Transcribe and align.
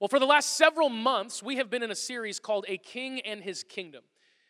Well, 0.00 0.08
for 0.08 0.18
the 0.18 0.26
last 0.26 0.56
several 0.56 0.88
months, 0.88 1.42
we 1.42 1.56
have 1.56 1.70
been 1.70 1.82
in 1.82 1.90
a 1.90 1.96
series 1.96 2.40
called 2.40 2.64
A 2.68 2.76
King 2.78 3.20
and 3.20 3.42
His 3.42 3.62
Kingdom. 3.62 4.02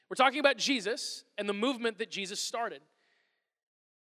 We're 0.08 0.16
talking 0.16 0.40
about 0.40 0.56
Jesus 0.56 1.24
and 1.38 1.48
the 1.48 1.54
movement 1.54 1.98
that 1.98 2.10
Jesus 2.10 2.40
started. 2.40 2.80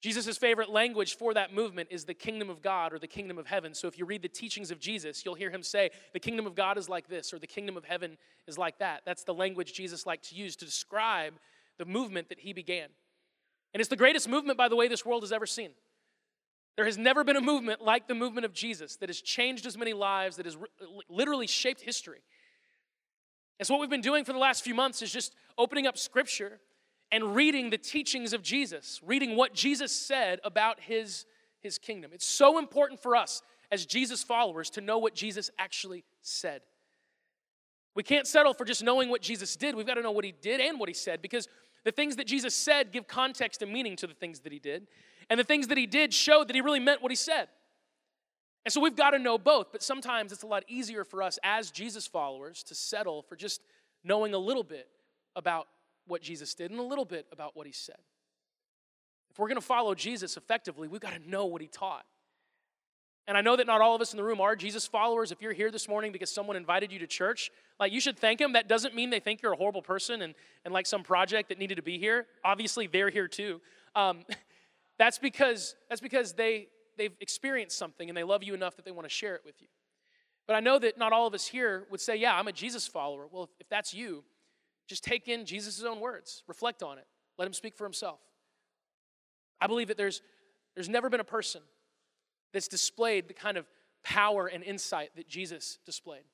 Jesus' 0.01 0.38
favorite 0.38 0.71
language 0.71 1.16
for 1.16 1.35
that 1.35 1.53
movement 1.53 1.90
is 1.90 2.04
the 2.06 2.14
kingdom 2.14 2.48
of 2.48 2.62
God 2.62 2.93
or 2.93 2.98
the 2.98 3.06
kingdom 3.06 3.37
of 3.37 3.46
heaven. 3.46 3.74
So 3.74 3.87
if 3.87 3.98
you 3.98 4.06
read 4.06 4.22
the 4.22 4.29
teachings 4.29 4.71
of 4.71 4.80
Jesus, 4.80 5.24
you'll 5.24 5.35
hear 5.35 5.51
him 5.51 5.62
say, 5.62 5.90
the 6.14 6.20
kingdom 6.20 6.46
of 6.46 6.54
God 6.54 6.79
is 6.79 6.88
like 6.88 7.06
this, 7.06 7.34
or 7.34 7.38
the 7.38 7.46
kingdom 7.46 7.76
of 7.76 7.84
heaven 7.84 8.16
is 8.46 8.56
like 8.56 8.78
that. 8.78 9.02
That's 9.04 9.24
the 9.24 9.34
language 9.34 9.74
Jesus 9.74 10.06
liked 10.06 10.30
to 10.30 10.34
use 10.34 10.56
to 10.56 10.64
describe 10.64 11.34
the 11.78 11.84
movement 11.84 12.30
that 12.30 12.40
he 12.40 12.54
began. 12.54 12.88
And 13.74 13.80
it's 13.80 13.90
the 13.90 13.96
greatest 13.96 14.26
movement, 14.26 14.56
by 14.56 14.68
the 14.68 14.76
way, 14.76 14.88
this 14.88 15.04
world 15.04 15.22
has 15.22 15.32
ever 15.32 15.46
seen. 15.46 15.70
There 16.80 16.86
has 16.86 16.96
never 16.96 17.24
been 17.24 17.36
a 17.36 17.42
movement 17.42 17.82
like 17.82 18.08
the 18.08 18.14
movement 18.14 18.46
of 18.46 18.54
Jesus 18.54 18.96
that 18.96 19.10
has 19.10 19.20
changed 19.20 19.66
as 19.66 19.76
many 19.76 19.92
lives, 19.92 20.36
that 20.36 20.46
has 20.46 20.56
literally 21.10 21.46
shaped 21.46 21.82
history. 21.82 22.22
And 23.58 23.66
so, 23.66 23.75
what 23.75 23.82
we've 23.82 23.90
been 23.90 24.00
doing 24.00 24.25
for 24.25 24.32
the 24.32 24.38
last 24.38 24.64
few 24.64 24.75
months 24.75 25.02
is 25.02 25.12
just 25.12 25.35
opening 25.58 25.86
up 25.86 25.98
scripture 25.98 26.58
and 27.12 27.35
reading 27.36 27.68
the 27.68 27.76
teachings 27.76 28.32
of 28.32 28.43
Jesus, 28.43 28.98
reading 29.04 29.36
what 29.36 29.52
Jesus 29.52 29.93
said 29.93 30.40
about 30.43 30.80
his, 30.80 31.26
his 31.61 31.76
kingdom. 31.76 32.12
It's 32.14 32.24
so 32.24 32.58
important 32.58 33.02
for 33.02 33.14
us 33.14 33.42
as 33.70 33.84
Jesus 33.84 34.22
followers 34.22 34.70
to 34.70 34.80
know 34.80 34.97
what 34.97 35.14
Jesus 35.14 35.50
actually 35.58 36.02
said. 36.22 36.62
We 37.94 38.02
can't 38.02 38.27
settle 38.27 38.55
for 38.55 38.64
just 38.64 38.83
knowing 38.83 39.10
what 39.10 39.20
Jesus 39.20 39.55
did. 39.55 39.74
We've 39.74 39.86
got 39.86 39.97
to 39.97 40.02
know 40.02 40.12
what 40.12 40.24
he 40.24 40.33
did 40.33 40.62
and 40.62 40.80
what 40.80 40.88
he 40.88 40.94
said 40.94 41.20
because 41.20 41.47
the 41.84 41.92
things 41.92 42.16
that 42.16 42.27
Jesus 42.27 42.55
said 42.55 42.91
give 42.91 43.06
context 43.06 43.60
and 43.60 43.70
meaning 43.70 43.97
to 43.97 44.06
the 44.06 44.14
things 44.14 44.41
that 44.41 44.52
he 44.52 44.58
did. 44.58 44.86
And 45.30 45.39
the 45.39 45.44
things 45.44 45.69
that 45.69 45.78
he 45.78 45.86
did 45.86 46.12
showed 46.12 46.48
that 46.48 46.55
he 46.55 46.61
really 46.61 46.80
meant 46.80 47.00
what 47.00 47.12
he 47.12 47.16
said. 47.16 47.48
And 48.64 48.72
so 48.72 48.80
we've 48.80 48.97
got 48.97 49.12
to 49.12 49.19
know 49.19 49.38
both, 49.38 49.72
but 49.72 49.83
sometimes 49.83 50.33
it's 50.33 50.42
a 50.42 50.47
lot 50.47 50.64
easier 50.69 51.05
for 51.05 51.22
us 51.22 51.38
as 51.42 51.70
Jesus 51.70 52.06
followers 52.06 52.62
to 52.64 52.75
settle 52.75 53.22
for 53.22 53.36
just 53.36 53.62
knowing 54.05 54.34
a 54.34 54.38
little 54.38 54.64
bit 54.64 54.88
about 55.34 55.68
what 56.06 56.20
Jesus 56.20 56.52
did 56.55 56.70
and 56.70 56.80
a 56.80 56.82
little 56.82 57.05
bit 57.05 57.27
about 57.32 57.56
what 57.56 57.66
he 57.66 57.72
said. 57.72 57.96
If 59.30 59.38
we're 59.38 59.48
going 59.48 59.56
to 59.56 59.66
follow 59.66 59.94
Jesus 59.94 60.36
effectively, 60.36 60.88
we've 60.88 61.00
got 61.00 61.14
to 61.14 61.30
know 61.30 61.46
what 61.46 61.62
he 61.62 61.68
taught. 61.68 62.05
And 63.27 63.36
I 63.36 63.42
know 63.42 63.55
that 63.55 63.66
not 63.66 63.80
all 63.80 63.94
of 63.94 64.02
us 64.02 64.12
in 64.12 64.16
the 64.16 64.24
room 64.24 64.40
are 64.40 64.56
Jesus 64.56 64.86
followers. 64.86 65.30
If 65.30 65.40
you're 65.40 65.52
here 65.52 65.70
this 65.70 65.88
morning 65.88 66.10
because 66.10 66.33
someone 66.33 66.56
invited 66.56 66.90
you 66.90 66.98
to 66.98 67.06
church, 67.06 67.50
like 67.78 67.92
you 67.92 68.00
should 68.00 68.18
thank 68.18 68.40
them. 68.40 68.55
That 68.55 68.66
doesn't 68.66 68.94
mean 68.94 69.10
they 69.10 69.20
think 69.20 69.40
you're 69.40 69.52
a 69.52 69.56
horrible 69.56 69.83
person 69.83 70.22
and, 70.22 70.34
and 70.64 70.74
like 70.74 70.84
some 70.84 71.05
project 71.05 71.50
that 71.50 71.58
needed 71.58 71.77
to 71.77 71.83
be 71.83 71.96
here. 71.96 72.27
Obviously, 72.44 72.88
they're 72.88 73.10
here 73.10 73.28
too. 73.28 73.60
Um, 73.94 74.24
that's 75.00 75.18
because 75.18 75.74
that's 75.88 76.02
because 76.02 76.34
they 76.34 76.68
they've 76.98 77.16
experienced 77.20 77.78
something 77.78 78.10
and 78.10 78.16
they 78.16 78.22
love 78.22 78.44
you 78.44 78.52
enough 78.52 78.76
that 78.76 78.84
they 78.84 78.90
want 78.90 79.06
to 79.06 79.12
share 79.12 79.34
it 79.34 79.40
with 79.44 79.60
you. 79.62 79.68
But 80.46 80.56
I 80.56 80.60
know 80.60 80.78
that 80.78 80.98
not 80.98 81.12
all 81.12 81.26
of 81.26 81.32
us 81.32 81.46
here 81.46 81.86
would 81.90 82.00
say, 82.00 82.16
"Yeah, 82.16 82.36
I'm 82.36 82.48
a 82.48 82.52
Jesus 82.52 82.86
follower." 82.86 83.26
Well, 83.32 83.44
if, 83.44 83.50
if 83.60 83.68
that's 83.70 83.94
you, 83.94 84.24
just 84.86 85.02
take 85.02 85.26
in 85.26 85.46
Jesus' 85.46 85.82
own 85.82 86.00
words, 86.00 86.42
reflect 86.46 86.82
on 86.82 86.98
it, 86.98 87.06
let 87.38 87.46
him 87.46 87.54
speak 87.54 87.76
for 87.76 87.84
himself. 87.84 88.20
I 89.60 89.66
believe 89.66 89.88
that 89.88 89.96
there's, 89.96 90.20
there's 90.74 90.88
never 90.88 91.08
been 91.08 91.20
a 91.20 91.24
person 91.24 91.62
that's 92.52 92.68
displayed 92.68 93.28
the 93.28 93.34
kind 93.34 93.56
of 93.56 93.66
power 94.02 94.46
and 94.46 94.64
insight 94.64 95.10
that 95.16 95.28
Jesus 95.28 95.78
displayed. 95.86 96.24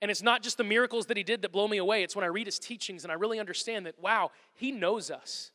And 0.00 0.10
it's 0.10 0.22
not 0.22 0.42
just 0.42 0.56
the 0.56 0.64
miracles 0.64 1.06
that 1.06 1.16
he 1.16 1.22
did 1.22 1.42
that 1.42 1.52
blow 1.52 1.66
me 1.66 1.78
away, 1.78 2.02
it's 2.02 2.14
when 2.14 2.24
I 2.24 2.28
read 2.28 2.46
his 2.46 2.58
teachings 2.58 3.04
and 3.04 3.10
I 3.10 3.16
really 3.16 3.40
understand 3.40 3.86
that, 3.86 3.98
wow, 3.98 4.30
he 4.54 4.70
knows 4.70 5.10
us. 5.10 5.50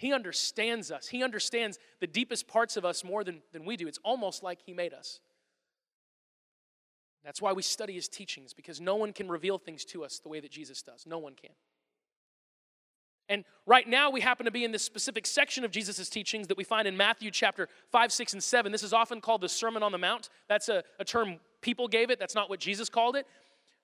He 0.00 0.14
understands 0.14 0.90
us. 0.90 1.08
He 1.08 1.22
understands 1.22 1.78
the 2.00 2.06
deepest 2.06 2.48
parts 2.48 2.78
of 2.78 2.86
us 2.86 3.04
more 3.04 3.22
than, 3.22 3.42
than 3.52 3.66
we 3.66 3.76
do. 3.76 3.86
It's 3.86 3.98
almost 4.02 4.42
like 4.42 4.60
he 4.64 4.72
made 4.72 4.94
us. 4.94 5.20
That's 7.22 7.42
why 7.42 7.52
we 7.52 7.60
study 7.60 7.92
his 7.92 8.08
teachings, 8.08 8.54
because 8.54 8.80
no 8.80 8.96
one 8.96 9.12
can 9.12 9.28
reveal 9.28 9.58
things 9.58 9.84
to 9.84 10.02
us 10.02 10.18
the 10.18 10.30
way 10.30 10.40
that 10.40 10.50
Jesus 10.50 10.80
does. 10.80 11.04
No 11.06 11.18
one 11.18 11.34
can. 11.34 11.50
And 13.28 13.44
right 13.66 13.86
now, 13.86 14.08
we 14.08 14.22
happen 14.22 14.46
to 14.46 14.50
be 14.50 14.64
in 14.64 14.72
this 14.72 14.82
specific 14.82 15.26
section 15.26 15.66
of 15.66 15.70
Jesus' 15.70 16.08
teachings 16.08 16.46
that 16.46 16.56
we 16.56 16.64
find 16.64 16.88
in 16.88 16.96
Matthew 16.96 17.30
chapter 17.30 17.68
5, 17.92 18.10
6, 18.10 18.32
and 18.32 18.42
7. 18.42 18.72
This 18.72 18.82
is 18.82 18.94
often 18.94 19.20
called 19.20 19.42
the 19.42 19.50
Sermon 19.50 19.82
on 19.82 19.92
the 19.92 19.98
Mount. 19.98 20.30
That's 20.48 20.70
a, 20.70 20.82
a 20.98 21.04
term 21.04 21.40
people 21.60 21.88
gave 21.88 22.08
it, 22.08 22.18
that's 22.18 22.34
not 22.34 22.48
what 22.48 22.58
Jesus 22.58 22.88
called 22.88 23.16
it. 23.16 23.26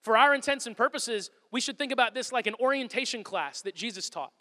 For 0.01 0.17
our 0.17 0.35
intents 0.35 0.67
and 0.67 0.75
purposes, 0.75 1.31
we 1.53 1.61
should 1.61 1.77
think 1.77 1.93
about 1.93 2.15
this 2.15 2.33
like 2.33 2.47
an 2.47 2.55
orientation 2.59 3.23
class 3.23 3.61
that 3.61 3.75
Jesus 3.75 4.09
taught. 4.09 4.33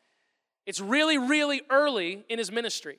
It's 0.66 0.80
really, 0.80 1.18
really 1.18 1.62
early 1.70 2.24
in 2.30 2.40
his 2.40 2.52
ministry. 2.52 2.98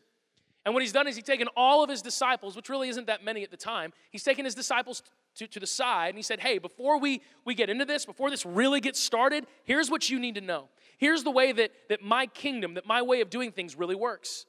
And 0.65 0.75
what 0.75 0.82
he's 0.82 0.93
done 0.93 1.06
is 1.06 1.15
he's 1.15 1.25
taken 1.25 1.49
all 1.56 1.84
of 1.84 1.91
his 1.91 2.03
disciples, 2.03 2.56
which 2.56 2.69
really 2.69 2.88
isn't 2.88 3.06
that 3.06 3.25
many 3.25 3.44
at 3.44 3.50
the 3.50 3.56
time, 3.56 3.93
he's 4.10 4.25
taken 4.25 4.44
his 4.44 4.54
disciples 4.54 5.03
to, 5.37 5.47
to 5.47 5.60
the 5.60 5.66
side 5.66 6.09
and 6.09 6.16
he 6.16 6.22
said, 6.22 6.41
Hey, 6.41 6.59
before 6.59 6.99
we, 6.99 7.22
we 7.44 7.55
get 7.55 7.71
into 7.71 7.84
this, 7.84 8.05
before 8.05 8.31
this 8.31 8.44
really 8.44 8.81
gets 8.81 8.99
started, 8.99 9.47
here's 9.65 9.91
what 9.91 10.10
you 10.10 10.19
need 10.19 10.34
to 10.34 10.41
know. 10.41 10.69
Here's 10.99 11.22
the 11.22 11.31
way 11.31 11.53
that, 11.53 11.72
that 11.88 12.03
my 12.03 12.26
kingdom, 12.26 12.75
that 12.75 12.87
my 12.87 13.03
way 13.03 13.21
of 13.21 13.31
doing 13.31 13.53
things 13.53 13.76
really 13.76 13.94
works. 13.94 14.47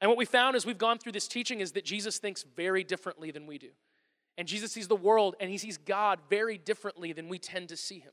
And 0.00 0.10
what 0.10 0.18
we 0.18 0.24
found 0.24 0.56
as 0.56 0.66
we've 0.66 0.76
gone 0.76 0.98
through 0.98 1.12
this 1.12 1.28
teaching 1.28 1.60
is 1.60 1.72
that 1.72 1.84
Jesus 1.84 2.18
thinks 2.18 2.44
very 2.56 2.84
differently 2.84 3.30
than 3.30 3.46
we 3.46 3.56
do. 3.56 3.70
And 4.36 4.48
Jesus 4.48 4.72
sees 4.72 4.88
the 4.88 4.96
world 4.96 5.36
and 5.40 5.48
he 5.48 5.58
sees 5.58 5.78
God 5.78 6.18
very 6.28 6.58
differently 6.58 7.12
than 7.12 7.28
we 7.28 7.38
tend 7.38 7.68
to 7.68 7.76
see 7.76 8.00
him. 8.00 8.12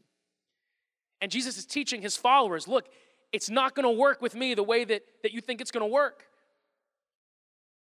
And 1.20 1.32
Jesus 1.32 1.58
is 1.58 1.66
teaching 1.66 2.02
his 2.02 2.16
followers 2.16 2.68
look, 2.68 2.88
it's 3.32 3.50
not 3.50 3.76
going 3.76 3.86
to 3.86 4.00
work 4.00 4.22
with 4.22 4.36
me 4.36 4.54
the 4.54 4.64
way 4.64 4.84
that, 4.84 5.04
that 5.24 5.32
you 5.32 5.42
think 5.42 5.62
it's 5.62 5.72
going 5.72 5.86
to 5.86 5.92
work. 5.92 6.26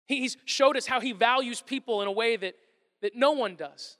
He's 0.07 0.37
showed 0.45 0.77
us 0.77 0.85
how 0.85 1.01
he 1.01 1.11
values 1.11 1.61
people 1.61 2.01
in 2.01 2.07
a 2.07 2.11
way 2.11 2.37
that 2.37 2.55
that 3.01 3.15
no 3.15 3.31
one 3.31 3.55
does. 3.55 3.97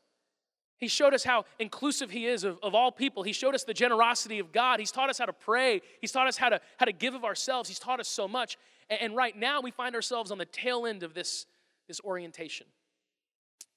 He 0.79 0.87
showed 0.87 1.13
us 1.13 1.23
how 1.23 1.45
inclusive 1.59 2.11
He 2.11 2.27
is 2.27 2.43
of, 2.43 2.59
of 2.61 2.75
all 2.75 2.91
people. 2.91 3.23
He 3.23 3.33
showed 3.33 3.55
us 3.55 3.63
the 3.63 3.73
generosity 3.73 4.39
of 4.39 4.51
God. 4.51 4.79
He's 4.79 4.91
taught 4.91 5.09
us 5.09 5.17
how 5.17 5.25
to 5.25 5.33
pray. 5.33 5.81
He's 6.01 6.11
taught 6.11 6.27
us 6.27 6.37
how 6.37 6.49
to, 6.49 6.61
how 6.77 6.85
to 6.85 6.91
give 6.91 7.15
of 7.15 7.23
ourselves. 7.23 7.67
He's 7.67 7.79
taught 7.79 7.99
us 7.99 8.07
so 8.07 8.27
much. 8.27 8.57
And, 8.89 9.01
and 9.01 9.15
right 9.15 9.35
now, 9.35 9.61
we 9.61 9.71
find 9.71 9.95
ourselves 9.95 10.29
on 10.29 10.37
the 10.37 10.45
tail 10.45 10.85
end 10.85 11.01
of 11.01 11.13
this, 11.13 11.47
this 11.87 11.99
orientation. 12.01 12.67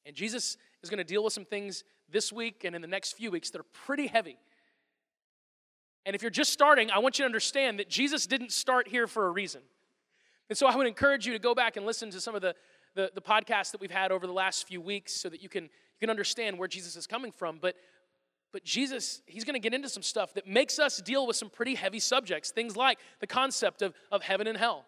And 0.04 0.14
Jesus 0.14 0.58
is 0.82 0.90
going 0.90 0.98
to 0.98 1.04
deal 1.04 1.24
with 1.24 1.32
some 1.32 1.46
things 1.46 1.84
this 2.10 2.32
week 2.32 2.64
and 2.64 2.74
in 2.76 2.82
the 2.82 2.88
next 2.88 3.12
few 3.12 3.30
weeks 3.30 3.50
that 3.50 3.60
are 3.60 3.70
pretty 3.72 4.06
heavy. 4.06 4.36
And 6.06 6.16
if 6.16 6.22
you're 6.22 6.30
just 6.30 6.52
starting, 6.52 6.90
I 6.90 6.98
want 6.98 7.18
you 7.18 7.24
to 7.24 7.26
understand 7.26 7.78
that 7.78 7.88
Jesus 7.88 8.26
didn't 8.26 8.52
start 8.52 8.88
here 8.88 9.06
for 9.06 9.26
a 9.26 9.30
reason. 9.30 9.60
And 10.48 10.56
so 10.56 10.66
I 10.66 10.74
would 10.74 10.86
encourage 10.86 11.26
you 11.26 11.32
to 11.32 11.38
go 11.38 11.54
back 11.54 11.76
and 11.76 11.86
listen 11.86 12.10
to 12.10 12.20
some 12.20 12.34
of 12.34 12.42
the, 12.42 12.54
the, 12.94 13.10
the 13.14 13.20
podcast 13.20 13.72
that 13.72 13.80
we've 13.80 13.90
had 13.90 14.10
over 14.10 14.26
the 14.26 14.32
last 14.32 14.66
few 14.66 14.80
weeks 14.80 15.12
so 15.12 15.28
that 15.28 15.42
you 15.42 15.48
can, 15.48 15.64
you 15.64 16.00
can 16.00 16.10
understand 16.10 16.58
where 16.58 16.68
Jesus 16.68 16.96
is 16.96 17.06
coming 17.06 17.30
from. 17.30 17.58
But, 17.60 17.76
but 18.52 18.64
Jesus, 18.64 19.22
he's 19.26 19.44
going 19.44 19.54
to 19.54 19.60
get 19.60 19.74
into 19.74 19.88
some 19.88 20.02
stuff 20.02 20.34
that 20.34 20.46
makes 20.46 20.78
us 20.78 21.00
deal 21.00 21.26
with 21.26 21.36
some 21.36 21.50
pretty 21.50 21.74
heavy 21.74 22.00
subjects. 22.00 22.50
Things 22.50 22.76
like 22.76 22.98
the 23.20 23.26
concept 23.26 23.82
of, 23.82 23.94
of 24.10 24.22
heaven 24.22 24.46
and 24.46 24.58
hell, 24.58 24.86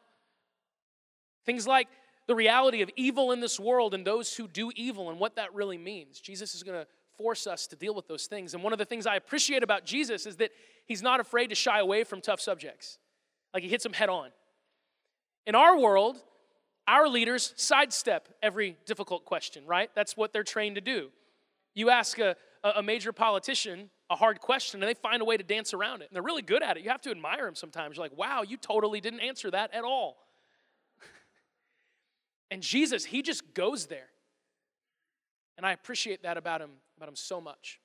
things 1.44 1.66
like 1.66 1.88
the 2.26 2.34
reality 2.34 2.82
of 2.82 2.90
evil 2.96 3.32
in 3.32 3.40
this 3.40 3.60
world 3.60 3.94
and 3.94 4.06
those 4.06 4.34
who 4.34 4.48
do 4.48 4.72
evil 4.74 5.10
and 5.10 5.18
what 5.18 5.36
that 5.36 5.54
really 5.54 5.78
means. 5.78 6.20
Jesus 6.20 6.54
is 6.54 6.62
going 6.62 6.80
to 6.80 6.86
force 7.22 7.46
us 7.46 7.68
to 7.68 7.76
deal 7.76 7.94
with 7.94 8.08
those 8.08 8.26
things. 8.26 8.52
And 8.52 8.62
one 8.64 8.72
of 8.72 8.80
the 8.80 8.84
things 8.84 9.06
I 9.06 9.14
appreciate 9.14 9.62
about 9.62 9.84
Jesus 9.84 10.26
is 10.26 10.36
that 10.36 10.50
he's 10.86 11.02
not 11.02 11.20
afraid 11.20 11.48
to 11.50 11.54
shy 11.54 11.78
away 11.78 12.02
from 12.02 12.20
tough 12.20 12.40
subjects. 12.40 12.98
Like 13.54 13.62
he 13.62 13.68
hits 13.68 13.84
them 13.84 13.92
head 13.92 14.08
on. 14.08 14.30
In 15.46 15.54
our 15.54 15.78
world, 15.78 16.16
our 16.88 17.08
leaders 17.08 17.54
sidestep 17.56 18.28
every 18.42 18.76
difficult 18.86 19.24
question, 19.24 19.64
right? 19.66 19.88
That's 19.94 20.16
what 20.16 20.32
they're 20.32 20.42
trained 20.42 20.74
to 20.74 20.80
do. 20.80 21.10
You 21.74 21.90
ask 21.90 22.18
a, 22.18 22.34
a 22.64 22.82
major 22.82 23.12
politician 23.12 23.90
a 24.10 24.16
hard 24.16 24.40
question 24.40 24.82
and 24.82 24.88
they 24.88 24.94
find 24.94 25.22
a 25.22 25.24
way 25.24 25.36
to 25.36 25.44
dance 25.44 25.72
around 25.72 26.02
it. 26.02 26.08
And 26.08 26.16
they're 26.16 26.22
really 26.22 26.42
good 26.42 26.62
at 26.62 26.76
it. 26.76 26.82
You 26.82 26.90
have 26.90 27.00
to 27.02 27.10
admire 27.10 27.44
them 27.44 27.54
sometimes. 27.54 27.96
You're 27.96 28.04
like, 28.04 28.18
wow, 28.18 28.42
you 28.42 28.56
totally 28.56 29.00
didn't 29.00 29.20
answer 29.20 29.50
that 29.52 29.72
at 29.72 29.84
all. 29.84 30.18
and 32.50 32.62
Jesus, 32.62 33.04
he 33.04 33.22
just 33.22 33.54
goes 33.54 33.86
there. 33.86 34.08
And 35.56 35.64
I 35.64 35.72
appreciate 35.72 36.24
that 36.24 36.36
about 36.36 36.60
him, 36.60 36.70
about 37.02 37.08
him 37.08 37.16
so 37.16 37.40
much. 37.40 37.80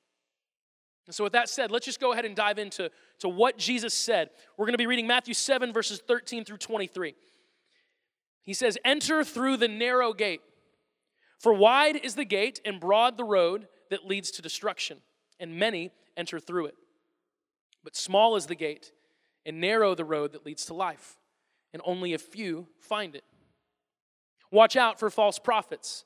And 1.08 1.16
so, 1.16 1.24
with 1.24 1.34
that 1.34 1.50
said, 1.50 1.72
let's 1.72 1.86
just 1.86 2.00
go 2.00 2.12
ahead 2.12 2.26
and 2.26 2.36
dive 2.36 2.60
into 2.60 2.92
to 3.20 3.30
what 3.30 3.58
Jesus 3.58 3.96
said. 3.96 4.30
We're 4.58 4.66
going 4.66 4.76
to 4.76 4.78
be 4.78 4.86
reading 4.86 5.08
Matthew 5.08 5.34
7, 5.34 5.74
verses 5.74 6.00
13 6.08 6.46
through 6.46 6.58
23. 6.58 7.16
He 8.44 8.54
says, 8.54 8.78
Enter 8.86 9.24
through 9.24 9.58
the 9.58 9.68
narrow 9.68 10.14
gate. 10.14 10.42
For 11.40 11.52
wide 11.52 11.96
is 11.96 12.14
the 12.14 12.26
gate 12.26 12.62
and 12.64 12.80
broad 12.80 13.18
the 13.18 13.24
road 13.24 13.68
that 13.90 14.06
leads 14.06 14.30
to 14.32 14.44
destruction, 14.44 15.00
and 15.40 15.58
many 15.58 15.92
enter 16.16 16.40
through 16.40 16.68
it. 16.68 16.76
But 17.84 17.96
small 17.96 18.36
is 18.36 18.46
the 18.46 18.56
gate 18.56 18.92
and 19.48 19.60
narrow 19.60 19.96
the 19.96 20.06
road 20.06 20.34
that 20.34 20.46
leads 20.46 20.66
to 20.66 20.76
life, 20.76 21.18
and 21.74 21.82
only 21.86 22.14
a 22.14 22.20
few 22.20 22.68
find 22.80 23.16
it. 23.16 23.24
Watch 24.52 24.76
out 24.76 25.00
for 25.00 25.10
false 25.10 25.40
prophets. 25.40 26.06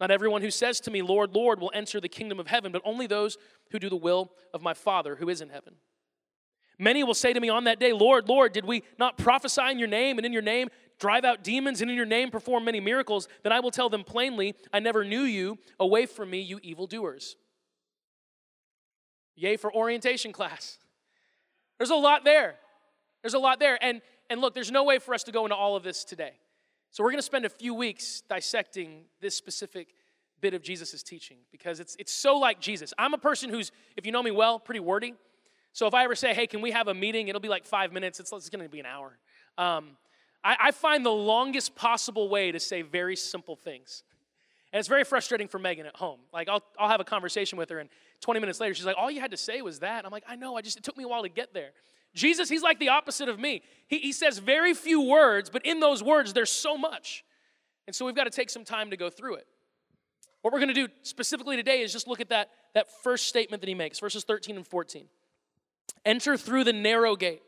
Not 0.00 0.10
everyone 0.10 0.42
who 0.42 0.50
says 0.50 0.80
to 0.80 0.90
me, 0.90 1.00
Lord, 1.00 1.34
Lord, 1.34 1.60
will 1.60 1.70
enter 1.74 2.00
the 2.00 2.08
kingdom 2.08 2.38
of 2.38 2.48
heaven, 2.48 2.70
but 2.70 2.82
only 2.84 3.06
those 3.06 3.38
who 3.70 3.78
do 3.78 3.88
the 3.88 3.96
will 3.96 4.30
of 4.52 4.62
my 4.62 4.74
Father 4.74 5.16
who 5.16 5.28
is 5.28 5.40
in 5.40 5.48
heaven. 5.48 5.76
Many 6.78 7.02
will 7.02 7.14
say 7.14 7.32
to 7.32 7.40
me 7.40 7.48
on 7.48 7.64
that 7.64 7.80
day, 7.80 7.92
Lord, 7.92 8.28
Lord, 8.28 8.52
did 8.52 8.66
we 8.66 8.82
not 8.98 9.16
prophesy 9.16 9.70
in 9.70 9.78
your 9.78 9.88
name, 9.88 10.18
and 10.18 10.26
in 10.26 10.32
your 10.32 10.42
name 10.42 10.68
drive 10.98 11.24
out 11.24 11.42
demons, 11.42 11.80
and 11.80 11.90
in 11.90 11.96
your 11.96 12.04
name 12.04 12.30
perform 12.30 12.64
many 12.66 12.80
miracles? 12.80 13.28
Then 13.42 13.52
I 13.52 13.60
will 13.60 13.70
tell 13.70 13.88
them 13.88 14.04
plainly, 14.04 14.54
I 14.72 14.80
never 14.80 15.04
knew 15.04 15.22
you. 15.22 15.58
Away 15.80 16.04
from 16.04 16.28
me, 16.28 16.40
you 16.40 16.60
evildoers. 16.62 17.36
Yay 19.36 19.56
for 19.56 19.74
orientation 19.74 20.32
class. 20.32 20.78
There's 21.78 21.90
a 21.90 21.96
lot 21.96 22.24
there. 22.24 22.56
There's 23.22 23.34
a 23.34 23.38
lot 23.38 23.58
there. 23.58 23.78
And, 23.82 24.02
and 24.28 24.40
look, 24.40 24.54
there's 24.54 24.70
no 24.70 24.84
way 24.84 24.98
for 24.98 25.14
us 25.14 25.24
to 25.24 25.32
go 25.32 25.44
into 25.44 25.56
all 25.56 25.76
of 25.76 25.82
this 25.82 26.04
today. 26.04 26.32
So 26.90 27.04
we're 27.04 27.10
going 27.10 27.18
to 27.18 27.22
spend 27.22 27.44
a 27.44 27.50
few 27.50 27.74
weeks 27.74 28.22
dissecting 28.28 29.04
this 29.20 29.34
specific 29.34 29.88
bit 30.40 30.54
of 30.54 30.62
Jesus' 30.62 31.02
teaching 31.02 31.38
because 31.50 31.80
it's, 31.80 31.96
it's 31.98 32.12
so 32.12 32.36
like 32.36 32.60
Jesus. 32.60 32.92
I'm 32.98 33.14
a 33.14 33.18
person 33.18 33.50
who's, 33.50 33.72
if 33.96 34.06
you 34.06 34.12
know 34.12 34.22
me 34.22 34.30
well, 34.30 34.58
pretty 34.58 34.80
wordy. 34.80 35.14
So 35.72 35.86
if 35.86 35.94
I 35.94 36.04
ever 36.04 36.14
say, 36.14 36.32
hey, 36.32 36.46
can 36.46 36.62
we 36.62 36.70
have 36.70 36.88
a 36.88 36.94
meeting? 36.94 37.28
It'll 37.28 37.40
be 37.40 37.48
like 37.48 37.66
five 37.66 37.92
minutes. 37.92 38.20
It's, 38.20 38.32
it's 38.32 38.48
going 38.48 38.64
to 38.64 38.70
be 38.70 38.80
an 38.80 38.86
hour. 38.86 39.18
Um, 39.58 39.96
I, 40.42 40.56
I 40.60 40.70
find 40.70 41.04
the 41.04 41.10
longest 41.10 41.74
possible 41.74 42.28
way 42.28 42.52
to 42.52 42.60
say 42.60 42.82
very 42.82 43.16
simple 43.16 43.56
things. 43.56 44.02
And 44.72 44.78
it's 44.78 44.88
very 44.88 45.04
frustrating 45.04 45.48
for 45.48 45.58
Megan 45.58 45.86
at 45.86 45.96
home. 45.96 46.20
Like, 46.32 46.48
I'll, 46.48 46.62
I'll 46.78 46.88
have 46.88 47.00
a 47.00 47.04
conversation 47.04 47.56
with 47.56 47.70
her, 47.70 47.78
and 47.78 47.88
20 48.20 48.40
minutes 48.40 48.60
later, 48.60 48.74
she's 48.74 48.84
like, 48.84 48.96
All 48.98 49.10
you 49.10 49.20
had 49.20 49.30
to 49.30 49.36
say 49.36 49.62
was 49.62 49.78
that. 49.80 50.04
I'm 50.04 50.10
like, 50.10 50.24
I 50.28 50.36
know, 50.36 50.56
I 50.56 50.62
just, 50.62 50.76
it 50.76 50.82
took 50.82 50.96
me 50.96 51.04
a 51.04 51.08
while 51.08 51.22
to 51.22 51.28
get 51.28 51.54
there. 51.54 51.70
Jesus, 52.16 52.48
he's 52.48 52.62
like 52.62 52.80
the 52.80 52.88
opposite 52.88 53.28
of 53.28 53.38
me. 53.38 53.62
He, 53.86 53.98
he 53.98 54.12
says 54.12 54.38
very 54.38 54.74
few 54.74 55.02
words, 55.02 55.50
but 55.50 55.64
in 55.64 55.78
those 55.78 56.02
words, 56.02 56.32
there's 56.32 56.50
so 56.50 56.76
much. 56.76 57.24
And 57.86 57.94
so 57.94 58.04
we've 58.04 58.16
got 58.16 58.24
to 58.24 58.30
take 58.30 58.50
some 58.50 58.64
time 58.64 58.90
to 58.90 58.96
go 58.96 59.10
through 59.10 59.36
it. 59.36 59.46
What 60.42 60.52
we're 60.52 60.60
going 60.60 60.74
to 60.74 60.86
do 60.86 60.88
specifically 61.02 61.56
today 61.56 61.82
is 61.82 61.92
just 61.92 62.08
look 62.08 62.20
at 62.20 62.30
that, 62.30 62.48
that 62.74 62.86
first 63.02 63.28
statement 63.28 63.60
that 63.60 63.68
he 63.68 63.74
makes, 63.74 64.00
verses 64.00 64.24
13 64.24 64.56
and 64.56 64.66
14. 64.66 65.06
Enter 66.04 66.36
through 66.36 66.64
the 66.64 66.72
narrow 66.72 67.16
gate. 67.16 67.42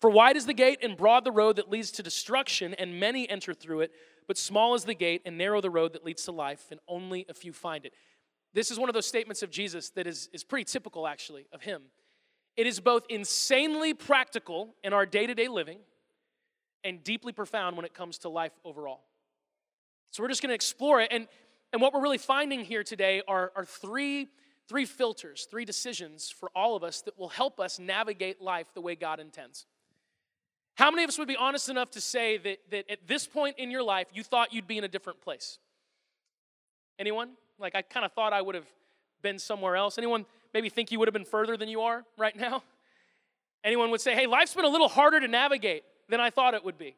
For 0.00 0.10
wide 0.10 0.36
is 0.36 0.44
the 0.44 0.54
gate 0.54 0.80
and 0.82 0.96
broad 0.96 1.24
the 1.24 1.32
road 1.32 1.56
that 1.56 1.70
leads 1.70 1.90
to 1.92 2.02
destruction, 2.02 2.74
and 2.74 3.00
many 3.00 3.28
enter 3.28 3.54
through 3.54 3.80
it. 3.80 3.92
But 4.28 4.36
small 4.36 4.74
is 4.74 4.84
the 4.84 4.94
gate 4.94 5.22
and 5.24 5.38
narrow 5.38 5.60
the 5.60 5.70
road 5.70 5.94
that 5.94 6.04
leads 6.04 6.24
to 6.24 6.32
life, 6.32 6.66
and 6.70 6.80
only 6.86 7.24
a 7.28 7.34
few 7.34 7.52
find 7.52 7.86
it. 7.86 7.94
This 8.52 8.70
is 8.70 8.78
one 8.78 8.90
of 8.90 8.94
those 8.94 9.06
statements 9.06 9.42
of 9.42 9.50
Jesus 9.50 9.90
that 9.90 10.06
is, 10.06 10.28
is 10.32 10.44
pretty 10.44 10.64
typical, 10.64 11.06
actually, 11.06 11.46
of 11.52 11.62
him. 11.62 11.82
It 12.56 12.66
is 12.66 12.80
both 12.80 13.04
insanely 13.08 13.92
practical 13.92 14.74
in 14.82 14.92
our 14.92 15.04
day 15.04 15.26
to 15.26 15.34
day 15.34 15.48
living 15.48 15.78
and 16.84 17.02
deeply 17.04 17.32
profound 17.32 17.76
when 17.76 17.84
it 17.84 17.92
comes 17.92 18.18
to 18.18 18.28
life 18.28 18.52
overall. 18.64 19.00
So 20.10 20.22
we're 20.22 20.28
just 20.28 20.40
going 20.40 20.50
to 20.50 20.54
explore 20.54 21.00
it. 21.00 21.08
And, 21.10 21.26
and 21.72 21.82
what 21.82 21.92
we're 21.92 22.00
really 22.00 22.18
finding 22.18 22.64
here 22.64 22.82
today 22.82 23.22
are, 23.28 23.52
are 23.54 23.64
three, 23.64 24.28
three 24.68 24.86
filters, 24.86 25.46
three 25.50 25.64
decisions 25.64 26.30
for 26.30 26.48
all 26.54 26.76
of 26.76 26.82
us 26.82 27.02
that 27.02 27.18
will 27.18 27.28
help 27.28 27.60
us 27.60 27.78
navigate 27.78 28.40
life 28.40 28.68
the 28.74 28.80
way 28.80 28.94
God 28.94 29.20
intends. 29.20 29.66
How 30.76 30.90
many 30.90 31.04
of 31.04 31.08
us 31.08 31.18
would 31.18 31.28
be 31.28 31.36
honest 31.36 31.68
enough 31.68 31.90
to 31.92 32.00
say 32.00 32.38
that, 32.38 32.58
that 32.70 32.90
at 32.90 33.06
this 33.06 33.26
point 33.26 33.58
in 33.58 33.70
your 33.70 33.82
life 33.82 34.06
you 34.12 34.22
thought 34.22 34.52
you'd 34.52 34.66
be 34.66 34.78
in 34.78 34.84
a 34.84 34.88
different 34.88 35.20
place? 35.20 35.58
Anyone? 36.98 37.30
Like 37.58 37.74
I 37.74 37.82
kind 37.82 38.06
of 38.06 38.12
thought 38.12 38.32
I 38.32 38.42
would 38.42 38.54
have 38.54 38.66
been 39.22 39.38
somewhere 39.38 39.76
else. 39.76 39.98
Anyone 39.98 40.24
maybe 40.56 40.70
think 40.70 40.90
you 40.90 40.98
would 40.98 41.06
have 41.06 41.12
been 41.12 41.26
further 41.26 41.54
than 41.58 41.68
you 41.68 41.82
are 41.82 42.02
right 42.16 42.34
now? 42.34 42.62
Anyone 43.62 43.90
would 43.90 44.00
say, 44.00 44.14
hey, 44.14 44.26
life's 44.26 44.54
been 44.54 44.64
a 44.64 44.70
little 44.70 44.88
harder 44.88 45.20
to 45.20 45.28
navigate 45.28 45.82
than 46.08 46.18
I 46.18 46.30
thought 46.30 46.54
it 46.54 46.64
would 46.64 46.78
be. 46.78 46.96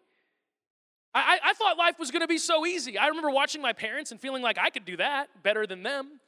I, 1.12 1.40
I, 1.42 1.54
thought 1.54 1.76
life 1.76 1.98
was 1.98 2.12
going 2.12 2.20
to 2.20 2.28
be 2.28 2.38
so 2.38 2.64
easy. 2.66 2.96
I 2.96 3.08
remember 3.08 3.30
watching 3.30 3.60
my 3.60 3.72
parents 3.72 4.12
and 4.12 4.20
feeling 4.20 4.42
like 4.42 4.58
I 4.58 4.70
could 4.70 4.84
do 4.84 4.96
that 4.98 5.42
better 5.42 5.66
than 5.66 5.82
them. 5.82 6.20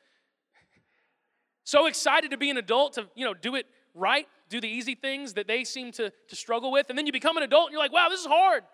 So 1.63 1.87
excited 1.87 2.33
to 2.33 2.39
be 2.39 2.51
an 2.51 2.57
adult 2.57 2.95
to, 2.95 3.07
you 3.15 3.25
know, 3.25 3.35
do 3.35 3.55
it 3.55 3.67
right, 3.95 4.27
do 4.49 4.61
the 4.61 4.67
easy 4.67 4.97
things 4.97 5.35
that 5.35 5.47
they 5.47 5.63
seem 5.63 5.93
to, 5.93 6.11
to 6.29 6.35
struggle 6.35 6.73
with. 6.73 6.89
And 6.89 6.99
then 6.99 7.07
you 7.07 7.13
become 7.13 7.37
an 7.37 7.45
adult 7.45 7.67
and 7.67 7.73
you're 7.73 7.83
like, 7.83 7.93
wow, 7.93 8.09
this 8.09 8.21
is 8.21 8.27
hard. 8.27 8.65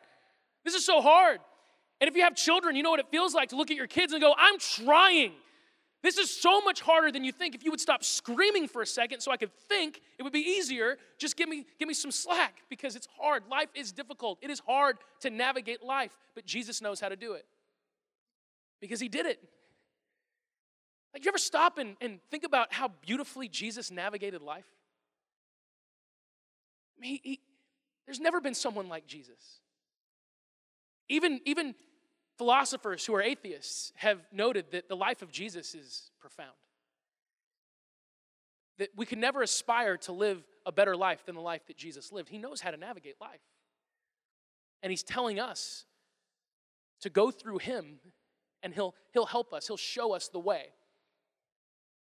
This 0.65 0.75
is 0.75 0.87
so 0.87 1.03
hard. 1.03 1.41
And 2.01 2.09
if 2.09 2.17
you 2.17 2.23
have 2.23 2.37
children, 2.37 2.77
you 2.77 2.83
know 2.83 2.91
what 2.91 3.01
it 3.01 3.11
feels 3.11 3.35
like 3.35 3.51
to 3.51 3.57
look 3.57 3.71
at 3.71 3.77
your 3.77 3.89
kids 3.89 4.15
and 4.15 4.23
go, 4.23 4.35
I'm 4.39 4.59
trying. 4.59 5.33
This 6.07 6.19
is 6.19 6.31
so 6.31 6.61
much 6.61 6.83
harder 6.83 7.11
than 7.11 7.25
you 7.25 7.33
think. 7.33 7.57
If 7.57 7.65
you 7.65 7.73
would 7.73 7.81
stop 7.81 8.05
screaming 8.05 8.69
for 8.69 8.81
a 8.81 8.87
second 8.87 9.23
so 9.23 9.33
I 9.33 9.37
could 9.37 9.53
think, 9.69 10.01
it 10.21 10.23
would 10.23 10.33
be 10.33 10.39
easier. 10.39 10.99
Just 11.19 11.37
give 11.37 11.49
me, 11.49 11.67
give 11.81 11.89
me 11.89 11.95
some 11.95 12.13
slack 12.13 12.63
because 12.71 12.95
it's 12.95 13.09
hard. 13.19 13.43
Life 13.51 13.71
is 13.75 13.91
difficult. 13.91 14.39
It 14.41 14.49
is 14.49 14.61
hard 14.61 14.99
to 15.23 15.31
navigate 15.31 15.83
life, 15.83 16.17
but 16.37 16.47
Jesus 16.47 16.81
knows 16.81 17.01
how 17.01 17.09
to 17.09 17.17
do 17.17 17.33
it 17.33 17.45
because 18.81 19.01
he 19.01 19.09
did 19.09 19.27
it. 19.27 19.41
Like, 21.13 21.25
you 21.25 21.29
ever 21.29 21.39
stop 21.39 21.77
and, 21.77 21.97
and 22.01 22.21
think 22.31 22.45
about 22.45 22.73
how 22.73 22.87
beautifully 23.05 23.49
Jesus 23.49 23.91
navigated 23.91 24.43
life? 24.43 24.69
I 26.97 27.01
mean, 27.01 27.11
he, 27.11 27.21
he, 27.31 27.41
there's 28.07 28.21
never 28.21 28.41
been 28.41 28.55
someone 28.55 28.89
like 28.89 29.09
Jesus. 29.09 29.59
Even, 31.09 31.41
even 31.47 31.75
Philosophers 32.39 33.05
who 33.07 33.15
are 33.15 33.23
atheists 33.23 33.93
have 33.97 34.21
noted 34.31 34.67
that 34.73 34.89
the 34.89 34.97
life 34.97 35.23
of 35.23 35.33
Jesus 35.33 35.75
is 35.75 36.11
profound. 36.21 36.51
That 38.79 38.91
we 38.95 39.07
can 39.07 39.21
never 39.21 39.43
aspire 39.43 39.97
to 39.99 40.13
live 40.13 40.43
a 40.67 40.73
better 40.73 40.97
life 40.97 41.25
than 41.25 41.35
the 41.35 41.41
life 41.41 41.67
that 41.67 41.79
Jesus 41.79 42.13
lived. 42.13 42.29
He 42.29 42.39
knows 42.39 42.61
how 42.61 42.71
to 42.71 42.77
navigate 42.77 43.17
life. 43.21 43.41
And 44.83 44.91
He's 44.91 45.03
telling 45.03 45.41
us 45.41 45.87
to 47.01 47.09
go 47.09 47.31
through 47.31 47.59
Him, 47.59 48.01
and 48.63 48.75
He'll, 48.75 48.95
he'll 49.15 49.27
help 49.27 49.55
us, 49.55 49.67
He'll 49.67 49.79
show 49.79 50.13
us 50.13 50.29
the 50.29 50.39
way, 50.39 50.67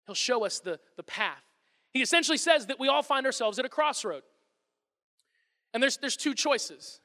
He'll 0.07 0.15
show 0.15 0.45
us 0.45 0.59
the, 0.59 0.80
the 0.97 1.03
path. 1.03 1.44
He 1.91 2.01
essentially 2.01 2.39
says 2.39 2.65
that 2.68 2.80
we 2.80 2.88
all 2.88 3.03
find 3.03 3.27
ourselves 3.27 3.59
at 3.59 3.65
a 3.65 3.69
crossroad. 3.69 4.24
And 5.75 5.81
there's, 5.81 5.97
there's 5.97 6.18
two 6.18 6.33
choices. 6.33 7.00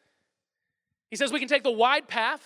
He 1.10 1.16
says 1.16 1.30
we 1.30 1.38
can 1.40 1.48
take 1.48 1.62
the 1.62 1.70
wide 1.70 2.08
path 2.08 2.42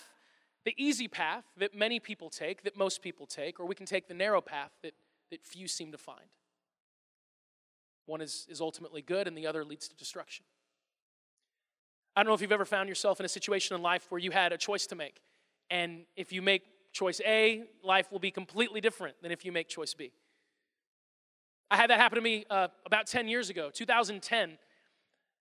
the 0.65 0.73
easy 0.77 1.07
path 1.07 1.43
that 1.57 1.75
many 1.75 1.99
people 1.99 2.29
take, 2.29 2.63
that 2.63 2.77
most 2.77 3.01
people 3.01 3.25
take, 3.25 3.59
or 3.59 3.65
we 3.65 3.75
can 3.75 3.85
take 3.85 4.07
the 4.07 4.13
narrow 4.13 4.41
path 4.41 4.71
that, 4.81 4.93
that 5.31 5.43
few 5.43 5.67
seem 5.67 5.91
to 5.91 5.97
find. 5.97 6.29
One 8.05 8.21
is, 8.21 8.45
is 8.49 8.61
ultimately 8.61 9.01
good, 9.01 9.27
and 9.27 9.37
the 9.37 9.47
other 9.47 9.63
leads 9.63 9.87
to 9.89 9.95
destruction. 9.95 10.45
I 12.15 12.21
don't 12.21 12.29
know 12.29 12.35
if 12.35 12.41
you've 12.41 12.51
ever 12.51 12.65
found 12.65 12.89
yourself 12.89 13.19
in 13.19 13.25
a 13.25 13.29
situation 13.29 13.75
in 13.75 13.81
life 13.81 14.05
where 14.09 14.19
you 14.19 14.31
had 14.31 14.53
a 14.53 14.57
choice 14.57 14.85
to 14.87 14.95
make. 14.95 15.21
And 15.69 16.05
if 16.15 16.31
you 16.31 16.41
make 16.41 16.63
choice 16.91 17.19
A, 17.25 17.63
life 17.83 18.11
will 18.11 18.19
be 18.19 18.31
completely 18.31 18.81
different 18.81 19.15
than 19.21 19.31
if 19.31 19.43
you 19.43 19.51
make 19.51 19.67
choice 19.67 19.93
B. 19.93 20.11
I 21.71 21.75
had 21.75 21.89
that 21.89 21.99
happen 21.99 22.17
to 22.17 22.21
me 22.21 22.45
uh, 22.49 22.67
about 22.85 23.07
10 23.07 23.27
years 23.27 23.49
ago, 23.49 23.71
2010. 23.73 24.59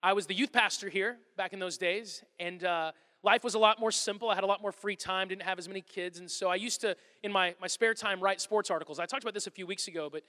I 0.02 0.14
was 0.14 0.26
the 0.26 0.34
youth 0.34 0.50
pastor 0.50 0.88
here 0.88 1.18
back 1.36 1.52
in 1.52 1.58
those 1.58 1.76
days, 1.76 2.24
and 2.40 2.64
uh, 2.64 2.92
life 3.22 3.44
was 3.44 3.54
a 3.54 3.58
lot 3.58 3.78
more 3.78 3.90
simple. 3.90 4.30
I 4.30 4.34
had 4.34 4.44
a 4.44 4.46
lot 4.46 4.62
more 4.62 4.72
free 4.72 4.96
time, 4.96 5.28
didn't 5.28 5.42
have 5.42 5.58
as 5.58 5.68
many 5.68 5.80
kids. 5.80 6.18
And 6.18 6.30
so 6.30 6.48
I 6.48 6.56
used 6.56 6.80
to, 6.80 6.96
in 7.22 7.32
my, 7.32 7.54
my 7.60 7.66
spare 7.66 7.94
time, 7.94 8.20
write 8.20 8.40
sports 8.40 8.70
articles. 8.70 8.98
I 8.98 9.06
talked 9.06 9.22
about 9.22 9.34
this 9.34 9.46
a 9.46 9.50
few 9.50 9.66
weeks 9.66 9.88
ago, 9.88 10.08
but 10.10 10.22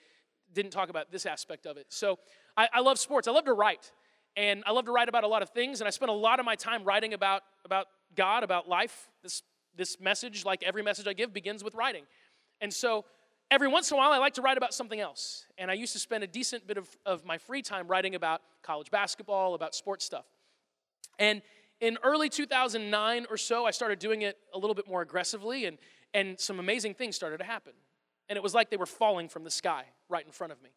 didn't 0.54 0.72
talk 0.72 0.90
about 0.90 1.12
this 1.12 1.26
aspect 1.26 1.66
of 1.66 1.78
it. 1.78 1.88
So 1.90 2.20
I, 2.56 2.68
I 2.74 2.80
love 2.82 3.00
sports. 3.00 3.28
I 3.28 3.32
love 3.32 3.46
to 3.46 3.54
write. 3.54 3.92
And 4.36 4.64
I 4.66 4.72
love 4.72 4.86
to 4.86 4.92
write 4.92 5.10
about 5.10 5.24
a 5.24 5.28
lot 5.28 5.42
of 5.42 5.50
things. 5.50 5.82
And 5.82 5.88
I 5.88 5.92
spent 5.92 6.10
a 6.10 6.16
lot 6.16 6.40
of 6.40 6.46
my 6.46 6.56
time 6.56 6.84
writing 6.84 7.14
about, 7.14 7.44
about 7.66 7.88
God, 8.16 8.44
about 8.44 8.68
life. 8.68 9.10
This, 9.22 9.44
this 9.76 10.00
message, 10.00 10.46
like 10.46 10.64
every 10.64 10.84
message 10.84 11.08
I 11.08 11.14
give, 11.14 11.34
begins 11.34 11.64
with 11.64 11.76
writing. 11.76 12.04
And 12.62 12.72
so 12.72 13.06
every 13.50 13.68
once 13.68 13.90
in 13.92 13.96
a 13.96 13.98
while, 13.98 14.12
I 14.12 14.18
like 14.18 14.34
to 14.36 14.42
write 14.42 14.58
about 14.58 14.74
something 14.74 15.00
else. 15.00 15.46
And 15.58 15.70
I 15.70 15.74
used 15.74 15.94
to 15.94 16.00
spend 16.00 16.24
a 16.24 16.28
decent 16.28 16.68
bit 16.68 16.78
of, 16.78 16.88
of 17.06 17.26
my 17.26 17.38
free 17.38 17.62
time 17.62 17.88
writing 17.88 18.16
about 18.16 18.42
college 18.62 18.92
basketball, 18.92 19.56
about 19.56 19.76
sports 19.76 20.06
stuff. 20.06 20.26
And 21.20 21.42
in 21.80 21.98
early 22.03 22.30
2009 22.30 23.25
or 23.30 23.38
so, 23.38 23.65
I 23.65 23.72
started 23.72 24.00
doing 24.00 24.22
it 24.22 24.38
a 24.53 24.58
little 24.58 24.75
bit 24.75 24.88
more 24.88 25.01
aggressively, 25.01 25.65
and, 25.65 25.77
and 26.13 26.39
some 26.39 26.60
amazing 26.60 26.94
things 26.94 27.15
started 27.15 27.38
to 27.38 27.44
happen. 27.44 27.74
And 28.30 28.38
it 28.38 28.44
was 28.44 28.53
like 28.53 28.70
they 28.70 28.77
were 28.77 28.86
falling 28.86 29.30
from 29.30 29.44
the 29.44 29.51
sky 29.51 29.86
right 30.10 30.25
in 30.25 30.32
front 30.32 30.53
of 30.53 30.62
me. 30.62 30.70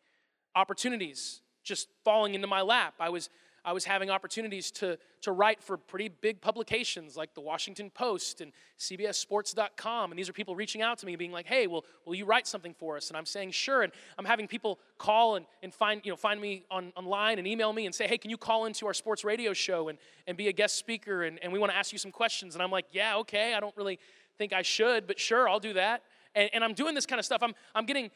Opportunities 0.55 1.43
just 1.63 1.89
falling 2.05 2.35
into 2.35 2.47
my 2.47 2.63
lap. 2.63 2.95
I 2.99 3.09
was 3.09 3.29
I 3.67 3.73
was 3.73 3.85
having 3.85 4.11
opportunities 4.11 4.71
to, 4.73 4.97
to 5.23 5.33
write 5.33 5.61
for 5.61 5.77
pretty 5.77 6.09
big 6.09 6.41
publications 6.41 7.17
like 7.17 7.35
the 7.35 7.41
Washington 7.41 7.91
Post 7.91 8.41
and 8.41 8.53
CBSSports.com. 8.79 10.13
And 10.13 10.19
these 10.19 10.29
are 10.29 10.33
people 10.33 10.55
reaching 10.55 10.83
out 10.83 10.99
to 10.99 11.07
me 11.07 11.15
and 11.15 11.19
being 11.19 11.33
like, 11.33 11.47
hey, 11.47 11.67
will, 11.67 11.85
will 12.05 12.15
you 12.15 12.25
write 12.25 12.47
something 12.47 12.73
for 12.73 12.97
us? 12.97 13.09
And 13.09 13.17
I'm 13.17 13.27
saying, 13.27 13.51
sure. 13.51 13.83
And 13.83 13.93
I'm 14.19 14.25
having 14.25 14.47
people 14.47 14.79
call 14.99 15.35
and, 15.35 15.47
and 15.65 15.75
find, 15.75 16.01
you 16.05 16.13
know, 16.13 16.17
find 16.17 16.41
me 16.41 16.65
on, 16.71 16.93
online 16.95 17.41
and 17.41 17.49
email 17.49 17.73
me 17.73 17.87
and 17.87 17.95
say, 17.95 18.07
hey, 18.07 18.19
can 18.19 18.31
you 18.31 18.37
call 18.37 18.67
into 18.67 18.87
our 18.87 18.95
sports 18.95 19.25
radio 19.25 19.53
show 19.53 19.89
and, 19.89 19.99
and 20.29 20.37
be 20.37 20.47
a 20.47 20.53
guest 20.53 20.77
speaker? 20.77 21.25
And, 21.25 21.43
and 21.43 21.53
we 21.53 21.59
want 21.59 21.73
to 21.73 21.77
ask 21.77 21.93
you 21.93 21.99
some 21.99 22.13
questions. 22.13 22.55
And 22.55 22.63
I'm 22.63 22.71
like, 22.71 22.87
yeah, 22.93 23.17
okay. 23.17 23.55
I 23.55 23.59
don't 23.59 23.77
really 23.77 23.99
think 24.39 24.53
I 24.53 24.63
should, 24.63 25.09
but 25.09 25.19
sure, 25.19 25.49
I'll 25.49 25.59
do 25.59 25.73
that. 25.73 26.03
And, 26.37 26.51
and 26.53 26.63
I'm 26.63 26.75
doing 26.75 26.95
this 26.95 27.05
kind 27.07 27.19
of 27.19 27.25
stuff. 27.25 27.43
I'm, 27.43 27.55
I'm 27.75 27.85
getting 27.85 28.13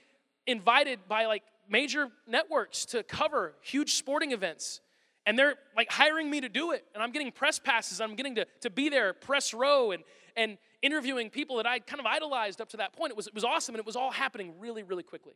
invited 0.46 1.00
by 1.08 1.26
like 1.26 1.42
major 1.68 2.08
networks 2.28 2.84
to 2.86 3.02
cover 3.02 3.54
huge 3.62 3.94
sporting 3.94 4.30
events. 4.30 4.80
And 5.26 5.38
they're 5.38 5.54
like 5.76 5.90
hiring 5.90 6.30
me 6.30 6.40
to 6.40 6.48
do 6.48 6.72
it. 6.72 6.84
And 6.94 7.02
I'm 7.02 7.12
getting 7.12 7.30
press 7.30 7.58
passes. 7.58 8.00
I'm 8.00 8.14
getting 8.16 8.34
to, 8.36 8.46
to 8.62 8.70
be 8.70 8.88
there, 8.88 9.12
press 9.12 9.52
row, 9.52 9.90
and, 9.90 10.02
and 10.36 10.58
interviewing 10.82 11.30
people 11.30 11.56
that 11.58 11.66
I 11.66 11.78
kind 11.78 12.00
of 12.00 12.06
idolized 12.06 12.60
up 12.60 12.70
to 12.70 12.78
that 12.78 12.92
point. 12.94 13.10
It 13.10 13.16
was, 13.16 13.26
it 13.26 13.34
was 13.34 13.44
awesome, 13.44 13.74
and 13.74 13.80
it 13.80 13.86
was 13.86 13.96
all 13.96 14.10
happening 14.10 14.54
really, 14.58 14.82
really 14.82 15.02
quickly. 15.02 15.34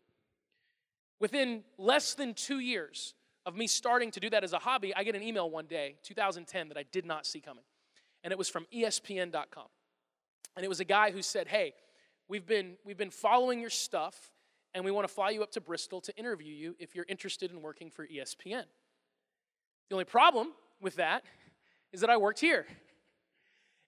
Within 1.20 1.64
less 1.78 2.14
than 2.14 2.34
two 2.34 2.58
years 2.58 3.14
of 3.46 3.56
me 3.56 3.66
starting 3.66 4.10
to 4.12 4.20
do 4.20 4.30
that 4.30 4.42
as 4.42 4.52
a 4.52 4.58
hobby, 4.58 4.94
I 4.94 5.04
get 5.04 5.14
an 5.14 5.22
email 5.22 5.50
one 5.50 5.66
day, 5.66 5.96
2010, 6.02 6.68
that 6.68 6.78
I 6.78 6.84
did 6.90 7.04
not 7.04 7.26
see 7.26 7.40
coming. 7.40 7.64
And 8.22 8.32
it 8.32 8.38
was 8.38 8.48
from 8.48 8.66
ESPN.com. 8.74 9.66
And 10.56 10.64
it 10.64 10.68
was 10.68 10.80
a 10.80 10.84
guy 10.84 11.10
who 11.10 11.20
said, 11.20 11.48
Hey, 11.48 11.74
we've 12.28 12.46
been, 12.46 12.76
we've 12.84 12.96
been 12.96 13.10
following 13.10 13.60
your 13.60 13.70
stuff, 13.70 14.32
and 14.74 14.84
we 14.84 14.90
want 14.90 15.06
to 15.06 15.12
fly 15.12 15.30
you 15.30 15.42
up 15.42 15.50
to 15.52 15.60
Bristol 15.60 16.00
to 16.00 16.16
interview 16.16 16.52
you 16.52 16.74
if 16.78 16.94
you're 16.94 17.06
interested 17.08 17.50
in 17.50 17.60
working 17.60 17.90
for 17.90 18.06
ESPN. 18.06 18.64
The 19.88 19.94
only 19.94 20.04
problem 20.04 20.52
with 20.80 20.96
that 20.96 21.24
is 21.92 22.00
that 22.00 22.10
I 22.10 22.16
worked 22.16 22.40
here. 22.40 22.66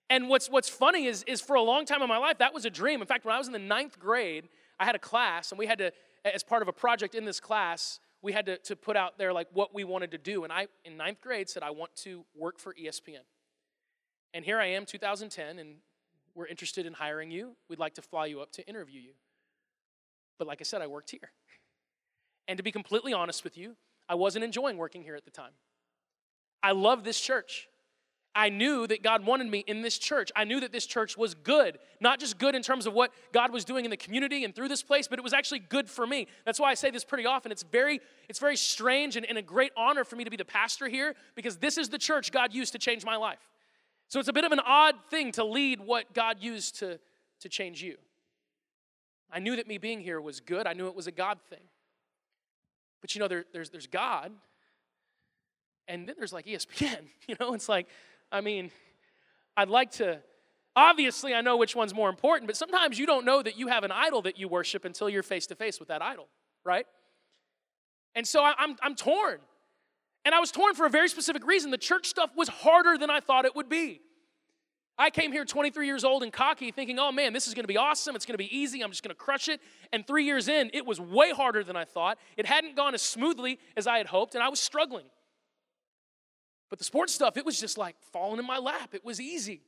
And 0.09 0.29
what's, 0.29 0.49
what's 0.49 0.69
funny 0.69 1.05
is, 1.05 1.23
is 1.23 1.41
for 1.41 1.55
a 1.55 1.61
long 1.61 1.85
time 1.85 2.01
in 2.01 2.07
my 2.07 2.17
life, 2.17 2.37
that 2.37 2.53
was 2.53 2.65
a 2.65 2.69
dream. 2.69 3.01
In 3.01 3.07
fact, 3.07 3.25
when 3.25 3.35
I 3.35 3.37
was 3.37 3.47
in 3.47 3.53
the 3.53 3.59
ninth 3.59 3.99
grade, 3.99 4.47
I 4.79 4.85
had 4.85 4.95
a 4.95 4.99
class, 4.99 5.51
and 5.51 5.59
we 5.59 5.65
had 5.65 5.79
to, 5.79 5.91
as 6.23 6.43
part 6.43 6.61
of 6.61 6.67
a 6.67 6.73
project 6.73 7.13
in 7.15 7.25
this 7.25 7.39
class, 7.39 7.99
we 8.21 8.31
had 8.31 8.45
to, 8.45 8.57
to 8.59 8.75
put 8.75 8.95
out 8.95 9.17
there 9.17 9.33
like 9.33 9.47
what 9.53 9.73
we 9.73 9.83
wanted 9.83 10.11
to 10.11 10.17
do. 10.17 10.43
And 10.43 10.53
I, 10.53 10.67
in 10.85 10.97
ninth 10.97 11.19
grade, 11.21 11.49
said, 11.49 11.63
I 11.63 11.71
want 11.71 11.95
to 11.97 12.23
work 12.35 12.59
for 12.59 12.73
ESPN. 12.73 13.25
And 14.33 14.45
here 14.45 14.59
I 14.59 14.67
am, 14.67 14.85
2010, 14.85 15.59
and 15.59 15.75
we're 16.35 16.47
interested 16.47 16.85
in 16.85 16.93
hiring 16.93 17.31
you. 17.31 17.55
We'd 17.69 17.79
like 17.79 17.95
to 17.95 18.01
fly 18.01 18.27
you 18.27 18.41
up 18.41 18.51
to 18.53 18.67
interview 18.67 19.01
you. 19.01 19.13
But 20.37 20.47
like 20.47 20.61
I 20.61 20.63
said, 20.63 20.81
I 20.81 20.87
worked 20.87 21.11
here. 21.11 21.31
And 22.47 22.57
to 22.57 22.63
be 22.63 22.71
completely 22.71 23.13
honest 23.13 23.43
with 23.43 23.57
you, 23.57 23.75
I 24.07 24.15
wasn't 24.15 24.45
enjoying 24.45 24.77
working 24.77 25.03
here 25.03 25.15
at 25.15 25.25
the 25.25 25.31
time. 25.31 25.51
I 26.67 26.71
love 26.71 27.05
this 27.05 27.17
church. 27.17 27.69
I 28.35 28.49
knew 28.49 28.85
that 28.87 29.01
God 29.01 29.25
wanted 29.25 29.47
me 29.47 29.63
in 29.67 29.81
this 29.81 29.97
church. 29.97 30.33
I 30.35 30.43
knew 30.43 30.59
that 30.59 30.73
this 30.73 30.85
church 30.85 31.15
was 31.15 31.33
good, 31.33 31.79
not 32.01 32.19
just 32.19 32.37
good 32.37 32.55
in 32.55 32.61
terms 32.61 32.85
of 32.85 32.91
what 32.93 33.11
God 33.31 33.53
was 33.53 33.63
doing 33.63 33.85
in 33.85 33.89
the 33.89 33.95
community 33.95 34.43
and 34.43 34.53
through 34.53 34.67
this 34.67 34.83
place, 34.83 35.07
but 35.07 35.17
it 35.17 35.21
was 35.23 35.31
actually 35.31 35.59
good 35.59 35.89
for 35.89 36.05
me. 36.05 36.27
That's 36.45 36.59
why 36.59 36.69
I 36.69 36.73
say 36.73 36.91
this 36.91 37.05
pretty 37.05 37.25
often. 37.25 37.53
It's 37.53 37.63
very, 37.63 38.01
it's 38.27 38.39
very 38.39 38.57
strange 38.57 39.15
and, 39.15 39.25
and 39.25 39.37
a 39.37 39.41
great 39.41 39.71
honor 39.77 40.03
for 40.03 40.17
me 40.17 40.25
to 40.25 40.29
be 40.29 40.35
the 40.35 40.43
pastor 40.43 40.89
here 40.89 41.15
because 41.35 41.55
this 41.55 41.77
is 41.77 41.87
the 41.87 41.97
church 41.97 42.33
God 42.33 42.53
used 42.53 42.73
to 42.73 42.79
change 42.79 43.05
my 43.05 43.15
life. 43.15 43.39
So 44.09 44.19
it's 44.19 44.29
a 44.29 44.33
bit 44.33 44.43
of 44.43 44.51
an 44.51 44.59
odd 44.59 44.95
thing 45.09 45.31
to 45.33 45.45
lead 45.45 45.79
what 45.79 46.13
God 46.13 46.37
used 46.41 46.79
to, 46.79 46.99
to 47.39 47.47
change 47.47 47.81
you. 47.81 47.95
I 49.31 49.39
knew 49.39 49.55
that 49.55 49.67
me 49.67 49.77
being 49.77 50.01
here 50.01 50.19
was 50.19 50.41
good. 50.41 50.67
I 50.67 50.73
knew 50.73 50.87
it 50.87 50.95
was 50.95 51.07
a 51.07 51.13
God 51.13 51.39
thing. 51.49 51.63
But 52.99 53.15
you 53.15 53.19
know, 53.19 53.29
there, 53.29 53.45
there's, 53.53 53.69
there's 53.69 53.87
God, 53.87 54.33
and 55.87 56.07
then 56.07 56.15
there's 56.17 56.33
like 56.33 56.45
ESPN. 56.45 56.99
You 57.27 57.35
know, 57.41 57.53
it's 57.53 57.67
like, 57.67 57.87
I 58.31 58.39
mean, 58.39 58.71
I'd 59.57 59.69
like 59.69 59.91
to, 59.93 60.19
obviously, 60.77 61.33
I 61.33 61.41
know 61.41 61.57
which 61.57 61.75
one's 61.75 61.93
more 61.93 62.09
important, 62.09 62.47
but 62.47 62.55
sometimes 62.55 62.97
you 62.97 63.05
don't 63.05 63.25
know 63.25 63.43
that 63.43 63.57
you 63.57 63.67
have 63.67 63.83
an 63.83 63.91
idol 63.91 64.21
that 64.21 64.39
you 64.39 64.47
worship 64.47 64.85
until 64.85 65.09
you're 65.09 65.23
face 65.23 65.45
to 65.47 65.55
face 65.55 65.77
with 65.77 65.89
that 65.89 66.01
idol, 66.01 66.29
right? 66.63 66.85
And 68.15 68.25
so 68.25 68.41
I'm, 68.43 68.77
I'm 68.81 68.95
torn. 68.95 69.39
And 70.23 70.33
I 70.33 70.39
was 70.39 70.51
torn 70.51 70.73
for 70.73 70.85
a 70.85 70.89
very 70.89 71.09
specific 71.09 71.45
reason. 71.45 71.69
The 71.69 71.77
church 71.77 72.07
stuff 72.07 72.31
was 72.35 72.47
harder 72.47 72.97
than 72.97 73.09
I 73.09 73.19
thought 73.19 73.43
it 73.43 73.55
would 73.55 73.67
be. 73.67 73.99
I 74.97 75.09
came 75.09 75.31
here 75.31 75.45
23 75.45 75.85
years 75.85 76.03
old 76.03 76.23
and 76.23 76.33
cocky, 76.33 76.71
thinking, 76.71 76.97
oh 76.97 77.11
man, 77.11 77.31
this 77.31 77.47
is 77.47 77.53
gonna 77.53 77.67
be 77.67 77.77
awesome. 77.77 78.15
It's 78.15 78.25
gonna 78.25 78.37
be 78.37 78.57
easy. 78.57 78.81
I'm 78.81 78.89
just 78.89 79.03
gonna 79.03 79.15
crush 79.15 79.47
it. 79.47 79.61
And 79.93 80.07
three 80.07 80.23
years 80.23 80.47
in, 80.47 80.71
it 80.73 80.85
was 80.85 80.99
way 80.99 81.31
harder 81.31 81.63
than 81.63 81.75
I 81.75 81.85
thought. 81.85 82.17
It 82.35 82.45
hadn't 82.45 82.75
gone 82.75 82.93
as 82.93 83.01
smoothly 83.01 83.59
as 83.75 83.85
I 83.85 83.99
had 83.99 84.07
hoped, 84.07 84.33
and 84.33 84.43
I 84.43 84.49
was 84.49 84.59
struggling. 84.59 85.05
But 86.69 86.79
the 86.79 86.85
sports 86.85 87.13
stuff, 87.13 87.37
it 87.37 87.45
was 87.45 87.59
just 87.59 87.77
like 87.77 87.95
falling 88.11 88.39
in 88.39 88.45
my 88.45 88.57
lap. 88.57 88.93
It 88.93 89.05
was 89.05 89.21
easy. 89.21 89.61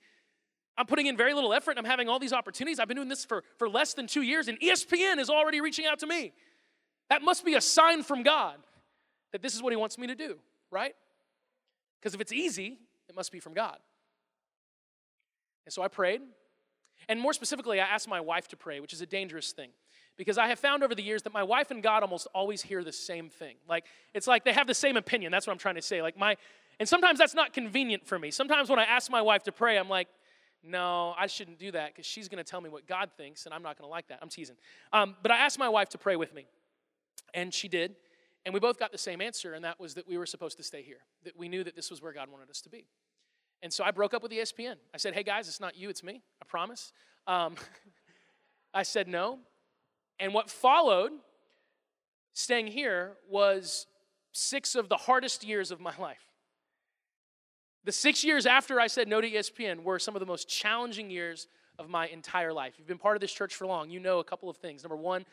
I'm 0.78 0.86
putting 0.86 1.08
in 1.08 1.18
very 1.18 1.34
little 1.34 1.54
effort 1.54 1.72
and 1.72 1.80
I'm 1.80 1.86
having 1.86 2.08
all 2.08 2.20
these 2.20 2.34
opportunities. 2.34 2.80
I've 2.80 2.88
been 2.88 2.98
doing 2.98 3.10
this 3.10 3.26
for, 3.26 3.44
for 3.58 3.68
less 3.68 3.94
than 3.94 4.08
two 4.08 4.22
years, 4.22 4.48
and 4.48 4.60
ESPN 4.60 5.18
is 5.20 5.30
already 5.30 5.62
reaching 5.62 5.86
out 5.86 6.00
to 6.00 6.08
me. 6.08 6.34
That 7.10 7.22
must 7.22 7.44
be 7.44 7.56
a 7.56 7.62
sign 7.62 8.04
from 8.04 8.24
God 8.24 8.56
that 9.32 9.42
this 9.42 9.56
is 9.56 9.62
what 9.62 9.74
He 9.74 9.78
wants 9.78 9.98
me 9.98 10.08
to 10.08 10.16
do, 10.16 10.38
right? 10.72 10.96
Because 12.00 12.14
if 12.16 12.22
it's 12.22 12.32
easy, 12.32 12.78
it 13.10 13.16
must 13.16 13.32
be 13.32 13.40
from 13.40 13.54
God. 13.54 13.78
And 15.66 15.74
so 15.74 15.82
I 15.82 15.88
prayed. 15.88 16.22
And 17.08 17.20
more 17.20 17.34
specifically, 17.34 17.80
I 17.80 17.86
asked 17.86 18.08
my 18.08 18.22
wife 18.22 18.48
to 18.50 18.58
pray, 18.58 18.80
which 18.80 18.94
is 18.94 19.02
a 19.02 19.06
dangerous 19.06 19.52
thing. 19.52 19.70
Because 20.18 20.38
I 20.38 20.48
have 20.48 20.60
found 20.60 20.84
over 20.84 20.94
the 20.94 21.04
years 21.04 21.24
that 21.24 21.34
my 21.34 21.44
wife 21.44 21.72
and 21.72 21.82
God 21.82 22.04
almost 22.04 22.28
always 22.34 22.62
hear 22.62 22.84
the 22.84 22.92
same 22.92 23.30
thing. 23.30 23.56
Like, 23.68 23.86
it's 24.14 24.28
like 24.28 24.44
they 24.44 24.54
have 24.54 24.68
the 24.68 24.74
same 24.74 24.98
opinion. 24.98 25.32
That's 25.32 25.48
what 25.48 25.54
I'm 25.54 25.60
trying 25.60 25.76
to 25.76 25.82
say. 25.82 26.02
Like, 26.02 26.18
my, 26.18 26.36
and 26.80 26.88
sometimes 26.88 27.20
that's 27.20 27.36
not 27.36 27.54
convenient 27.54 28.08
for 28.08 28.18
me. 28.18 28.32
Sometimes 28.32 28.70
when 28.70 28.80
I 28.80 28.84
ask 28.84 29.12
my 29.12 29.22
wife 29.22 29.44
to 29.44 29.52
pray, 29.52 29.78
I'm 29.78 29.90
like, 29.90 30.08
no, 30.64 31.14
I 31.18 31.28
shouldn't 31.28 31.60
do 31.60 31.72
that 31.72 31.94
because 31.94 32.06
she's 32.06 32.28
going 32.28 32.44
to 32.44 32.50
tell 32.50 32.62
me 32.62 32.70
what 32.70 32.88
God 32.88 33.12
thinks, 33.18 33.46
and 33.46 33.54
I'm 33.54 33.64
not 33.64 33.78
going 33.78 33.88
to 33.88 33.92
like 33.92 34.08
that. 34.10 34.20
I'm 34.22 34.30
teasing. 34.30 34.56
Um, 34.92 35.16
but 35.22 35.32
I 35.32 35.38
asked 35.38 35.60
my 35.60 35.70
wife 35.70 35.90
to 35.90 35.98
pray 35.98 36.16
with 36.16 36.34
me, 36.34 36.48
and 37.34 37.54
she 37.54 37.68
did. 37.68 37.96
And 38.46 38.54
we 38.54 38.60
both 38.60 38.80
got 38.80 38.92
the 38.92 38.98
same 38.98 39.22
answer, 39.22 39.54
and 39.54 39.64
that 39.66 39.80
was 39.80 39.94
that 39.96 40.08
we 40.08 40.18
were 40.18 40.26
supposed 40.26 40.58
to 40.58 40.64
stay 40.64 40.82
here, 40.82 41.00
that 41.24 41.38
we 41.38 41.50
knew 41.50 41.64
that 41.64 41.76
this 41.76 41.90
was 41.90 42.02
where 42.02 42.14
God 42.14 42.30
wanted 42.30 42.50
us 42.50 42.62
to 42.62 42.70
be. 42.70 42.86
And 43.62 43.72
so 43.72 43.84
I 43.84 43.92
broke 43.92 44.14
up 44.14 44.24
with 44.24 44.32
ESPN. 44.32 44.76
I 44.94 44.98
said, 44.98 45.14
hey 45.14 45.24
guys, 45.24 45.48
it's 45.48 45.60
not 45.60 45.76
you, 45.78 45.90
it's 45.90 46.04
me, 46.04 46.22
I 46.42 46.46
promise. 46.46 46.94
Um, 47.28 47.56
I 48.74 48.84
said 48.84 49.08
no. 49.08 49.40
And 50.20 50.34
what 50.34 50.50
followed 50.50 51.12
staying 52.34 52.68
here 52.68 53.14
was 53.30 53.88
six 54.32 54.76
of 54.76 54.88
the 54.88 54.98
hardest 54.98 55.44
years 55.44 55.72
of 55.72 55.82
my 55.82 55.94
life. 56.00 56.29
The 57.90 57.94
six 57.94 58.24
years 58.24 58.46
after 58.46 58.80
I 58.80 58.86
said 58.86 59.08
no 59.08 59.20
to 59.20 59.28
ESPN 59.28 59.82
were 59.82 59.98
some 59.98 60.16
of 60.16 60.20
the 60.20 60.26
most 60.28 60.48
challenging 60.48 61.10
years 61.10 61.48
of 61.80 61.90
my 61.90 62.06
entire 62.06 62.54
life. 62.54 62.76
You've 62.78 62.86
been 62.86 63.00
part 63.00 63.18
of 63.18 63.22
this 63.22 63.34
church 63.34 63.56
for 63.56 63.66
long, 63.66 63.90
you 63.90 64.00
know 64.00 64.20
a 64.20 64.24
couple 64.24 64.48
of 64.48 64.58
things. 64.58 64.84
Number 64.84 64.96
one, 64.96 65.26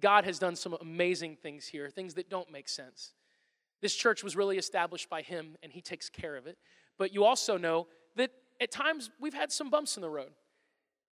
God 0.00 0.24
has 0.24 0.38
done 0.38 0.54
some 0.54 0.76
amazing 0.80 1.34
things 1.42 1.66
here, 1.66 1.90
things 1.90 2.14
that 2.14 2.30
don't 2.30 2.48
make 2.48 2.68
sense. 2.68 3.14
This 3.80 3.92
church 3.92 4.22
was 4.22 4.36
really 4.36 4.56
established 4.56 5.10
by 5.10 5.22
Him, 5.22 5.56
and 5.64 5.72
He 5.72 5.80
takes 5.80 6.08
care 6.08 6.36
of 6.36 6.46
it. 6.46 6.58
But 6.96 7.12
you 7.12 7.24
also 7.24 7.56
know 7.56 7.88
that 8.14 8.30
at 8.60 8.70
times 8.70 9.10
we've 9.20 9.34
had 9.34 9.50
some 9.50 9.68
bumps 9.68 9.96
in 9.96 10.00
the 10.00 10.10
road, 10.10 10.30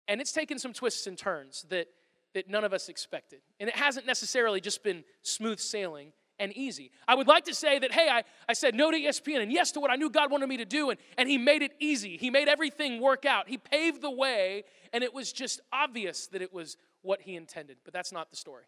and 0.08 0.20
it's 0.20 0.32
taken 0.32 0.58
some 0.58 0.74
twists 0.74 1.06
and 1.06 1.16
turns 1.16 1.64
that, 1.70 1.86
that 2.34 2.50
none 2.50 2.64
of 2.64 2.74
us 2.74 2.90
expected. 2.90 3.40
And 3.60 3.70
it 3.70 3.76
hasn't 3.76 4.04
necessarily 4.04 4.60
just 4.60 4.84
been 4.84 5.04
smooth 5.22 5.58
sailing, 5.58 6.12
and 6.38 6.52
easy. 6.56 6.90
I 7.08 7.14
would 7.14 7.26
like 7.26 7.44
to 7.44 7.54
say 7.54 7.78
that, 7.78 7.92
hey, 7.92 8.08
I, 8.10 8.24
I 8.48 8.52
said 8.52 8.74
no 8.74 8.90
to 8.90 8.96
ESPN 8.96 9.42
and 9.42 9.52
yes 9.52 9.72
to 9.72 9.80
what 9.80 9.90
I 9.90 9.96
knew 9.96 10.10
God 10.10 10.30
wanted 10.30 10.48
me 10.48 10.56
to 10.58 10.64
do, 10.64 10.90
and, 10.90 10.98
and 11.16 11.28
He 11.28 11.38
made 11.38 11.62
it 11.62 11.72
easy. 11.80 12.16
He 12.16 12.30
made 12.30 12.48
everything 12.48 13.00
work 13.00 13.24
out. 13.24 13.48
He 13.48 13.58
paved 13.58 14.02
the 14.02 14.10
way, 14.10 14.64
and 14.92 15.02
it 15.02 15.14
was 15.14 15.32
just 15.32 15.60
obvious 15.72 16.26
that 16.28 16.42
it 16.42 16.52
was 16.52 16.76
what 17.02 17.22
He 17.22 17.36
intended. 17.36 17.78
But 17.84 17.92
that's 17.92 18.12
not 18.12 18.30
the 18.30 18.36
story. 18.36 18.64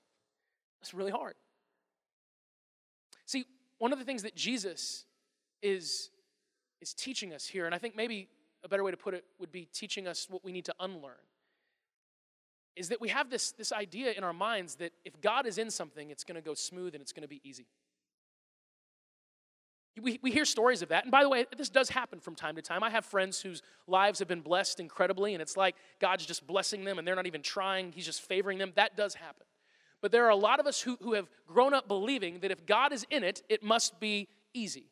It's 0.80 0.94
really 0.94 1.10
hard. 1.10 1.34
See, 3.26 3.44
one 3.78 3.92
of 3.92 3.98
the 3.98 4.04
things 4.04 4.22
that 4.22 4.34
Jesus 4.34 5.04
is, 5.62 6.10
is 6.80 6.94
teaching 6.94 7.32
us 7.32 7.46
here, 7.46 7.66
and 7.66 7.74
I 7.74 7.78
think 7.78 7.96
maybe 7.96 8.28
a 8.64 8.68
better 8.68 8.84
way 8.84 8.90
to 8.90 8.96
put 8.96 9.14
it 9.14 9.24
would 9.38 9.52
be 9.52 9.68
teaching 9.72 10.06
us 10.06 10.26
what 10.28 10.44
we 10.44 10.52
need 10.52 10.64
to 10.64 10.74
unlearn 10.80 11.14
is 12.78 12.88
that 12.90 13.00
we 13.00 13.08
have 13.08 13.28
this, 13.28 13.52
this 13.52 13.72
idea 13.72 14.12
in 14.12 14.22
our 14.24 14.32
minds 14.32 14.76
that 14.76 14.92
if 15.04 15.20
God 15.20 15.46
is 15.46 15.58
in 15.58 15.70
something, 15.70 16.10
it's 16.10 16.24
going 16.24 16.36
to 16.36 16.40
go 16.40 16.54
smooth 16.54 16.94
and 16.94 17.02
it's 17.02 17.12
going 17.12 17.22
to 17.22 17.28
be 17.28 17.40
easy. 17.44 17.66
We, 20.00 20.20
we 20.22 20.30
hear 20.30 20.44
stories 20.44 20.80
of 20.80 20.90
that. 20.90 21.04
And 21.04 21.10
by 21.10 21.24
the 21.24 21.28
way, 21.28 21.44
this 21.56 21.68
does 21.68 21.88
happen 21.88 22.20
from 22.20 22.36
time 22.36 22.54
to 22.54 22.62
time. 22.62 22.84
I 22.84 22.90
have 22.90 23.04
friends 23.04 23.40
whose 23.40 23.62
lives 23.88 24.20
have 24.20 24.28
been 24.28 24.42
blessed 24.42 24.78
incredibly, 24.78 25.34
and 25.34 25.42
it's 25.42 25.56
like 25.56 25.74
God's 26.00 26.24
just 26.24 26.46
blessing 26.46 26.84
them 26.84 26.98
and 26.98 27.08
they're 27.08 27.16
not 27.16 27.26
even 27.26 27.42
trying, 27.42 27.90
He's 27.90 28.06
just 28.06 28.22
favoring 28.22 28.58
them. 28.58 28.72
That 28.76 28.96
does 28.96 29.14
happen. 29.14 29.46
But 30.00 30.12
there 30.12 30.24
are 30.24 30.30
a 30.30 30.36
lot 30.36 30.60
of 30.60 30.66
us 30.68 30.80
who, 30.80 30.96
who 31.02 31.14
have 31.14 31.28
grown 31.48 31.74
up 31.74 31.88
believing 31.88 32.38
that 32.40 32.52
if 32.52 32.64
God 32.64 32.92
is 32.92 33.04
in 33.10 33.24
it, 33.24 33.42
it 33.48 33.64
must 33.64 33.98
be 33.98 34.28
easy. 34.54 34.84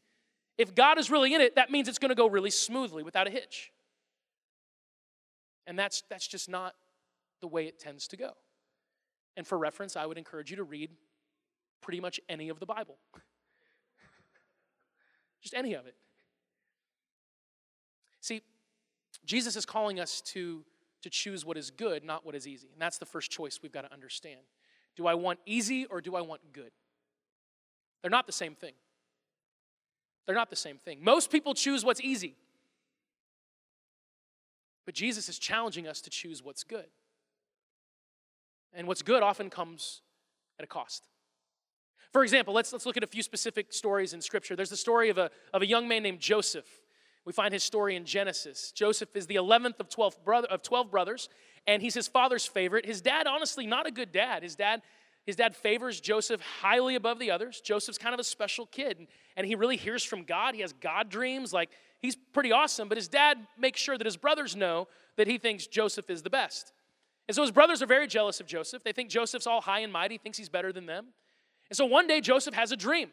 If 0.58 0.74
God 0.74 0.98
is 0.98 1.08
really 1.08 1.34
in 1.34 1.40
it, 1.40 1.54
that 1.54 1.70
means 1.70 1.86
it's 1.86 2.00
going 2.00 2.08
to 2.08 2.16
go 2.16 2.26
really 2.26 2.50
smoothly 2.50 3.04
without 3.04 3.28
a 3.28 3.30
hitch. 3.30 3.70
And 5.68 5.78
that's, 5.78 6.02
that's 6.08 6.26
just 6.26 6.48
not 6.48 6.74
the 7.40 7.48
way 7.48 7.66
it 7.66 7.78
tends 7.78 8.08
to 8.08 8.16
go. 8.16 8.32
And 9.36 9.46
for 9.46 9.58
reference, 9.58 9.96
I 9.96 10.06
would 10.06 10.18
encourage 10.18 10.50
you 10.50 10.56
to 10.56 10.64
read 10.64 10.90
pretty 11.82 12.00
much 12.00 12.20
any 12.28 12.48
of 12.48 12.58
the 12.58 12.66
Bible. 12.66 12.96
Just 15.42 15.54
any 15.54 15.74
of 15.74 15.86
it. 15.86 15.94
See, 18.20 18.42
Jesus 19.24 19.56
is 19.56 19.66
calling 19.66 20.00
us 20.00 20.20
to, 20.22 20.64
to 21.02 21.10
choose 21.10 21.44
what 21.44 21.56
is 21.56 21.70
good, 21.70 22.02
not 22.02 22.24
what 22.24 22.34
is 22.34 22.48
easy. 22.48 22.68
And 22.72 22.80
that's 22.80 22.98
the 22.98 23.06
first 23.06 23.30
choice 23.30 23.60
we've 23.62 23.72
got 23.72 23.82
to 23.82 23.92
understand. 23.92 24.40
Do 24.96 25.06
I 25.06 25.14
want 25.14 25.38
easy 25.44 25.84
or 25.86 26.00
do 26.00 26.16
I 26.16 26.22
want 26.22 26.40
good? 26.52 26.70
They're 28.02 28.10
not 28.10 28.26
the 28.26 28.32
same 28.32 28.54
thing. 28.54 28.72
They're 30.24 30.34
not 30.34 30.50
the 30.50 30.56
same 30.56 30.78
thing. 30.78 30.98
Most 31.02 31.30
people 31.30 31.54
choose 31.54 31.84
what's 31.84 32.00
easy. 32.00 32.34
But 34.84 34.94
Jesus 34.94 35.28
is 35.28 35.38
challenging 35.38 35.86
us 35.86 36.00
to 36.02 36.10
choose 36.10 36.42
what's 36.42 36.64
good. 36.64 36.86
And 38.76 38.86
what's 38.86 39.02
good 39.02 39.22
often 39.22 39.48
comes 39.48 40.02
at 40.58 40.64
a 40.64 40.68
cost. 40.68 41.02
For 42.12 42.22
example, 42.22 42.54
let's, 42.54 42.72
let's 42.72 42.86
look 42.86 42.96
at 42.96 43.02
a 43.02 43.06
few 43.06 43.22
specific 43.22 43.72
stories 43.72 44.12
in 44.12 44.20
Scripture. 44.20 44.54
There's 44.54 44.70
the 44.70 44.76
story 44.76 45.08
of 45.08 45.18
a, 45.18 45.30
of 45.52 45.62
a 45.62 45.66
young 45.66 45.88
man 45.88 46.02
named 46.02 46.20
Joseph. 46.20 46.66
We 47.24 47.32
find 47.32 47.52
his 47.52 47.64
story 47.64 47.96
in 47.96 48.04
Genesis. 48.04 48.70
Joseph 48.72 49.16
is 49.16 49.26
the 49.26 49.34
11th 49.36 49.80
of 49.80 49.88
12, 49.88 50.24
brother, 50.24 50.48
of 50.48 50.62
12 50.62 50.90
brothers, 50.90 51.28
and 51.66 51.82
he's 51.82 51.94
his 51.94 52.06
father's 52.06 52.46
favorite. 52.46 52.86
His 52.86 53.00
dad, 53.00 53.26
honestly, 53.26 53.66
not 53.66 53.86
a 53.86 53.90
good 53.90 54.12
dad. 54.12 54.42
His 54.42 54.54
dad, 54.54 54.82
his 55.26 55.36
dad 55.36 55.56
favors 55.56 56.00
Joseph 56.00 56.40
highly 56.60 56.94
above 56.94 57.18
the 57.18 57.30
others. 57.30 57.60
Joseph's 57.60 57.98
kind 57.98 58.14
of 58.14 58.20
a 58.20 58.24
special 58.24 58.66
kid, 58.66 58.98
and, 58.98 59.08
and 59.36 59.46
he 59.46 59.56
really 59.56 59.76
hears 59.76 60.04
from 60.04 60.22
God. 60.22 60.54
He 60.54 60.60
has 60.60 60.72
God 60.72 61.08
dreams. 61.08 61.52
Like, 61.52 61.70
he's 61.98 62.16
pretty 62.32 62.52
awesome, 62.52 62.88
but 62.88 62.96
his 62.96 63.08
dad 63.08 63.38
makes 63.58 63.80
sure 63.80 63.98
that 63.98 64.06
his 64.06 64.16
brothers 64.16 64.54
know 64.54 64.86
that 65.16 65.26
he 65.26 65.38
thinks 65.38 65.66
Joseph 65.66 66.08
is 66.10 66.22
the 66.22 66.30
best. 66.30 66.72
And 67.28 67.34
so 67.34 67.42
his 67.42 67.50
brothers 67.50 67.82
are 67.82 67.86
very 67.86 68.06
jealous 68.06 68.40
of 68.40 68.46
Joseph. 68.46 68.84
They 68.84 68.92
think 68.92 69.10
Joseph's 69.10 69.46
all 69.46 69.60
high 69.60 69.80
and 69.80 69.92
mighty, 69.92 70.18
thinks 70.18 70.38
he's 70.38 70.48
better 70.48 70.72
than 70.72 70.86
them. 70.86 71.06
And 71.70 71.76
so 71.76 71.84
one 71.84 72.06
day 72.06 72.20
Joseph 72.20 72.54
has 72.54 72.72
a 72.72 72.76
dream. 72.76 73.10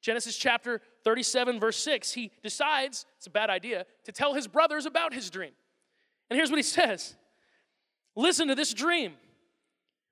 Genesis 0.00 0.36
chapter 0.36 0.80
37, 1.04 1.60
verse 1.60 1.76
6. 1.78 2.12
He 2.12 2.30
decides, 2.42 3.06
it's 3.18 3.26
a 3.26 3.30
bad 3.30 3.50
idea, 3.50 3.86
to 4.04 4.12
tell 4.12 4.34
his 4.34 4.46
brothers 4.46 4.86
about 4.86 5.14
his 5.14 5.30
dream. 5.30 5.52
And 6.30 6.36
here's 6.36 6.50
what 6.50 6.58
he 6.58 6.62
says 6.62 7.16
Listen 8.16 8.48
to 8.48 8.54
this 8.54 8.72
dream. 8.72 9.14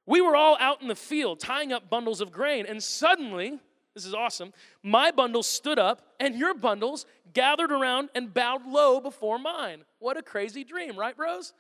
We 0.06 0.20
were 0.20 0.34
all 0.34 0.56
out 0.58 0.82
in 0.82 0.88
the 0.88 0.96
field 0.96 1.40
tying 1.40 1.72
up 1.72 1.88
bundles 1.88 2.20
of 2.20 2.32
grain, 2.32 2.66
and 2.66 2.82
suddenly, 2.82 3.60
this 3.94 4.04
is 4.04 4.14
awesome, 4.14 4.52
my 4.82 5.12
bundles 5.12 5.46
stood 5.46 5.78
up, 5.78 6.02
and 6.18 6.34
your 6.34 6.54
bundles 6.54 7.06
gathered 7.32 7.70
around 7.70 8.08
and 8.14 8.34
bowed 8.34 8.66
low 8.66 9.00
before 9.00 9.38
mine. 9.38 9.84
What 10.00 10.16
a 10.16 10.22
crazy 10.22 10.64
dream, 10.64 10.98
right, 10.98 11.16
bros? 11.16 11.52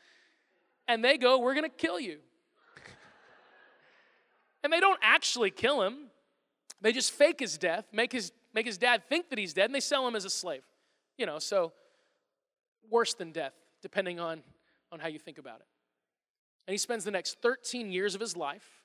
And 0.88 1.04
they 1.04 1.16
go, 1.16 1.38
We're 1.38 1.54
gonna 1.54 1.68
kill 1.68 2.00
you. 2.00 2.18
And 4.64 4.72
they 4.72 4.80
don't 4.80 5.00
actually 5.02 5.50
kill 5.50 5.82
him. 5.82 6.10
They 6.80 6.92
just 6.92 7.12
fake 7.12 7.40
his 7.40 7.58
death, 7.58 7.86
make 7.92 8.12
his, 8.12 8.32
make 8.54 8.66
his 8.66 8.78
dad 8.78 9.02
think 9.08 9.30
that 9.30 9.38
he's 9.38 9.52
dead, 9.52 9.66
and 9.66 9.74
they 9.74 9.80
sell 9.80 10.06
him 10.06 10.14
as 10.14 10.24
a 10.24 10.30
slave. 10.30 10.62
You 11.18 11.26
know, 11.26 11.38
so 11.38 11.72
worse 12.90 13.14
than 13.14 13.32
death, 13.32 13.54
depending 13.82 14.20
on, 14.20 14.42
on 14.90 15.00
how 15.00 15.08
you 15.08 15.18
think 15.18 15.38
about 15.38 15.60
it. 15.60 15.66
And 16.66 16.72
he 16.72 16.78
spends 16.78 17.04
the 17.04 17.10
next 17.10 17.38
13 17.42 17.90
years 17.90 18.14
of 18.14 18.20
his 18.20 18.36
life 18.36 18.82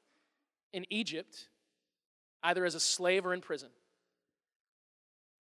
in 0.74 0.86
Egypt, 0.90 1.48
either 2.44 2.66
as 2.66 2.76
a 2.76 2.80
slave 2.80 3.26
or 3.26 3.34
in 3.34 3.42
prison. 3.42 3.70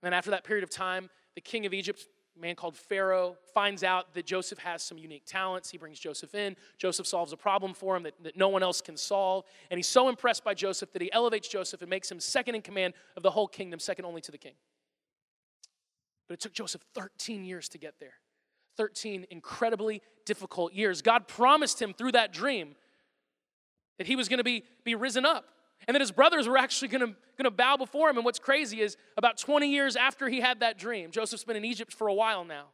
And 0.04 0.14
after 0.14 0.32
that 0.32 0.44
period 0.44 0.64
of 0.64 0.70
time, 0.70 1.10
the 1.36 1.42
king 1.42 1.66
of 1.66 1.74
Egypt 1.74 2.06
man 2.39 2.56
called 2.56 2.75
Pharaoh 2.75 3.38
finds 3.53 3.84
out 3.84 4.13
that 4.13 4.25
Joseph 4.25 4.60
has 4.60 4.84
some 4.84 4.98
unique 4.98 5.25
talents. 5.25 5.70
He 5.70 5.77
brings 5.77 6.00
Joseph 6.00 6.36
in. 6.36 6.56
Joseph 6.77 7.08
solves 7.08 7.34
a 7.34 7.38
problem 7.38 7.74
for 7.74 7.96
him 7.96 8.03
that, 8.03 8.13
that 8.24 8.38
no 8.38 8.50
one 8.50 8.63
else 8.63 8.82
can 8.82 8.98
solve. 8.98 9.46
And 9.70 9.77
he's 9.77 9.88
so 9.88 10.10
impressed 10.10 10.44
by 10.44 10.53
Joseph 10.53 10.91
that 10.94 11.01
he 11.01 11.12
elevates 11.12 11.48
Joseph 11.48 11.82
and 11.82 11.89
makes 11.89 12.12
him 12.12 12.20
second 12.20 12.56
in 12.56 12.62
command 12.62 12.94
of 13.15 13.24
the 13.24 13.32
whole 13.32 13.48
kingdom, 13.48 13.79
second 13.79 14.06
only 14.06 14.22
to 14.22 14.32
the 14.32 14.38
king. 14.38 14.53
But 16.27 16.36
it 16.36 16.39
took 16.39 16.53
Joseph 16.53 16.82
13 16.94 17.44
years 17.44 17.70
to 17.70 17.77
get 17.77 18.00
there. 18.00 18.15
13 18.77 19.25
incredibly 19.32 20.01
difficult 20.25 20.74
years. 20.74 21.01
God 21.01 21.27
promised 21.27 21.82
him 21.82 21.94
through 21.94 22.12
that 22.12 22.32
dream 22.32 22.75
that 23.98 24.08
he 24.08 24.15
was 24.15 24.29
going 24.29 24.38
to 24.38 24.44
be, 24.44 24.63
be 24.84 24.96
risen 24.96 25.25
up 25.25 25.46
and 25.86 25.96
that 25.96 26.01
his 26.01 26.12
brothers 26.12 26.48
were 26.48 26.57
actually 26.57 26.88
going 26.88 27.15
to 27.43 27.51
bow 27.51 27.77
before 27.77 28.10
him. 28.10 28.17
And 28.17 28.25
what's 28.25 28.39
crazy 28.39 28.81
is 28.81 28.98
about 29.17 29.38
20 29.38 29.69
years 29.69 29.96
after 29.96 30.27
he 30.29 30.41
had 30.41 30.62
that 30.62 30.77
dream, 30.77 31.12
Joseph's 31.12 31.43
been 31.43 31.55
in 31.55 31.65
Egypt 31.65 31.93
for 31.93 32.07
a 32.07 32.13
while 32.13 32.43
now. 32.43 32.65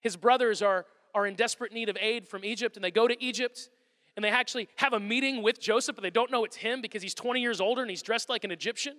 His 0.00 0.16
brothers 0.16 0.62
are, 0.62 0.86
are 1.14 1.26
in 1.26 1.34
desperate 1.34 1.72
need 1.72 1.88
of 1.88 1.96
aid 2.00 2.28
from 2.28 2.44
Egypt, 2.44 2.76
and 2.76 2.84
they 2.84 2.90
go 2.90 3.08
to 3.08 3.22
Egypt 3.22 3.68
and 4.16 4.24
they 4.24 4.30
actually 4.30 4.68
have 4.74 4.94
a 4.94 4.98
meeting 4.98 5.44
with 5.44 5.60
Joseph, 5.60 5.94
but 5.94 6.02
they 6.02 6.10
don't 6.10 6.32
know 6.32 6.44
it's 6.44 6.56
him 6.56 6.82
because 6.82 7.02
he's 7.02 7.14
20 7.14 7.40
years 7.40 7.60
older 7.60 7.82
and 7.82 7.88
he's 7.88 8.02
dressed 8.02 8.28
like 8.28 8.42
an 8.42 8.50
Egyptian. 8.50 8.96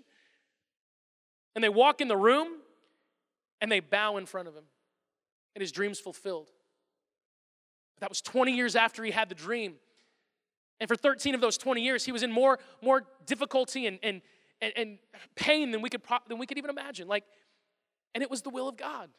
And 1.56 1.64
they 1.64 1.68
walk 1.68 2.00
in 2.00 2.08
the 2.08 2.16
room 2.16 2.48
and 3.60 3.70
they 3.70 3.82
bow 3.82 4.16
in 4.16 4.26
front 4.26 4.48
of 4.48 4.56
him, 4.56 4.64
and 5.56 5.62
his 5.62 5.74
dream's 5.74 6.00
fulfilled. 6.00 6.50
That 8.00 8.08
was 8.08 8.22
20 8.22 8.56
years 8.56 8.78
after 8.78 9.04
he 9.04 9.12
had 9.12 9.28
the 9.28 9.36
dream. 9.36 9.76
And 10.80 10.88
for 10.88 10.96
13 10.96 11.36
of 11.36 11.42
those 11.42 11.58
20 11.58 11.82
years, 11.82 12.06
he 12.06 12.12
was 12.12 12.24
in 12.24 12.32
more, 12.32 12.60
more 12.82 13.04
difficulty 13.26 13.88
and, 13.88 14.00
and, 14.02 14.22
and, 14.62 14.74
and 14.76 15.00
pain 15.36 15.72
than 15.72 15.82
we, 15.82 15.90
could, 15.90 16.02
than 16.28 16.38
we 16.38 16.46
could 16.46 16.58
even 16.58 16.70
imagine. 16.70 17.08
Like, 17.08 17.26
and 18.16 18.24
it 18.24 18.30
was 18.30 18.42
the 18.42 18.50
will 18.50 18.68
of 18.68 18.78
God. 18.78 19.10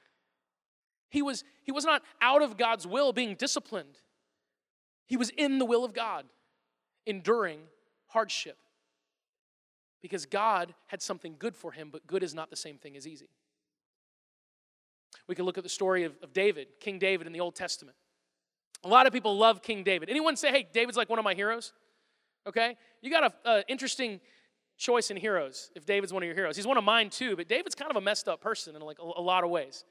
He 1.10 1.22
was, 1.22 1.44
he 1.64 1.72
was 1.72 1.84
not 1.84 2.02
out 2.22 2.42
of 2.42 2.56
God's 2.56 2.86
will 2.86 3.12
being 3.12 3.34
disciplined. 3.34 3.98
He 5.06 5.16
was 5.16 5.30
in 5.30 5.58
the 5.58 5.64
will 5.64 5.84
of 5.84 5.92
God, 5.92 6.24
enduring 7.04 7.60
hardship. 8.06 8.56
Because 10.02 10.24
God 10.24 10.72
had 10.86 11.02
something 11.02 11.34
good 11.38 11.54
for 11.54 11.72
him, 11.72 11.90
but 11.92 12.06
good 12.06 12.22
is 12.22 12.32
not 12.32 12.48
the 12.48 12.56
same 12.56 12.78
thing 12.78 12.96
as 12.96 13.06
easy. 13.06 13.28
We 15.26 15.34
can 15.34 15.44
look 15.44 15.58
at 15.58 15.64
the 15.64 15.70
story 15.70 16.04
of, 16.04 16.14
of 16.22 16.32
David, 16.32 16.68
King 16.80 16.98
David 16.98 17.26
in 17.26 17.32
the 17.32 17.40
Old 17.40 17.54
Testament. 17.54 17.96
A 18.84 18.88
lot 18.88 19.06
of 19.06 19.12
people 19.12 19.36
love 19.36 19.62
King 19.62 19.82
David. 19.82 20.08
Anyone 20.08 20.36
say, 20.36 20.50
hey, 20.50 20.66
David's 20.72 20.96
like 20.96 21.10
one 21.10 21.18
of 21.18 21.24
my 21.24 21.34
heroes? 21.34 21.72
Okay? 22.46 22.76
You 23.02 23.10
got 23.10 23.34
an 23.44 23.62
interesting 23.68 24.20
choice 24.78 25.10
in 25.10 25.16
heroes 25.16 25.70
if 25.74 25.84
David's 25.84 26.12
one 26.12 26.22
of 26.22 26.26
your 26.26 26.34
heroes. 26.34 26.56
He's 26.56 26.66
one 26.66 26.78
of 26.78 26.84
mine 26.84 27.10
too, 27.10 27.36
but 27.36 27.48
David's 27.48 27.74
kind 27.74 27.90
of 27.90 27.96
a 27.96 28.00
messed 28.00 28.28
up 28.28 28.40
person 28.40 28.74
in 28.74 28.82
like 28.82 28.98
a, 28.98 29.02
a 29.02 29.22
lot 29.22 29.44
of 29.44 29.50
ways. 29.50 29.84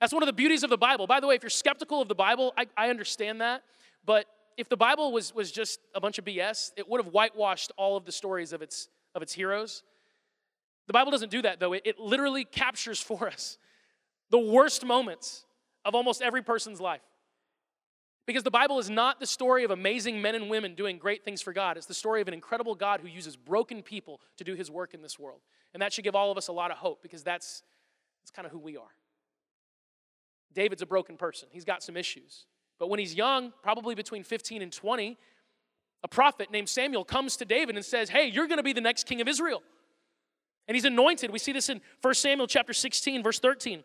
That's 0.00 0.12
one 0.12 0.22
of 0.22 0.26
the 0.26 0.32
beauties 0.32 0.62
of 0.62 0.70
the 0.70 0.76
Bible. 0.76 1.06
By 1.06 1.20
the 1.20 1.26
way, 1.26 1.34
if 1.34 1.42
you're 1.42 1.50
skeptical 1.50 2.02
of 2.02 2.08
the 2.08 2.14
Bible, 2.14 2.52
I, 2.56 2.66
I 2.76 2.90
understand 2.90 3.40
that. 3.40 3.62
But 4.04 4.26
if 4.56 4.68
the 4.68 4.76
Bible 4.76 5.12
was, 5.12 5.34
was 5.34 5.50
just 5.50 5.80
a 5.94 6.00
bunch 6.00 6.18
of 6.18 6.24
BS, 6.24 6.72
it 6.76 6.88
would 6.88 7.02
have 7.02 7.12
whitewashed 7.12 7.72
all 7.78 7.96
of 7.96 8.04
the 8.04 8.12
stories 8.12 8.52
of 8.52 8.62
its, 8.62 8.88
of 9.14 9.22
its 9.22 9.32
heroes. 9.32 9.82
The 10.88 10.92
Bible 10.92 11.10
doesn't 11.10 11.30
do 11.30 11.40
that, 11.42 11.60
though. 11.60 11.72
It, 11.72 11.82
it 11.84 11.98
literally 11.98 12.44
captures 12.44 13.00
for 13.00 13.28
us 13.32 13.58
the 14.30 14.38
worst 14.38 14.84
moments 14.84 15.46
of 15.84 15.94
almost 15.94 16.20
every 16.20 16.42
person's 16.42 16.80
life. 16.80 17.00
Because 18.26 18.44
the 18.44 18.50
Bible 18.50 18.78
is 18.78 18.88
not 18.88 19.18
the 19.18 19.26
story 19.26 19.64
of 19.64 19.70
amazing 19.70 20.22
men 20.22 20.34
and 20.34 20.48
women 20.48 20.74
doing 20.74 20.96
great 20.96 21.24
things 21.24 21.42
for 21.42 21.52
God. 21.52 21.76
It's 21.76 21.86
the 21.86 21.94
story 21.94 22.20
of 22.20 22.28
an 22.28 22.34
incredible 22.34 22.74
God 22.74 23.00
who 23.00 23.08
uses 23.08 23.36
broken 23.36 23.82
people 23.82 24.20
to 24.36 24.44
do 24.44 24.54
his 24.54 24.70
work 24.70 24.94
in 24.94 25.02
this 25.02 25.18
world. 25.18 25.40
And 25.74 25.82
that 25.82 25.92
should 25.92 26.04
give 26.04 26.14
all 26.14 26.30
of 26.30 26.38
us 26.38 26.48
a 26.48 26.52
lot 26.52 26.70
of 26.70 26.76
hope 26.76 27.02
because 27.02 27.24
that's, 27.24 27.62
that's 28.22 28.30
kind 28.30 28.46
of 28.46 28.52
who 28.52 28.58
we 28.58 28.76
are. 28.76 28.94
David's 30.54 30.82
a 30.82 30.86
broken 30.86 31.16
person, 31.16 31.48
he's 31.50 31.64
got 31.64 31.82
some 31.82 31.96
issues. 31.96 32.46
But 32.78 32.88
when 32.88 32.98
he's 32.98 33.14
young, 33.14 33.52
probably 33.62 33.94
between 33.94 34.24
15 34.24 34.62
and 34.62 34.72
20, 34.72 35.18
a 36.02 36.08
prophet 36.08 36.50
named 36.50 36.68
Samuel 36.68 37.04
comes 37.04 37.36
to 37.36 37.44
David 37.44 37.76
and 37.76 37.84
says, 37.84 38.08
Hey, 38.08 38.26
you're 38.26 38.48
going 38.48 38.58
to 38.58 38.64
be 38.64 38.72
the 38.72 38.80
next 38.80 39.06
king 39.06 39.20
of 39.20 39.28
Israel. 39.28 39.62
And 40.66 40.74
he's 40.74 40.84
anointed. 40.84 41.30
We 41.30 41.38
see 41.38 41.52
this 41.52 41.68
in 41.68 41.80
1 42.00 42.14
Samuel 42.14 42.46
chapter 42.46 42.72
16, 42.72 43.22
verse 43.22 43.38
13. 43.38 43.82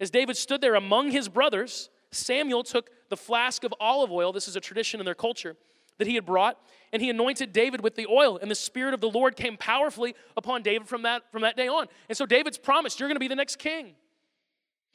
As 0.00 0.10
David 0.10 0.36
stood 0.36 0.60
there 0.60 0.74
among 0.74 1.10
his 1.10 1.28
brothers, 1.28 1.90
Samuel 2.12 2.62
took 2.62 2.90
the 3.08 3.16
flask 3.16 3.64
of 3.64 3.74
olive 3.80 4.10
oil, 4.10 4.32
this 4.32 4.48
is 4.48 4.56
a 4.56 4.60
tradition 4.60 5.00
in 5.00 5.04
their 5.04 5.14
culture, 5.14 5.56
that 5.98 6.06
he 6.06 6.14
had 6.14 6.24
brought, 6.24 6.58
and 6.92 7.02
he 7.02 7.10
anointed 7.10 7.52
David 7.52 7.82
with 7.82 7.94
the 7.94 8.06
oil, 8.06 8.38
and 8.40 8.50
the 8.50 8.54
Spirit 8.54 8.94
of 8.94 9.00
the 9.00 9.08
Lord 9.08 9.36
came 9.36 9.56
powerfully 9.56 10.14
upon 10.36 10.62
David 10.62 10.88
from 10.88 11.02
that, 11.02 11.22
from 11.30 11.42
that 11.42 11.56
day 11.56 11.68
on. 11.68 11.86
And 12.08 12.16
so 12.16 12.26
David's 12.26 12.58
promised, 12.58 12.98
You're 12.98 13.08
going 13.08 13.16
to 13.16 13.20
be 13.20 13.28
the 13.28 13.36
next 13.36 13.56
king. 13.56 13.94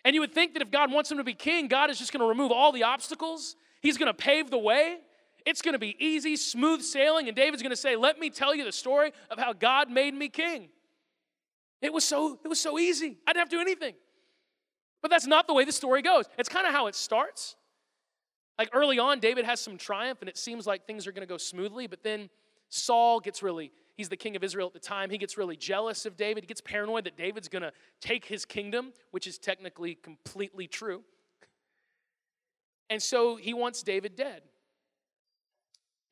And 0.04 0.14
you 0.14 0.22
would 0.22 0.34
think 0.34 0.54
that 0.54 0.62
if 0.62 0.70
God 0.70 0.92
wants 0.92 1.12
him 1.12 1.18
to 1.18 1.24
be 1.24 1.34
king, 1.34 1.68
God 1.68 1.90
is 1.90 1.98
just 1.98 2.14
going 2.14 2.22
to 2.22 2.28
remove 2.28 2.52
all 2.52 2.72
the 2.72 2.84
obstacles, 2.84 3.56
He's 3.82 3.98
going 3.98 4.08
to 4.08 4.14
pave 4.14 4.50
the 4.50 4.58
way. 4.58 4.98
It's 5.46 5.62
going 5.62 5.74
to 5.74 5.80
be 5.80 5.96
easy, 6.04 6.38
smooth 6.38 6.82
sailing, 6.82 7.28
and 7.28 7.36
David's 7.36 7.62
going 7.62 7.72
to 7.72 7.78
say, 7.78 7.96
Let 7.96 8.20
me 8.20 8.30
tell 8.30 8.56
you 8.56 8.66
the 8.66 8.72
story 8.72 9.12
of 9.30 9.38
how 9.38 9.54
God 9.54 9.90
made 9.90 10.14
me 10.14 10.28
king. 10.28 10.70
It 11.82 11.94
was 11.94 12.04
so, 12.04 12.40
it 12.44 12.48
was 12.48 12.60
so 12.60 12.80
easy. 12.80 13.18
I 13.28 13.34
didn't 13.34 13.42
have 13.42 13.50
to 13.50 13.56
do 13.58 13.62
anything. 13.62 13.94
But 15.06 15.12
that's 15.12 15.28
not 15.28 15.46
the 15.46 15.54
way 15.54 15.66
the 15.66 15.72
story 15.72 16.02
goes. 16.02 16.26
It's 16.36 16.50
kind 16.50 16.66
of 16.66 16.74
how 16.74 16.88
it 16.88 16.96
starts. 16.96 17.56
Like 18.58 18.72
early 18.74 18.98
on, 18.98 19.20
David 19.20 19.46
has 19.46 19.62
some 19.62 19.78
triumph, 19.78 20.18
and 20.22 20.28
it 20.28 20.36
seems 20.36 20.66
like 20.66 20.88
things 20.88 21.06
are 21.06 21.12
going 21.12 21.22
to 21.22 21.32
go 21.32 21.38
smoothly, 21.38 21.86
but 21.86 22.02
then 22.02 22.28
Saul 22.70 23.20
gets 23.20 23.44
really, 23.44 23.72
he's 23.98 24.10
the 24.10 24.18
king 24.18 24.36
of 24.36 24.44
Israel 24.44 24.66
at 24.66 24.74
the 24.74 24.80
time. 24.80 25.12
He 25.12 25.20
gets 25.20 25.38
really 25.38 25.58
jealous 25.58 26.08
of 26.08 26.18
David. 26.18 26.42
He 26.42 26.48
gets 26.48 26.60
paranoid 26.60 27.04
that 27.04 27.16
David's 27.16 27.50
going 27.50 27.62
to 27.62 27.72
take 28.02 28.26
his 28.26 28.46
kingdom, 28.46 28.94
which 29.12 29.28
is 29.28 29.38
technically 29.38 29.94
completely 29.94 30.66
true. 30.66 31.04
And 32.90 33.00
so 33.00 33.36
he 33.36 33.54
wants 33.54 33.84
David 33.84 34.16
dead. 34.16 34.42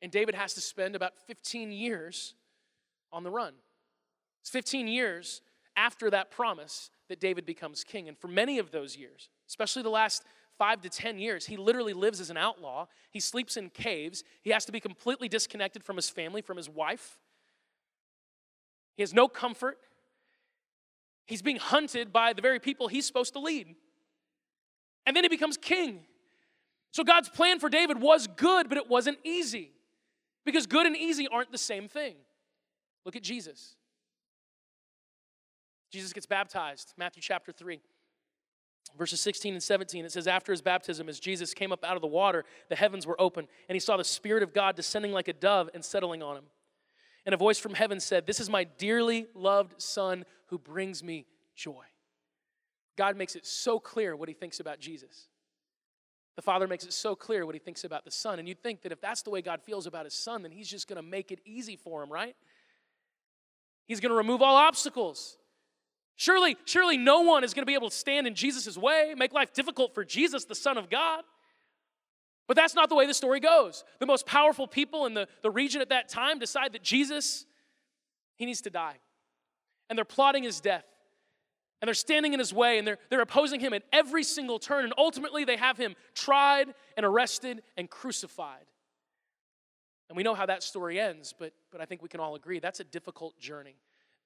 And 0.02 0.12
David 0.12 0.36
has 0.36 0.54
to 0.54 0.60
spend 0.60 0.94
about 0.94 1.14
15 1.26 1.72
years 1.72 2.36
on 3.12 3.24
the 3.24 3.30
run. 3.32 3.54
It's 4.42 4.50
15 4.50 4.86
years 4.86 5.42
after 5.76 6.10
that 6.10 6.30
promise 6.30 6.90
that 7.14 7.20
David 7.20 7.46
becomes 7.46 7.84
king. 7.84 8.08
And 8.08 8.18
for 8.18 8.26
many 8.26 8.58
of 8.58 8.72
those 8.72 8.96
years, 8.96 9.30
especially 9.48 9.84
the 9.84 9.88
last 9.88 10.24
five 10.58 10.80
to 10.80 10.88
10 10.88 11.20
years, 11.20 11.46
he 11.46 11.56
literally 11.56 11.92
lives 11.92 12.20
as 12.20 12.28
an 12.28 12.36
outlaw. 12.36 12.86
He 13.12 13.20
sleeps 13.20 13.56
in 13.56 13.70
caves. 13.70 14.24
He 14.42 14.50
has 14.50 14.64
to 14.64 14.72
be 14.72 14.80
completely 14.80 15.28
disconnected 15.28 15.84
from 15.84 15.94
his 15.94 16.10
family, 16.10 16.42
from 16.42 16.56
his 16.56 16.68
wife. 16.68 17.18
He 18.96 19.02
has 19.02 19.14
no 19.14 19.28
comfort. 19.28 19.78
He's 21.26 21.40
being 21.40 21.58
hunted 21.58 22.12
by 22.12 22.32
the 22.32 22.42
very 22.42 22.58
people 22.58 22.88
he's 22.88 23.06
supposed 23.06 23.32
to 23.34 23.38
lead. 23.38 23.76
And 25.06 25.14
then 25.14 25.22
he 25.22 25.28
becomes 25.28 25.56
king. 25.56 26.00
So 26.90 27.04
God's 27.04 27.28
plan 27.28 27.60
for 27.60 27.68
David 27.68 28.00
was 28.00 28.26
good, 28.26 28.68
but 28.68 28.76
it 28.76 28.88
wasn't 28.88 29.18
easy. 29.22 29.70
Because 30.44 30.66
good 30.66 30.84
and 30.84 30.96
easy 30.96 31.28
aren't 31.28 31.52
the 31.52 31.58
same 31.58 31.86
thing. 31.86 32.16
Look 33.04 33.14
at 33.14 33.22
Jesus. 33.22 33.76
Jesus 35.94 36.12
gets 36.12 36.26
baptized, 36.26 36.92
Matthew 36.96 37.22
chapter 37.22 37.52
3. 37.52 37.80
Verses 38.98 39.20
16 39.20 39.54
and 39.54 39.62
17, 39.62 40.04
it 40.04 40.10
says, 40.10 40.26
After 40.26 40.50
his 40.50 40.60
baptism, 40.60 41.08
as 41.08 41.20
Jesus 41.20 41.54
came 41.54 41.70
up 41.70 41.84
out 41.84 41.94
of 41.94 42.02
the 42.02 42.08
water, 42.08 42.44
the 42.68 42.74
heavens 42.74 43.06
were 43.06 43.20
open, 43.20 43.46
and 43.68 43.76
he 43.76 43.80
saw 43.80 43.96
the 43.96 44.02
Spirit 44.02 44.42
of 44.42 44.52
God 44.52 44.74
descending 44.74 45.12
like 45.12 45.28
a 45.28 45.32
dove 45.32 45.70
and 45.72 45.84
settling 45.84 46.20
on 46.20 46.36
him. 46.36 46.44
And 47.24 47.32
a 47.32 47.38
voice 47.38 47.60
from 47.60 47.74
heaven 47.74 48.00
said, 48.00 48.26
This 48.26 48.40
is 48.40 48.50
my 48.50 48.64
dearly 48.64 49.28
loved 49.36 49.80
Son 49.80 50.24
who 50.46 50.58
brings 50.58 51.04
me 51.04 51.26
joy. 51.54 51.84
God 52.96 53.16
makes 53.16 53.36
it 53.36 53.46
so 53.46 53.78
clear 53.78 54.16
what 54.16 54.28
he 54.28 54.34
thinks 54.34 54.58
about 54.58 54.80
Jesus. 54.80 55.28
The 56.34 56.42
Father 56.42 56.66
makes 56.66 56.84
it 56.84 56.92
so 56.92 57.14
clear 57.14 57.46
what 57.46 57.54
he 57.54 57.60
thinks 57.60 57.84
about 57.84 58.04
the 58.04 58.10
Son. 58.10 58.40
And 58.40 58.48
you'd 58.48 58.64
think 58.64 58.82
that 58.82 58.90
if 58.90 59.00
that's 59.00 59.22
the 59.22 59.30
way 59.30 59.42
God 59.42 59.62
feels 59.62 59.86
about 59.86 60.06
his 60.06 60.14
Son, 60.14 60.42
then 60.42 60.50
he's 60.50 60.68
just 60.68 60.88
going 60.88 60.96
to 60.96 61.08
make 61.08 61.30
it 61.30 61.38
easy 61.44 61.76
for 61.76 62.02
him, 62.02 62.10
right? 62.10 62.34
He's 63.86 64.00
going 64.00 64.10
to 64.10 64.16
remove 64.16 64.42
all 64.42 64.56
obstacles. 64.56 65.38
Surely, 66.16 66.56
surely 66.64 66.96
no 66.96 67.22
one 67.22 67.42
is 67.42 67.54
going 67.54 67.62
to 67.62 67.66
be 67.66 67.74
able 67.74 67.90
to 67.90 67.96
stand 67.96 68.26
in 68.26 68.34
Jesus' 68.34 68.78
way, 68.78 69.14
make 69.16 69.32
life 69.32 69.52
difficult 69.52 69.94
for 69.94 70.04
Jesus, 70.04 70.44
the 70.44 70.54
Son 70.54 70.78
of 70.78 70.88
God. 70.88 71.24
But 72.46 72.56
that's 72.56 72.74
not 72.74 72.88
the 72.88 72.94
way 72.94 73.06
the 73.06 73.14
story 73.14 73.40
goes. 73.40 73.84
The 74.00 74.06
most 74.06 74.26
powerful 74.26 74.66
people 74.66 75.06
in 75.06 75.14
the, 75.14 75.26
the 75.42 75.50
region 75.50 75.80
at 75.80 75.88
that 75.88 76.08
time 76.08 76.38
decide 76.38 76.72
that 76.74 76.82
Jesus, 76.82 77.46
he 78.36 78.44
needs 78.44 78.60
to 78.62 78.70
die. 78.70 78.96
And 79.88 79.98
they're 79.98 80.04
plotting 80.04 80.42
his 80.42 80.60
death. 80.60 80.84
And 81.80 81.88
they're 81.88 81.94
standing 81.94 82.32
in 82.32 82.38
his 82.38 82.52
way 82.52 82.78
and 82.78 82.86
they're, 82.86 82.98
they're 83.10 83.20
opposing 83.20 83.60
him 83.60 83.72
at 83.72 83.82
every 83.92 84.24
single 84.24 84.58
turn. 84.58 84.84
And 84.84 84.94
ultimately, 84.96 85.44
they 85.44 85.56
have 85.56 85.76
him 85.76 85.94
tried 86.14 86.74
and 86.96 87.04
arrested 87.04 87.62
and 87.76 87.90
crucified. 87.90 88.66
And 90.08 90.16
we 90.16 90.22
know 90.22 90.34
how 90.34 90.46
that 90.46 90.62
story 90.62 91.00
ends, 91.00 91.34
but, 91.36 91.52
but 91.72 91.80
I 91.80 91.86
think 91.86 92.02
we 92.02 92.08
can 92.08 92.20
all 92.20 92.34
agree 92.34 92.60
that's 92.60 92.80
a 92.80 92.84
difficult 92.84 93.38
journey. 93.38 93.76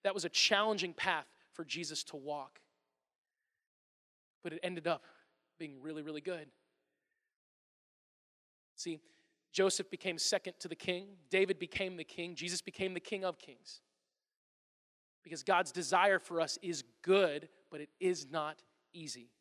That 0.04 0.12
was 0.12 0.24
a 0.24 0.28
challenging 0.28 0.92
path 0.92 1.26
for 1.58 1.64
Jesus 1.64 2.04
to 2.04 2.16
walk. 2.16 2.60
But 4.44 4.52
it 4.52 4.60
ended 4.62 4.86
up 4.86 5.02
being 5.58 5.82
really, 5.82 6.02
really 6.02 6.20
good. 6.20 6.46
See, 8.76 9.00
Joseph 9.52 9.90
became 9.90 10.18
second 10.18 10.52
to 10.60 10.68
the 10.68 10.76
king, 10.76 11.08
David 11.30 11.58
became 11.58 11.96
the 11.96 12.04
king, 12.04 12.36
Jesus 12.36 12.62
became 12.62 12.94
the 12.94 13.00
king 13.00 13.24
of 13.24 13.40
kings. 13.40 13.80
Because 15.24 15.42
God's 15.42 15.72
desire 15.72 16.20
for 16.20 16.40
us 16.40 16.60
is 16.62 16.84
good, 17.02 17.48
but 17.72 17.80
it 17.80 17.88
is 17.98 18.28
not 18.30 18.62
easy. 18.94 19.32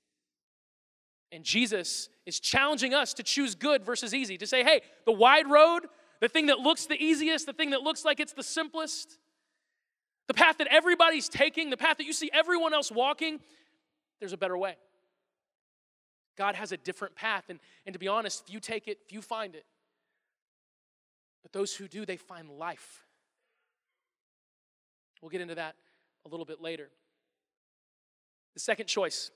And 1.31 1.43
Jesus 1.43 2.09
is 2.25 2.39
challenging 2.39 2.95
us 2.95 3.13
to 3.13 3.21
choose 3.21 3.53
good 3.53 3.85
versus 3.85 4.11
easy, 4.11 4.39
to 4.39 4.47
say, 4.47 4.63
hey, 4.63 4.81
the 5.05 5.11
wide 5.11 5.47
road, 5.51 5.81
the 6.19 6.29
thing 6.29 6.47
that 6.47 6.57
looks 6.57 6.87
the 6.87 6.99
easiest, 6.99 7.45
the 7.45 7.53
thing 7.53 7.69
that 7.69 7.83
looks 7.83 8.03
like 8.03 8.19
it's 8.19 8.33
the 8.33 8.41
simplest, 8.41 9.19
path 10.47 10.57
that 10.59 10.67
everybody's 10.71 11.27
taking, 11.27 11.69
the 11.69 11.77
path 11.77 11.97
that 11.97 12.05
you 12.05 12.13
see 12.13 12.29
everyone 12.33 12.73
else 12.73 12.91
walking, 12.91 13.39
there's 14.19 14.33
a 14.33 14.37
better 14.37 14.57
way. 14.57 14.75
God 16.37 16.55
has 16.55 16.71
a 16.71 16.77
different 16.77 17.15
path. 17.15 17.45
And, 17.49 17.59
and 17.85 17.93
to 17.93 17.99
be 17.99 18.07
honest, 18.07 18.47
few 18.47 18.59
take 18.59 18.87
it, 18.87 18.99
few 19.09 19.21
find 19.21 19.55
it. 19.55 19.65
But 21.43 21.51
those 21.51 21.75
who 21.75 21.87
do, 21.87 22.05
they 22.05 22.17
find 22.17 22.49
life. 22.49 23.05
We'll 25.21 25.29
get 25.29 25.41
into 25.41 25.55
that 25.55 25.75
a 26.25 26.29
little 26.29 26.45
bit 26.45 26.61
later. 26.61 26.89
The 28.53 28.59
second 28.59 28.87
choice, 28.87 29.31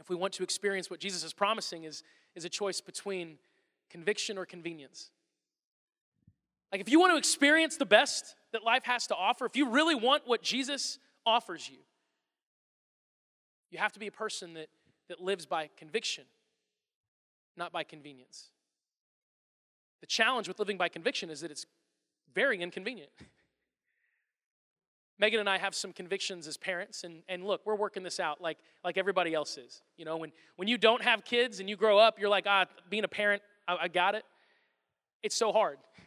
if 0.00 0.08
we 0.08 0.16
want 0.16 0.32
to 0.34 0.42
experience 0.42 0.90
what 0.90 0.98
Jesus 0.98 1.22
is 1.22 1.32
promising, 1.32 1.84
is, 1.84 2.02
is 2.34 2.44
a 2.44 2.48
choice 2.48 2.80
between 2.80 3.38
conviction 3.90 4.38
or 4.38 4.46
convenience. 4.46 5.10
Like, 6.72 6.80
if 6.80 6.88
you 6.88 6.98
want 6.98 7.12
to 7.12 7.16
experience 7.16 7.76
the 7.76 7.86
best 7.86 8.34
that 8.56 8.64
life 8.64 8.84
has 8.84 9.06
to 9.08 9.14
offer, 9.14 9.44
if 9.44 9.54
you 9.54 9.68
really 9.68 9.94
want 9.94 10.22
what 10.24 10.42
Jesus 10.42 10.98
offers 11.26 11.68
you, 11.68 11.76
you 13.70 13.78
have 13.78 13.92
to 13.92 13.98
be 13.98 14.06
a 14.06 14.12
person 14.12 14.54
that, 14.54 14.68
that 15.10 15.20
lives 15.20 15.44
by 15.44 15.68
conviction, 15.76 16.24
not 17.54 17.70
by 17.70 17.84
convenience. 17.84 18.48
The 20.00 20.06
challenge 20.06 20.48
with 20.48 20.58
living 20.58 20.78
by 20.78 20.88
conviction 20.88 21.28
is 21.28 21.42
that 21.42 21.50
it's 21.50 21.66
very 22.34 22.58
inconvenient. 22.62 23.10
Megan 25.18 25.40
and 25.40 25.48
I 25.48 25.58
have 25.58 25.74
some 25.74 25.92
convictions 25.92 26.46
as 26.46 26.56
parents, 26.56 27.04
and, 27.04 27.22
and 27.28 27.44
look, 27.44 27.60
we're 27.66 27.74
working 27.76 28.02
this 28.02 28.18
out 28.18 28.40
like, 28.40 28.56
like 28.82 28.96
everybody 28.96 29.34
else 29.34 29.58
is. 29.58 29.82
You 29.98 30.06
know, 30.06 30.16
when, 30.16 30.32
when 30.56 30.68
you 30.68 30.78
don't 30.78 31.02
have 31.02 31.24
kids 31.24 31.60
and 31.60 31.68
you 31.68 31.76
grow 31.76 31.98
up, 31.98 32.18
you're 32.18 32.30
like, 32.30 32.44
ah, 32.46 32.64
being 32.88 33.04
a 33.04 33.08
parent, 33.08 33.42
I, 33.68 33.76
I 33.82 33.88
got 33.88 34.14
it. 34.14 34.24
It's 35.22 35.36
so 35.36 35.52
hard. 35.52 35.76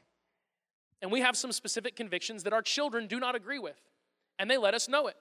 And 1.01 1.11
we 1.11 1.21
have 1.21 1.37
some 1.37 1.51
specific 1.51 1.95
convictions 1.95 2.43
that 2.43 2.53
our 2.53 2.61
children 2.61 3.07
do 3.07 3.19
not 3.19 3.35
agree 3.35 3.59
with, 3.59 3.79
and 4.37 4.49
they 4.49 4.57
let 4.57 4.73
us 4.73 4.89
know 4.89 5.07
it. 5.07 5.15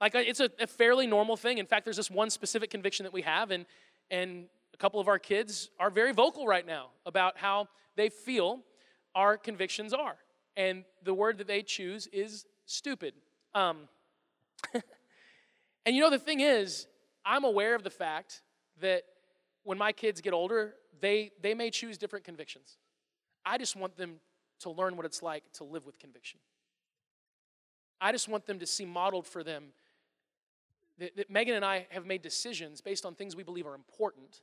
Like, 0.00 0.14
uh, 0.14 0.18
it's 0.18 0.40
a, 0.40 0.50
a 0.60 0.66
fairly 0.66 1.06
normal 1.06 1.36
thing. 1.36 1.58
In 1.58 1.66
fact, 1.66 1.84
there's 1.84 1.96
this 1.96 2.10
one 2.10 2.28
specific 2.28 2.70
conviction 2.70 3.04
that 3.04 3.12
we 3.12 3.22
have, 3.22 3.50
and, 3.50 3.64
and 4.10 4.46
a 4.74 4.76
couple 4.76 5.00
of 5.00 5.08
our 5.08 5.18
kids 5.18 5.70
are 5.80 5.88
very 5.88 6.12
vocal 6.12 6.46
right 6.46 6.66
now 6.66 6.88
about 7.06 7.38
how 7.38 7.68
they 7.96 8.10
feel 8.10 8.60
our 9.14 9.38
convictions 9.38 9.94
are. 9.94 10.16
And 10.56 10.84
the 11.02 11.14
word 11.14 11.38
that 11.38 11.46
they 11.46 11.62
choose 11.62 12.06
is 12.08 12.44
stupid. 12.66 13.14
Um, 13.54 13.88
and 15.86 15.96
you 15.96 16.02
know, 16.02 16.10
the 16.10 16.18
thing 16.18 16.40
is, 16.40 16.86
I'm 17.24 17.44
aware 17.44 17.74
of 17.74 17.82
the 17.82 17.90
fact 17.90 18.42
that 18.80 19.02
when 19.64 19.78
my 19.78 19.92
kids 19.92 20.20
get 20.20 20.32
older, 20.32 20.74
they, 21.00 21.32
they 21.40 21.54
may 21.54 21.70
choose 21.70 21.98
different 21.98 22.24
convictions. 22.24 22.76
I 23.46 23.56
just 23.56 23.76
want 23.76 23.96
them 23.96 24.16
to 24.60 24.70
learn 24.70 24.96
what 24.96 25.06
it's 25.06 25.22
like 25.22 25.44
to 25.54 25.64
live 25.64 25.86
with 25.86 25.98
conviction. 25.98 26.40
I 28.00 28.12
just 28.12 28.28
want 28.28 28.44
them 28.44 28.58
to 28.58 28.66
see 28.66 28.84
modeled 28.84 29.26
for 29.26 29.42
them 29.42 29.66
that, 30.98 31.16
that 31.16 31.30
Megan 31.30 31.54
and 31.54 31.64
I 31.64 31.86
have 31.90 32.04
made 32.04 32.22
decisions 32.22 32.80
based 32.80 33.06
on 33.06 33.14
things 33.14 33.36
we 33.36 33.44
believe 33.44 33.66
are 33.66 33.74
important. 33.74 34.40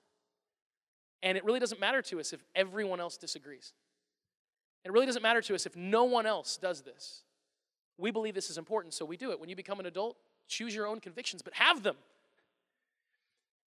And 1.21 1.37
it 1.37 1.43
really 1.43 1.59
doesn't 1.59 1.79
matter 1.79 2.01
to 2.03 2.19
us 2.19 2.33
if 2.33 2.43
everyone 2.55 2.99
else 2.99 3.17
disagrees. 3.17 3.73
It 4.85 4.91
really 4.91 5.05
doesn't 5.05 5.21
matter 5.21 5.41
to 5.41 5.55
us 5.55 5.65
if 5.65 5.75
no 5.75 6.03
one 6.05 6.25
else 6.25 6.57
does 6.57 6.81
this. 6.81 7.23
We 7.97 8.11
believe 8.11 8.33
this 8.33 8.49
is 8.49 8.57
important, 8.57 8.93
so 8.93 9.05
we 9.05 9.17
do 9.17 9.31
it. 9.31 9.39
When 9.39 9.49
you 9.49 9.55
become 9.55 9.79
an 9.79 9.85
adult, 9.85 10.17
choose 10.47 10.73
your 10.73 10.87
own 10.87 10.99
convictions, 10.99 11.41
but 11.41 11.53
have 11.53 11.83
them. 11.83 11.95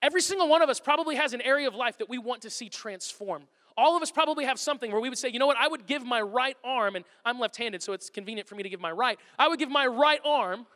Every 0.03 0.21
single 0.21 0.49
one 0.49 0.63
of 0.63 0.69
us 0.69 0.79
probably 0.79 1.17
has 1.17 1.33
an 1.33 1.41
area 1.41 1.67
of 1.69 1.75
life 1.75 1.99
that 1.99 2.09
we 2.09 2.19
want 2.19 2.43
to 2.43 2.51
see 2.51 2.69
transformed 2.69 3.47
all 3.77 3.97
of 3.97 4.03
us 4.03 4.11
probably 4.11 4.45
have 4.45 4.59
something 4.59 4.91
where 4.91 5.01
we 5.01 5.09
would 5.09 5.19
say, 5.19 5.29
you 5.29 5.39
know 5.39 5.47
what, 5.47 5.59
I 5.59 5.69
would 5.69 5.87
give 5.87 6.05
my 6.05 6.21
right 6.21 6.57
arm, 6.65 6.97
and 6.97 7.05
I'm 7.25 7.39
left 7.39 7.57
handed, 7.57 7.83
so 7.83 7.93
it's 7.93 8.09
convenient 8.11 8.49
for 8.49 8.55
me 8.55 8.63
to 8.63 8.69
give 8.69 8.81
my 8.81 8.91
right. 8.91 9.19
I 9.39 9.49
would 9.49 9.59
give 9.59 9.71
my 9.71 9.87
right 9.87 10.21
arm 10.25 10.67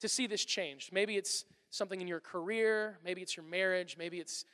to 0.00 0.08
see 0.08 0.26
this 0.26 0.44
changed. 0.44 0.92
Maybe 0.92 1.16
it's 1.16 1.44
something 1.70 2.00
in 2.00 2.08
your 2.08 2.20
career, 2.20 2.98
maybe 3.04 3.22
it's 3.22 3.36
your 3.36 3.44
marriage, 3.44 3.96
maybe 3.98 4.18
it's 4.18 4.44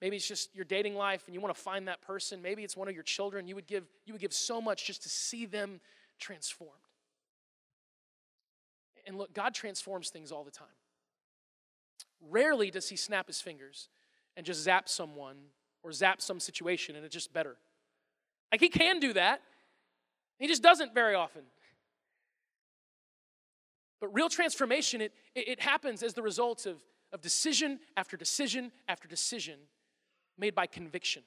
maybe 0.00 0.16
it's 0.16 0.26
just 0.26 0.54
your 0.54 0.64
dating 0.64 0.96
life 0.96 1.22
and 1.26 1.34
you 1.34 1.40
want 1.40 1.54
to 1.54 1.60
find 1.60 1.88
that 1.88 2.02
person. 2.02 2.42
Maybe 2.42 2.62
it's 2.62 2.76
one 2.76 2.88
of 2.88 2.94
your 2.94 3.04
children. 3.04 3.46
You 3.48 3.54
would 3.54 3.66
give 3.66 3.84
you 4.04 4.12
would 4.12 4.20
give 4.20 4.32
so 4.32 4.60
much 4.60 4.86
just 4.86 5.02
to 5.04 5.08
see 5.08 5.46
them 5.46 5.80
transformed. 6.18 6.72
And 9.06 9.18
look 9.18 9.32
god 9.32 9.54
transforms 9.54 10.10
things 10.10 10.30
all 10.30 10.44
the 10.44 10.50
time. 10.50 10.66
Rarely 12.28 12.70
does 12.70 12.88
he 12.88 12.96
snap 12.96 13.26
his 13.26 13.40
fingers 13.40 13.88
and 14.36 14.44
just 14.44 14.60
zap 14.62 14.88
someone 14.88 15.36
or 15.84 15.92
zap 15.92 16.20
some 16.20 16.40
situation 16.40 16.96
and 16.96 17.04
it's 17.04 17.14
just 17.14 17.32
better. 17.32 17.56
Like 18.50 18.60
he 18.60 18.68
can 18.68 18.98
do 18.98 19.12
that, 19.12 19.42
he 20.38 20.48
just 20.48 20.62
doesn't 20.62 20.94
very 20.94 21.14
often. 21.14 21.42
But 24.00 24.12
real 24.14 24.28
transformation, 24.28 25.00
it, 25.00 25.12
it, 25.34 25.60
happens 25.60 26.02
as 26.02 26.14
the 26.14 26.22
result 26.22 26.66
of, 26.66 26.76
of 27.12 27.20
decision 27.20 27.78
after 27.96 28.16
decision 28.16 28.72
after 28.88 29.08
decision 29.08 29.58
made 30.36 30.54
by 30.54 30.66
conviction. 30.66 31.22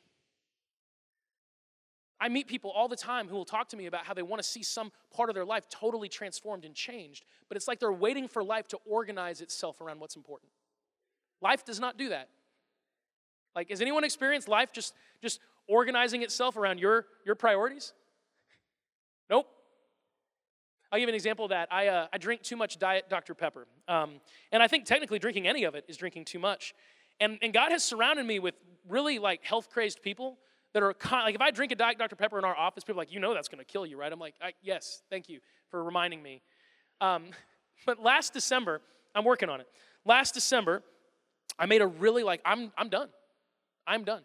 I 2.20 2.30
meet 2.30 2.48
people 2.48 2.72
all 2.72 2.88
the 2.88 2.96
time 2.96 3.28
who 3.28 3.36
will 3.36 3.46
talk 3.46 3.70
to 3.70 3.78
me 3.78 3.86
about 3.86 4.06
how 4.06 4.14
they 4.14 4.24
want 4.24 4.42
to 4.42 4.48
see 4.48 4.64
some 4.64 4.92
part 5.16 5.30
of 5.30 5.36
their 5.36 5.46
life 5.46 5.70
totally 5.70 6.10
transformed 6.10 6.66
and 6.66 6.74
changed, 6.74 7.26
but 7.48 7.58
it's 7.58 7.68
like 7.68 7.80
they're 7.80 7.92
waiting 7.92 8.28
for 8.28 8.44
life 8.44 8.68
to 8.70 8.80
organize 8.86 9.42
itself 9.42 9.82
around 9.82 10.00
what's 10.00 10.16
important. 10.16 10.52
Life 11.42 11.64
does 11.64 11.80
not 11.80 11.98
do 11.98 12.10
that. 12.10 12.30
Like, 13.58 13.72
has 13.72 13.82
anyone 13.82 14.04
experienced 14.04 14.48
life 14.48 14.72
just, 14.72 14.94
just 15.20 15.40
organizing 15.68 16.22
itself 16.22 16.58
around 16.58 16.80
your, 16.80 17.08
your 17.26 17.34
priorities? 17.34 17.92
Nope. 19.32 19.48
I'll 20.92 21.00
give 21.00 21.10
an 21.10 21.16
example 21.16 21.46
of 21.46 21.50
that. 21.50 21.68
I, 21.72 21.88
uh, 21.88 22.06
I 22.14 22.20
drink 22.20 22.44
too 22.44 22.56
much 22.56 22.78
Diet 22.78 23.10
Dr. 23.10 23.34
Pepper. 23.34 23.66
Um, 23.88 24.22
and 24.52 24.62
I 24.62 24.68
think 24.68 24.86
technically 24.86 25.18
drinking 25.18 25.48
any 25.48 25.64
of 25.64 25.74
it 25.74 25.86
is 25.88 25.98
drinking 25.98 26.26
too 26.26 26.38
much. 26.38 26.76
And, 27.20 27.40
and 27.42 27.52
God 27.52 27.72
has 27.72 27.84
surrounded 27.84 28.28
me 28.28 28.38
with 28.38 28.54
really 28.88 29.18
like 29.18 29.44
health 29.44 29.72
crazed 29.72 30.04
people 30.04 30.38
that 30.76 30.84
are 30.84 30.94
con- 30.94 31.24
like, 31.24 31.34
if 31.34 31.42
I 31.42 31.50
drink 31.50 31.72
a 31.72 31.76
Diet 31.76 31.98
Dr. 31.98 32.16
Pepper 32.16 32.38
in 32.38 32.46
our 32.46 32.56
office, 32.56 32.84
people 32.84 33.02
are 33.02 33.06
like, 33.06 33.12
you 33.12 33.20
know 33.20 33.34
that's 33.34 33.48
going 33.48 33.58
to 33.58 33.66
kill 33.66 33.88
you, 33.88 33.98
right? 33.98 34.14
I'm 34.14 34.20
like, 34.20 34.36
yes, 34.62 35.02
thank 35.10 35.30
you 35.30 35.40
for 35.72 35.84
reminding 35.84 36.22
me. 36.22 36.44
Um, 37.02 37.24
but 37.88 38.00
last 38.00 38.34
December, 38.34 38.82
I'm 39.16 39.26
working 39.26 39.50
on 39.50 39.62
it. 39.62 39.68
Last 40.06 40.36
December, 40.36 40.84
I 41.58 41.66
made 41.66 41.82
a 41.82 41.88
really 41.88 42.22
like, 42.22 42.40
I'm, 42.46 42.72
I'm 42.78 42.90
done. 42.90 43.10
I'm 43.88 44.04
done. 44.04 44.22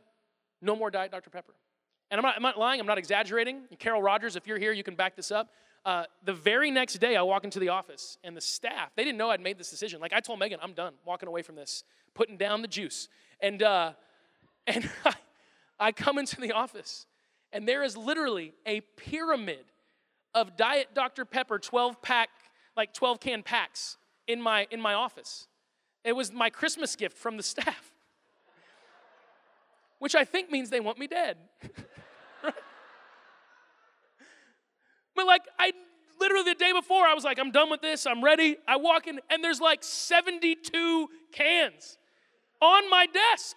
No 0.60 0.76
more 0.76 0.90
Diet 0.90 1.10
Dr. 1.10 1.30
Pepper. 1.30 1.54
And 2.10 2.18
I'm 2.18 2.22
not, 2.22 2.36
I'm 2.36 2.42
not 2.42 2.58
lying, 2.58 2.78
I'm 2.80 2.86
not 2.86 2.98
exaggerating. 2.98 3.62
Carol 3.78 4.02
Rogers, 4.02 4.36
if 4.36 4.46
you're 4.46 4.58
here, 4.58 4.72
you 4.72 4.82
can 4.82 4.94
back 4.94 5.16
this 5.16 5.30
up. 5.30 5.48
Uh, 5.84 6.04
the 6.24 6.34
very 6.34 6.70
next 6.70 6.98
day, 6.98 7.16
I 7.16 7.22
walk 7.22 7.44
into 7.44 7.58
the 7.58 7.70
office, 7.70 8.18
and 8.22 8.36
the 8.36 8.40
staff, 8.40 8.90
they 8.94 9.02
didn't 9.02 9.18
know 9.18 9.30
I'd 9.30 9.40
made 9.40 9.58
this 9.58 9.70
decision. 9.70 10.00
Like 10.00 10.12
I 10.12 10.20
told 10.20 10.38
Megan, 10.38 10.60
I'm 10.62 10.74
done 10.74 10.94
walking 11.04 11.28
away 11.28 11.42
from 11.42 11.56
this, 11.56 11.84
putting 12.14 12.36
down 12.36 12.62
the 12.62 12.68
juice. 12.68 13.08
And, 13.40 13.62
uh, 13.62 13.92
and 14.66 14.88
I, 15.04 15.14
I 15.80 15.92
come 15.92 16.18
into 16.18 16.40
the 16.40 16.52
office, 16.52 17.06
and 17.52 17.66
there 17.66 17.82
is 17.82 17.96
literally 17.96 18.52
a 18.66 18.80
pyramid 18.80 19.64
of 20.34 20.56
Diet 20.56 20.88
Dr. 20.94 21.24
Pepper 21.24 21.58
12 21.58 22.00
pack, 22.02 22.28
like 22.76 22.94
12 22.94 23.20
can 23.20 23.42
packs 23.42 23.96
in 24.26 24.40
my, 24.40 24.66
in 24.70 24.80
my 24.80 24.94
office. 24.94 25.48
It 26.04 26.12
was 26.12 26.32
my 26.32 26.50
Christmas 26.50 26.94
gift 26.94 27.16
from 27.16 27.36
the 27.36 27.42
staff, 27.54 27.91
which 30.02 30.16
I 30.16 30.24
think 30.24 30.50
means 30.50 30.68
they 30.68 30.80
want 30.80 30.98
me 30.98 31.06
dead. 31.06 31.36
But 35.14 35.26
like, 35.26 35.42
I 35.58 35.72
literally 36.18 36.44
the 36.44 36.54
day 36.54 36.72
before, 36.72 37.06
I 37.06 37.14
was 37.14 37.22
like, 37.22 37.38
I'm 37.38 37.50
done 37.50 37.70
with 37.70 37.82
this, 37.82 38.06
I'm 38.06 38.24
ready. 38.24 38.56
I 38.66 38.76
walk 38.76 39.06
in, 39.06 39.20
and 39.30 39.44
there's 39.44 39.60
like 39.60 39.84
72 39.84 41.08
cans 41.32 41.98
on 42.60 42.88
my 42.90 43.06
desk. 43.06 43.56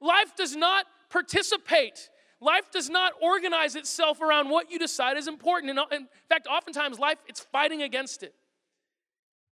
Life 0.00 0.34
does 0.36 0.56
not 0.56 0.86
participate. 1.10 2.10
Life 2.40 2.70
does 2.70 2.90
not 2.90 3.12
organize 3.22 3.76
itself 3.76 4.20
around 4.20 4.48
what 4.48 4.70
you 4.70 4.78
decide 4.78 5.16
is 5.16 5.28
important. 5.28 5.70
And 5.70 5.78
in 5.92 6.08
fact, 6.28 6.46
oftentimes 6.46 6.98
life, 6.98 7.18
it's 7.28 7.40
fighting 7.40 7.82
against 7.82 8.22
it. 8.22 8.34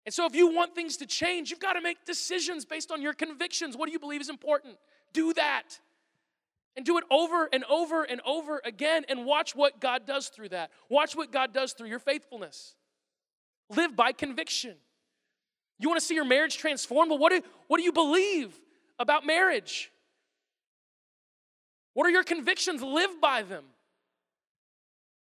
And 0.06 0.14
so 0.14 0.26
if 0.26 0.36
you 0.36 0.54
want 0.54 0.76
things 0.76 0.98
to 0.98 1.06
change, 1.06 1.52
you've 1.52 1.60
got 1.60 1.74
to 1.74 1.82
make 1.82 2.06
decisions 2.06 2.66
based 2.66 2.92
on 2.92 3.02
your 3.02 3.14
convictions. 3.14 3.78
What 3.78 3.86
do 3.86 3.92
you 3.92 4.00
believe 4.00 4.22
is 4.22 4.30
important? 4.30 4.78
Do 5.14 5.34
that. 5.34 5.80
And 6.76 6.86
do 6.86 6.98
it 6.98 7.04
over 7.12 7.50
and 7.52 7.66
over 7.66 8.04
and 8.04 8.22
over 8.26 8.62
again 8.64 9.04
and 9.10 9.26
watch 9.26 9.56
what 9.56 9.82
God 9.82 10.06
does 10.08 10.30
through 10.30 10.50
that. 10.50 10.72
Watch 10.90 11.16
what 11.16 11.32
God 11.32 11.54
does 11.54 11.74
through 11.74 11.90
your 11.90 12.00
faithfulness. 12.00 12.76
Live 13.70 13.96
by 13.96 14.14
conviction. 14.14 14.76
You 15.80 15.90
want 15.90 16.00
to 16.00 16.06
see 16.06 16.16
your 16.16 16.26
marriage 16.26 16.58
transformed? 16.58 17.10
Well, 17.10 17.20
what 17.20 17.32
do, 17.32 17.42
what 17.68 17.78
do 17.78 17.84
you 17.84 17.92
believe 17.92 18.58
about 19.00 19.26
marriage? 19.26 19.92
What 21.94 22.06
are 22.06 22.10
your 22.10 22.24
convictions? 22.24 22.82
Live 22.82 23.20
by 23.20 23.42
them. 23.42 23.66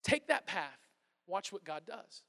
Take 0.04 0.28
that 0.28 0.45
path. 0.45 0.78
Watch 1.28 1.54
what 1.54 1.63
God 1.63 1.84
does. 1.86 2.23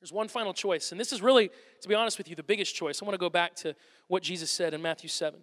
There's 0.00 0.12
one 0.12 0.28
final 0.28 0.54
choice, 0.54 0.92
and 0.92 1.00
this 1.00 1.12
is 1.12 1.20
really, 1.20 1.50
to 1.80 1.88
be 1.88 1.94
honest 1.94 2.18
with 2.18 2.28
you, 2.28 2.36
the 2.36 2.42
biggest 2.42 2.74
choice. 2.74 3.02
I 3.02 3.04
want 3.04 3.14
to 3.14 3.18
go 3.18 3.30
back 3.30 3.56
to 3.56 3.74
what 4.06 4.22
Jesus 4.22 4.50
said 4.50 4.74
in 4.74 4.80
Matthew 4.80 5.08
7. 5.08 5.40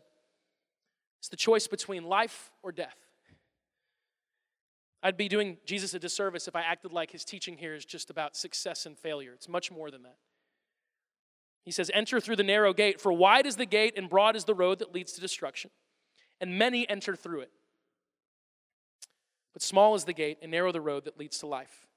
It's 1.19 1.29
the 1.29 1.37
choice 1.37 1.67
between 1.67 2.03
life 2.03 2.51
or 2.61 2.71
death. 2.71 2.97
I'd 5.01 5.17
be 5.17 5.27
doing 5.27 5.57
Jesus 5.65 5.93
a 5.93 5.99
disservice 5.99 6.47
if 6.47 6.55
I 6.55 6.61
acted 6.61 6.91
like 6.91 7.11
his 7.11 7.23
teaching 7.23 7.57
here 7.57 7.75
is 7.75 7.85
just 7.85 8.09
about 8.09 8.35
success 8.35 8.87
and 8.87 8.97
failure. 8.97 9.33
It's 9.33 9.47
much 9.47 9.71
more 9.71 9.91
than 9.91 10.03
that. 10.03 10.17
He 11.63 11.71
says, 11.71 11.91
Enter 11.93 12.19
through 12.19 12.37
the 12.37 12.43
narrow 12.43 12.73
gate, 12.73 12.99
for 12.99 13.11
wide 13.11 13.45
is 13.45 13.55
the 13.55 13.65
gate 13.65 13.93
and 13.97 14.09
broad 14.09 14.35
is 14.35 14.45
the 14.45 14.55
road 14.55 14.79
that 14.79 14.93
leads 14.93 15.13
to 15.13 15.21
destruction, 15.21 15.71
and 16.41 16.57
many 16.57 16.89
enter 16.89 17.15
through 17.15 17.41
it. 17.41 17.51
But 19.53 19.61
small 19.61 19.95
is 19.95 20.05
the 20.05 20.13
gate 20.13 20.39
and 20.41 20.51
narrow 20.51 20.71
the 20.71 20.81
road 20.81 21.05
that 21.05 21.19
leads 21.19 21.39
to 21.39 21.47
life, 21.47 21.87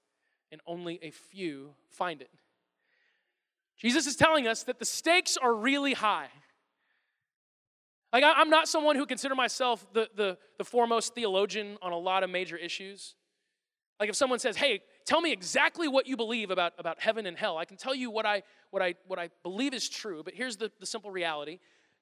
and 0.53 0.61
only 0.67 0.99
a 1.03 1.11
few 1.11 1.75
find 1.89 2.21
it. 2.21 2.31
Jesus 3.79 4.07
is 4.07 4.17
telling 4.17 4.47
us 4.47 4.65
that 4.65 4.79
the 4.79 4.85
stakes 4.85 5.37
are 5.37 5.55
really 5.55 5.95
high. 5.95 6.29
Like, 8.13 8.25
I'm 8.25 8.49
not 8.49 8.69
someone 8.69 8.97
who 8.97 9.05
consider 9.05 9.35
myself 9.35 9.87
the, 9.93 10.09
the, 10.17 10.39
the 10.57 10.65
foremost 10.65 11.15
theologian 11.15 11.77
on 11.83 11.93
a 11.93 11.99
lot 11.99 12.23
of 12.23 12.31
major 12.31 12.57
issues. 12.57 13.15
Like, 14.01 14.09
if 14.09 14.17
someone 14.17 14.39
says, 14.39 14.57
hey, 14.57 14.81
tell 15.05 15.21
me 15.21 15.33
exactly 15.33 15.89
what 15.89 16.07
you 16.07 16.17
believe 16.17 16.51
about, 16.51 16.73
about 16.79 17.01
heaven 17.01 17.27
and 17.27 17.37
hell, 17.37 17.59
I 17.59 17.65
can 17.65 17.77
tell 17.77 17.95
you 17.95 18.11
what 18.11 18.25
I, 18.25 18.43
what 18.71 18.83
I, 18.83 18.95
what 19.07 19.19
I 19.19 19.29
believe 19.43 19.75
is 19.75 19.89
true, 19.89 20.23
but 20.23 20.35
here's 20.35 20.57
the, 20.57 20.71
the 20.81 20.87
simple 20.87 21.11
reality 21.11 21.59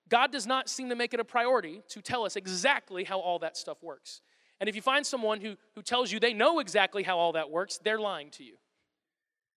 God 0.08 0.30
does 0.30 0.46
not 0.46 0.68
seem 0.68 0.88
to 0.90 0.94
make 0.94 1.14
it 1.14 1.18
a 1.20 1.24
priority 1.24 1.82
to 1.88 2.00
tell 2.00 2.24
us 2.24 2.36
exactly 2.36 3.02
how 3.02 3.18
all 3.18 3.40
that 3.40 3.56
stuff 3.56 3.82
works. 3.82 4.20
And 4.60 4.68
if 4.68 4.76
you 4.76 4.82
find 4.82 5.04
someone 5.04 5.40
who, 5.40 5.56
who 5.74 5.82
tells 5.82 6.12
you 6.12 6.20
they 6.20 6.32
know 6.32 6.60
exactly 6.60 7.02
how 7.02 7.18
all 7.18 7.32
that 7.32 7.50
works, 7.50 7.80
they're 7.82 7.98
lying 7.98 8.30
to 8.32 8.44
you 8.44 8.54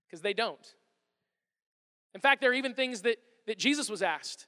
because 0.07 0.21
they 0.21 0.33
don't. 0.33 0.75
In 2.15 2.21
fact, 2.21 2.41
there 2.41 2.49
are 2.49 2.55
even 2.55 2.73
things 2.73 3.03
that, 3.03 3.17
that 3.45 3.59
Jesus 3.59 3.89
was 3.89 4.01
asked 4.01 4.47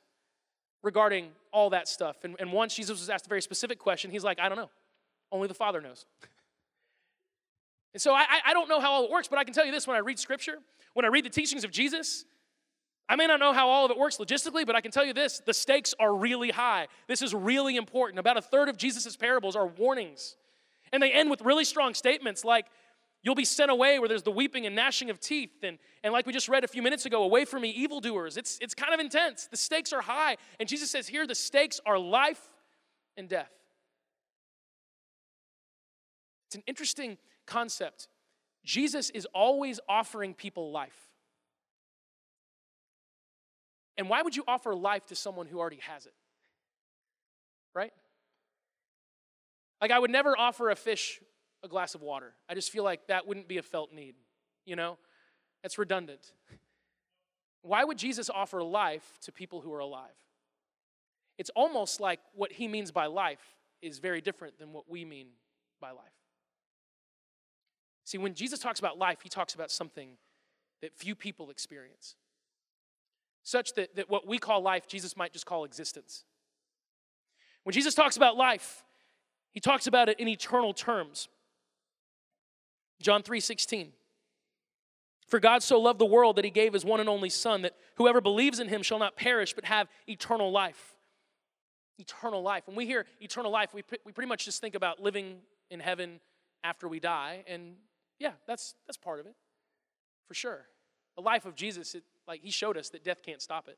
regarding 0.83 1.29
all 1.51 1.69
that 1.71 1.87
stuff. 1.87 2.17
And, 2.23 2.35
and 2.39 2.51
once 2.51 2.75
Jesus 2.75 2.99
was 2.99 3.09
asked 3.09 3.25
a 3.25 3.29
very 3.29 3.41
specific 3.41 3.79
question, 3.79 4.11
he's 4.11 4.23
like, 4.23 4.39
I 4.39 4.49
don't 4.49 4.57
know. 4.57 4.69
Only 5.31 5.47
the 5.47 5.53
Father 5.53 5.81
knows. 5.81 6.05
and 7.93 8.01
so 8.01 8.13
I, 8.13 8.25
I 8.45 8.53
don't 8.53 8.67
know 8.67 8.79
how 8.79 8.91
all 8.91 9.05
it 9.05 9.11
works, 9.11 9.27
but 9.27 9.39
I 9.39 9.43
can 9.43 9.53
tell 9.53 9.65
you 9.65 9.71
this 9.71 9.87
when 9.87 9.95
I 9.95 9.99
read 9.99 10.19
Scripture, 10.19 10.57
when 10.93 11.05
I 11.05 11.09
read 11.09 11.25
the 11.25 11.29
teachings 11.29 11.63
of 11.63 11.71
Jesus, 11.71 12.25
I 13.07 13.15
may 13.15 13.27
not 13.27 13.39
know 13.39 13.53
how 13.53 13.69
all 13.69 13.85
of 13.85 13.91
it 13.91 13.97
works 13.97 14.17
logistically, 14.17 14.65
but 14.65 14.75
I 14.75 14.81
can 14.81 14.91
tell 14.91 15.05
you 15.05 15.13
this 15.13 15.41
the 15.45 15.53
stakes 15.53 15.93
are 15.99 16.15
really 16.15 16.49
high. 16.49 16.87
This 17.07 17.21
is 17.21 17.33
really 17.33 17.75
important. 17.75 18.19
About 18.19 18.37
a 18.37 18.41
third 18.41 18.69
of 18.69 18.77
Jesus' 18.77 19.15
parables 19.15 19.55
are 19.55 19.67
warnings. 19.67 20.35
And 20.93 21.01
they 21.01 21.11
end 21.11 21.29
with 21.29 21.41
really 21.41 21.63
strong 21.63 21.93
statements 21.93 22.43
like, 22.43 22.65
You'll 23.23 23.35
be 23.35 23.45
sent 23.45 23.69
away 23.69 23.99
where 23.99 24.09
there's 24.09 24.23
the 24.23 24.31
weeping 24.31 24.65
and 24.65 24.75
gnashing 24.75 25.09
of 25.09 25.19
teeth. 25.19 25.63
And, 25.63 25.77
and 26.03 26.11
like 26.11 26.25
we 26.25 26.33
just 26.33 26.49
read 26.49 26.63
a 26.63 26.67
few 26.67 26.81
minutes 26.81 27.05
ago, 27.05 27.23
away 27.23 27.45
from 27.45 27.61
me, 27.61 27.69
evildoers. 27.69 28.35
It's, 28.35 28.57
it's 28.61 28.73
kind 28.73 28.93
of 28.93 28.99
intense. 28.99 29.47
The 29.47 29.57
stakes 29.57 29.93
are 29.93 30.01
high. 30.01 30.37
And 30.59 30.67
Jesus 30.67 30.89
says 30.89 31.07
here 31.07 31.27
the 31.27 31.35
stakes 31.35 31.79
are 31.85 31.99
life 31.99 32.41
and 33.17 33.29
death. 33.29 33.51
It's 36.47 36.55
an 36.55 36.63
interesting 36.65 37.17
concept. 37.45 38.07
Jesus 38.65 39.09
is 39.11 39.27
always 39.33 39.79
offering 39.87 40.33
people 40.33 40.71
life. 40.71 41.09
And 43.97 44.09
why 44.09 44.21
would 44.21 44.35
you 44.35 44.43
offer 44.47 44.73
life 44.73 45.05
to 45.07 45.15
someone 45.15 45.45
who 45.45 45.59
already 45.59 45.79
has 45.81 46.07
it? 46.07 46.13
Right? 47.75 47.93
Like, 49.79 49.91
I 49.91 49.99
would 49.99 50.11
never 50.11 50.37
offer 50.37 50.69
a 50.69 50.75
fish 50.75 51.21
a 51.63 51.67
glass 51.67 51.95
of 51.95 52.01
water. 52.01 52.33
I 52.49 52.55
just 52.55 52.71
feel 52.71 52.83
like 52.83 53.07
that 53.07 53.27
wouldn't 53.27 53.47
be 53.47 53.57
a 53.57 53.63
felt 53.63 53.93
need, 53.93 54.15
you 54.65 54.75
know? 54.75 54.97
That's 55.61 55.77
redundant. 55.77 56.31
Why 57.61 57.83
would 57.83 57.97
Jesus 57.97 58.29
offer 58.29 58.63
life 58.63 59.19
to 59.21 59.31
people 59.31 59.61
who 59.61 59.71
are 59.73 59.79
alive? 59.79 60.09
It's 61.37 61.51
almost 61.55 61.99
like 61.99 62.19
what 62.33 62.51
he 62.51 62.67
means 62.67 62.91
by 62.91 63.05
life 63.05 63.55
is 63.81 63.99
very 63.99 64.21
different 64.21 64.59
than 64.59 64.73
what 64.73 64.89
we 64.89 65.05
mean 65.05 65.27
by 65.79 65.91
life. 65.91 66.05
See, 68.03 68.17
when 68.17 68.33
Jesus 68.33 68.59
talks 68.59 68.79
about 68.79 68.97
life, 68.97 69.19
he 69.23 69.29
talks 69.29 69.53
about 69.53 69.71
something 69.71 70.17
that 70.81 70.93
few 70.95 71.15
people 71.15 71.49
experience, 71.49 72.15
such 73.43 73.73
that, 73.73 73.95
that 73.95 74.09
what 74.09 74.27
we 74.27 74.37
call 74.37 74.61
life, 74.61 74.87
Jesus 74.87 75.15
might 75.15 75.33
just 75.33 75.45
call 75.45 75.63
existence. 75.63 76.25
When 77.63 77.73
Jesus 77.73 77.93
talks 77.93 78.17
about 78.17 78.37
life, 78.37 78.83
he 79.51 79.59
talks 79.59 79.87
about 79.87 80.09
it 80.09 80.19
in 80.19 80.27
eternal 80.27 80.73
terms. 80.73 81.29
John 83.01 83.23
3 83.23 83.39
16. 83.39 83.93
For 85.27 85.39
God 85.39 85.63
so 85.63 85.79
loved 85.79 85.99
the 85.99 86.05
world 86.05 86.35
that 86.35 86.43
he 86.43 86.51
gave 86.51 86.73
his 86.73 86.83
one 86.83 86.99
and 86.99 87.07
only 87.07 87.29
Son, 87.29 87.61
that 87.61 87.75
whoever 87.95 88.19
believes 88.19 88.59
in 88.59 88.67
him 88.67 88.83
shall 88.83 88.99
not 88.99 89.15
perish 89.15 89.53
but 89.53 89.63
have 89.63 89.87
eternal 90.05 90.51
life. 90.51 90.93
Eternal 91.97 92.41
life. 92.41 92.67
When 92.67 92.75
we 92.75 92.85
hear 92.85 93.05
eternal 93.21 93.49
life, 93.49 93.73
we, 93.73 93.81
we 94.05 94.11
pretty 94.11 94.27
much 94.27 94.43
just 94.43 94.59
think 94.59 94.75
about 94.75 94.99
living 94.99 95.37
in 95.69 95.79
heaven 95.79 96.19
after 96.65 96.87
we 96.89 96.99
die. 96.99 97.45
And 97.47 97.75
yeah, 98.19 98.33
that's, 98.45 98.75
that's 98.87 98.97
part 98.97 99.21
of 99.21 99.25
it, 99.25 99.35
for 100.27 100.33
sure. 100.33 100.65
The 101.15 101.21
life 101.21 101.45
of 101.45 101.55
Jesus, 101.55 101.95
it, 101.95 102.03
like 102.27 102.41
he 102.41 102.51
showed 102.51 102.75
us 102.75 102.89
that 102.89 103.03
death 103.03 103.23
can't 103.23 103.41
stop 103.41 103.69
it. 103.69 103.77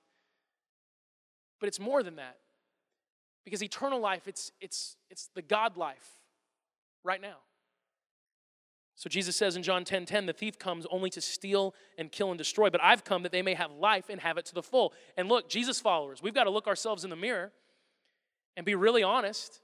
But 1.59 1.67
it's 1.67 1.79
more 1.79 2.01
than 2.01 2.15
that. 2.15 2.37
Because 3.45 3.61
eternal 3.61 3.99
life, 3.99 4.27
it's, 4.27 4.51
it's, 4.59 4.97
it's 5.11 5.29
the 5.35 5.41
God 5.41 5.77
life 5.77 6.09
right 7.03 7.21
now. 7.21 7.37
So 9.03 9.09
Jesus 9.09 9.35
says 9.35 9.57
in 9.57 9.63
John 9.63 9.83
10 9.83 10.05
10, 10.05 10.27
the 10.27 10.31
thief 10.31 10.57
comes 10.57 10.87
only 10.89 11.09
to 11.09 11.19
steal 11.19 11.75
and 11.97 12.09
kill 12.09 12.31
and 12.31 12.37
destroy, 12.37 12.69
but 12.69 12.81
I've 12.81 13.03
come 13.03 13.23
that 13.23 13.33
they 13.33 13.41
may 13.41 13.53
have 13.53 13.69
life 13.73 14.05
and 14.07 14.21
have 14.21 14.37
it 14.37 14.45
to 14.45 14.53
the 14.53 14.63
full. 14.63 14.93
And 15.17 15.27
look, 15.27 15.49
Jesus 15.49 15.81
followers, 15.81 16.23
we've 16.23 16.33
got 16.33 16.45
to 16.45 16.49
look 16.49 16.67
ourselves 16.67 17.03
in 17.03 17.09
the 17.09 17.17
mirror 17.17 17.51
and 18.55 18.65
be 18.65 18.75
really 18.75 19.03
honest. 19.03 19.59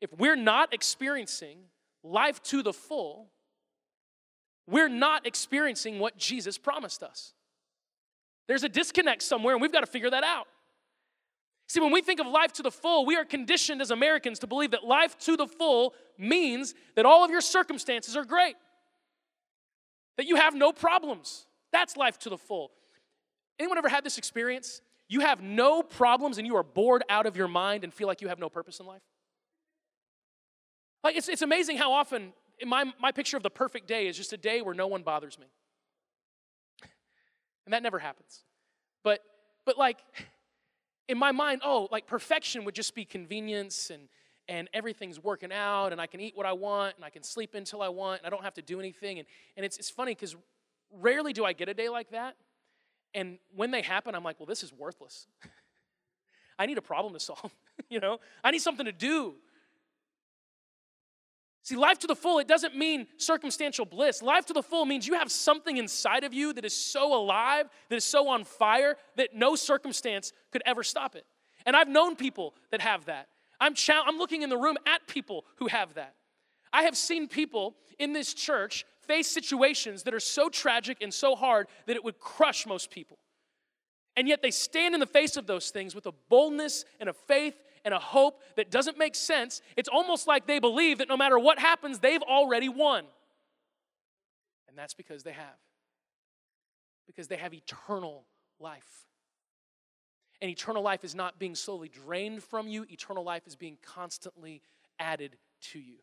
If 0.00 0.12
we're 0.16 0.36
not 0.36 0.72
experiencing 0.72 1.58
life 2.04 2.40
to 2.44 2.62
the 2.62 2.72
full, 2.72 3.30
we're 4.68 4.88
not 4.88 5.26
experiencing 5.26 5.98
what 5.98 6.16
Jesus 6.16 6.56
promised 6.56 7.02
us. 7.02 7.32
There's 8.46 8.62
a 8.62 8.68
disconnect 8.68 9.24
somewhere, 9.24 9.56
and 9.56 9.60
we've 9.60 9.72
got 9.72 9.80
to 9.80 9.90
figure 9.90 10.10
that 10.10 10.22
out. 10.22 10.46
See, 11.68 11.80
when 11.80 11.92
we 11.92 12.00
think 12.00 12.20
of 12.20 12.26
life 12.26 12.52
to 12.54 12.62
the 12.62 12.70
full, 12.70 13.04
we 13.06 13.16
are 13.16 13.24
conditioned 13.24 13.82
as 13.82 13.90
Americans 13.90 14.38
to 14.40 14.46
believe 14.46 14.70
that 14.70 14.84
life 14.84 15.18
to 15.20 15.36
the 15.36 15.46
full 15.46 15.94
means 16.16 16.74
that 16.94 17.04
all 17.04 17.24
of 17.24 17.30
your 17.30 17.40
circumstances 17.40 18.16
are 18.16 18.24
great, 18.24 18.54
that 20.16 20.26
you 20.26 20.36
have 20.36 20.54
no 20.54 20.72
problems. 20.72 21.46
That's 21.72 21.96
life 21.96 22.18
to 22.20 22.30
the 22.30 22.38
full. 22.38 22.70
Anyone 23.58 23.78
ever 23.78 23.88
had 23.88 24.04
this 24.04 24.18
experience? 24.18 24.80
You 25.08 25.20
have 25.20 25.40
no 25.40 25.82
problems 25.82 26.38
and 26.38 26.46
you 26.46 26.56
are 26.56 26.62
bored 26.62 27.02
out 27.08 27.26
of 27.26 27.36
your 27.36 27.48
mind 27.48 27.84
and 27.84 27.92
feel 27.92 28.06
like 28.06 28.20
you 28.20 28.28
have 28.28 28.38
no 28.38 28.48
purpose 28.48 28.80
in 28.80 28.86
life? 28.86 29.02
Like, 31.02 31.16
it's, 31.16 31.28
it's 31.28 31.42
amazing 31.42 31.78
how 31.78 31.92
often 31.92 32.32
my, 32.64 32.92
my 33.00 33.12
picture 33.12 33.36
of 33.36 33.42
the 33.42 33.50
perfect 33.50 33.86
day 33.86 34.08
is 34.08 34.16
just 34.16 34.32
a 34.32 34.36
day 34.36 34.62
where 34.62 34.74
no 34.74 34.86
one 34.86 35.02
bothers 35.02 35.38
me. 35.38 35.46
And 37.64 37.72
that 37.72 37.82
never 37.82 37.98
happens. 37.98 38.44
But, 39.04 39.20
but 39.64 39.76
like, 39.76 39.98
in 41.08 41.18
my 41.18 41.32
mind, 41.32 41.62
oh, 41.64 41.88
like 41.90 42.06
perfection 42.06 42.64
would 42.64 42.74
just 42.74 42.94
be 42.94 43.04
convenience 43.04 43.90
and, 43.90 44.08
and 44.48 44.68
everything's 44.72 45.22
working 45.22 45.52
out 45.52 45.92
and 45.92 46.00
I 46.00 46.06
can 46.06 46.20
eat 46.20 46.36
what 46.36 46.46
I 46.46 46.52
want 46.52 46.96
and 46.96 47.04
I 47.04 47.10
can 47.10 47.22
sleep 47.22 47.54
until 47.54 47.82
I 47.82 47.88
want 47.88 48.20
and 48.20 48.26
I 48.26 48.30
don't 48.30 48.44
have 48.44 48.54
to 48.54 48.62
do 48.62 48.80
anything. 48.80 49.18
And, 49.18 49.28
and 49.56 49.64
it's, 49.64 49.78
it's 49.78 49.90
funny 49.90 50.12
because 50.12 50.36
rarely 50.92 51.32
do 51.32 51.44
I 51.44 51.52
get 51.52 51.68
a 51.68 51.74
day 51.74 51.88
like 51.88 52.10
that. 52.10 52.36
And 53.14 53.38
when 53.54 53.70
they 53.70 53.82
happen, 53.82 54.14
I'm 54.14 54.24
like, 54.24 54.38
well, 54.38 54.46
this 54.46 54.62
is 54.62 54.72
worthless. 54.72 55.26
I 56.58 56.66
need 56.66 56.78
a 56.78 56.82
problem 56.82 57.12
to 57.14 57.20
solve, 57.20 57.54
you 57.88 58.00
know? 58.00 58.18
I 58.42 58.50
need 58.50 58.60
something 58.60 58.86
to 58.86 58.92
do. 58.92 59.34
See, 61.66 61.74
life 61.74 61.98
to 61.98 62.06
the 62.06 62.14
full, 62.14 62.38
it 62.38 62.46
doesn't 62.46 62.76
mean 62.76 63.08
circumstantial 63.16 63.84
bliss. 63.84 64.22
Life 64.22 64.46
to 64.46 64.52
the 64.52 64.62
full 64.62 64.84
means 64.84 65.04
you 65.04 65.14
have 65.14 65.32
something 65.32 65.78
inside 65.78 66.22
of 66.22 66.32
you 66.32 66.52
that 66.52 66.64
is 66.64 66.72
so 66.72 67.12
alive, 67.12 67.68
that 67.88 67.96
is 67.96 68.04
so 68.04 68.28
on 68.28 68.44
fire, 68.44 68.94
that 69.16 69.34
no 69.34 69.56
circumstance 69.56 70.32
could 70.52 70.62
ever 70.64 70.84
stop 70.84 71.16
it. 71.16 71.24
And 71.66 71.74
I've 71.74 71.88
known 71.88 72.14
people 72.14 72.54
that 72.70 72.82
have 72.82 73.06
that. 73.06 73.26
I'm, 73.60 73.74
I'm 73.90 74.16
looking 74.16 74.42
in 74.42 74.48
the 74.48 74.56
room 74.56 74.76
at 74.86 75.08
people 75.08 75.44
who 75.56 75.66
have 75.66 75.94
that. 75.94 76.14
I 76.72 76.82
have 76.82 76.96
seen 76.96 77.26
people 77.26 77.74
in 77.98 78.12
this 78.12 78.32
church 78.32 78.86
face 79.00 79.26
situations 79.26 80.04
that 80.04 80.14
are 80.14 80.20
so 80.20 80.48
tragic 80.48 80.98
and 81.00 81.12
so 81.12 81.34
hard 81.34 81.66
that 81.86 81.96
it 81.96 82.04
would 82.04 82.20
crush 82.20 82.64
most 82.64 82.92
people. 82.92 83.18
And 84.14 84.28
yet 84.28 84.40
they 84.40 84.52
stand 84.52 84.94
in 84.94 85.00
the 85.00 85.06
face 85.06 85.36
of 85.36 85.48
those 85.48 85.70
things 85.70 85.96
with 85.96 86.06
a 86.06 86.14
boldness 86.28 86.84
and 87.00 87.08
a 87.08 87.12
faith 87.12 87.56
and 87.86 87.94
a 87.94 87.98
hope 88.00 88.42
that 88.56 88.70
doesn't 88.70 88.98
make 88.98 89.14
sense. 89.14 89.62
It's 89.76 89.88
almost 89.88 90.26
like 90.26 90.46
they 90.46 90.58
believe 90.58 90.98
that 90.98 91.08
no 91.08 91.16
matter 91.16 91.38
what 91.38 91.60
happens, 91.60 92.00
they've 92.00 92.20
already 92.20 92.68
won. 92.68 93.04
And 94.68 94.76
that's 94.76 94.92
because 94.92 95.22
they 95.22 95.32
have. 95.32 95.56
Because 97.06 97.28
they 97.28 97.36
have 97.36 97.54
eternal 97.54 98.24
life. 98.58 99.06
And 100.42 100.50
eternal 100.50 100.82
life 100.82 101.04
is 101.04 101.14
not 101.14 101.38
being 101.38 101.54
slowly 101.54 101.88
drained 101.88 102.42
from 102.42 102.66
you, 102.66 102.84
eternal 102.90 103.22
life 103.22 103.46
is 103.46 103.54
being 103.54 103.78
constantly 103.82 104.62
added 104.98 105.36
to 105.72 105.78
you. 105.78 105.98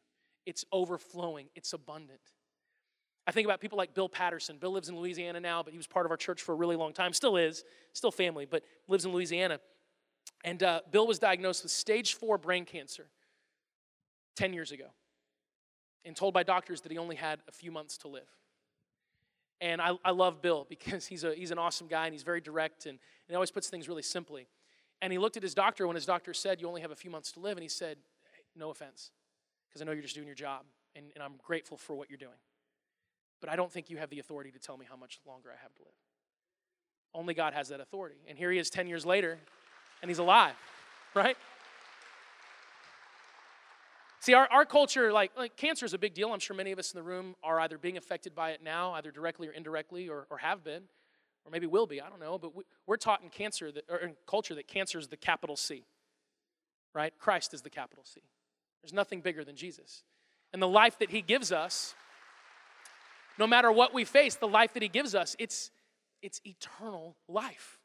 It's 0.46 0.64
overflowing, 0.72 1.48
it's 1.54 1.74
abundant. 1.74 2.22
I 3.28 3.32
think 3.32 3.46
about 3.46 3.60
people 3.60 3.78
like 3.78 3.94
Bill 3.94 4.10
Patterson. 4.10 4.58
Bill 4.58 4.72
lives 4.72 4.88
in 4.90 4.98
Louisiana 4.98 5.40
now, 5.42 5.64
but 5.64 5.72
he 5.72 5.78
was 5.78 5.88
part 5.88 6.06
of 6.06 6.12
our 6.12 6.18
church 6.18 6.42
for 6.42 6.54
a 6.54 6.56
really 6.56 6.76
long 6.76 6.94
time. 6.94 7.14
Still 7.14 7.36
is, 7.38 7.64
still 7.92 8.12
family, 8.12 8.46
but 8.46 8.64
lives 8.88 9.06
in 9.06 9.12
Louisiana. 9.12 9.60
And 10.44 10.62
uh, 10.62 10.82
Bill 10.92 11.08
was 11.08 11.20
diagnosed 11.20 11.64
with 11.64 11.72
stage 11.72 12.16
four 12.16 12.38
brain 12.38 12.66
cancer 12.66 13.08
10 14.36 14.54
years 14.54 14.72
ago 14.72 14.88
and 16.06 16.16
told 16.16 16.34
by 16.34 16.44
doctors 16.44 16.82
that 16.82 16.92
he 16.92 16.98
only 16.98 17.16
had 17.16 17.40
a 17.48 17.52
few 17.52 17.72
months 17.72 17.98
to 18.00 18.08
live. 18.08 18.28
And 19.62 19.82
I, 19.82 19.92
I 20.04 20.12
love 20.12 20.42
Bill 20.42 20.66
because 20.70 21.06
he's, 21.06 21.24
a, 21.24 21.34
he's 21.34 21.52
an 21.52 21.60
awesome 21.60 21.88
guy 21.88 22.06
and 22.06 22.14
he's 22.14 22.24
very 22.24 22.42
direct 22.42 22.86
and, 22.86 22.94
and 22.94 23.00
he 23.30 23.36
always 23.36 23.52
puts 23.52 23.70
things 23.70 23.88
really 23.88 24.02
simply. 24.02 24.48
And 25.02 25.12
he 25.12 25.20
looked 25.20 25.38
at 25.38 25.44
his 25.44 25.54
doctor 25.54 25.88
when 25.88 25.96
his 25.96 26.06
doctor 26.06 26.34
said, 26.34 26.62
You 26.62 26.68
only 26.68 26.82
have 26.82 26.92
a 26.92 26.96
few 26.96 27.12
months 27.12 27.32
to 27.34 27.40
live. 27.40 27.58
And 27.58 27.64
he 27.64 27.70
said, 27.70 27.98
hey, 28.34 28.44
No 28.56 28.70
offense, 28.70 29.12
because 29.70 29.82
I 29.82 29.86
know 29.86 29.92
you're 29.92 30.02
just 30.02 30.16
doing 30.16 30.28
your 30.28 30.36
job 30.36 30.64
and, 30.96 31.08
and 31.16 31.24
I'm 31.24 31.34
grateful 31.46 31.78
for 31.78 31.96
what 31.96 32.10
you're 32.10 32.18
doing. 32.18 32.32
But 33.40 33.50
I 33.50 33.56
don't 33.56 33.72
think 33.72 33.90
you 33.90 33.98
have 33.98 34.10
the 34.10 34.20
authority 34.20 34.52
to 34.52 34.60
tell 34.60 34.78
me 34.78 34.86
how 34.90 34.96
much 34.96 35.20
longer 35.28 35.50
I 35.50 35.62
have 35.62 35.74
to 35.76 35.82
live. 35.82 35.94
Only 37.14 37.34
God 37.34 37.54
has 37.54 37.70
that 37.70 37.80
authority. 37.82 38.16
And 38.28 38.38
here 38.38 38.52
he 38.52 38.58
is 38.58 38.70
10 38.70 38.88
years 38.88 39.06
later 39.06 39.40
and 40.04 40.10
he's 40.10 40.20
alive, 40.20 40.54
right? 41.16 41.38
See, 44.20 44.34
our, 44.34 44.48
our 44.52 44.66
culture, 44.66 45.12
like, 45.12 45.32
like 45.38 45.56
cancer 45.56 45.86
is 45.86 45.94
a 45.94 45.98
big 45.98 46.14
deal. 46.14 46.32
I'm 46.32 46.40
sure 46.40 46.56
many 46.56 46.74
of 46.74 46.78
us 46.78 46.94
in 46.94 46.98
the 46.98 47.04
room 47.04 47.36
are 47.42 47.60
either 47.62 47.78
being 47.78 47.98
affected 47.98 48.36
by 48.36 48.52
it 48.52 48.62
now, 48.62 48.92
either 48.94 49.12
directly 49.12 49.48
or 49.48 49.52
indirectly, 49.52 50.10
or, 50.10 50.28
or 50.30 50.38
have 50.40 50.64
been, 50.64 50.84
or 51.46 51.52
maybe 51.52 51.68
will 51.68 51.88
be. 51.88 52.02
I 52.02 52.10
don't 52.10 52.20
know. 52.20 52.38
But 52.38 52.54
we, 52.56 52.64
are 52.88 52.98
taught 52.98 53.24
in 53.24 53.30
cancer 53.30 53.72
that, 53.72 53.86
or 53.90 53.98
in 53.98 54.14
culture 54.28 54.54
that 54.56 54.68
cancer 54.68 55.00
is 55.00 55.08
the 55.08 55.18
capital 55.18 55.56
C, 55.56 55.86
right? 56.94 57.14
Christ 57.18 57.54
is 57.54 57.62
the 57.62 57.70
capital 57.70 58.04
C. 58.06 58.22
There's 58.82 58.94
nothing 58.94 59.22
bigger 59.22 59.46
than 59.46 59.56
Jesus. 59.56 60.04
And 60.52 60.62
the 60.62 60.68
life 60.68 61.00
that 61.00 61.12
he 61.12 61.22
gives 61.22 61.54
us, 61.54 61.96
no 63.40 63.48
matter 63.48 63.72
what 63.72 63.94
we 63.94 64.04
face, 64.04 64.36
the 64.36 64.48
life 64.50 64.74
that 64.74 64.84
he 64.84 64.90
gives 64.90 65.16
us, 65.16 65.36
it's, 65.40 65.72
it's 66.22 66.42
eternal 66.46 67.16
life. 67.30 67.80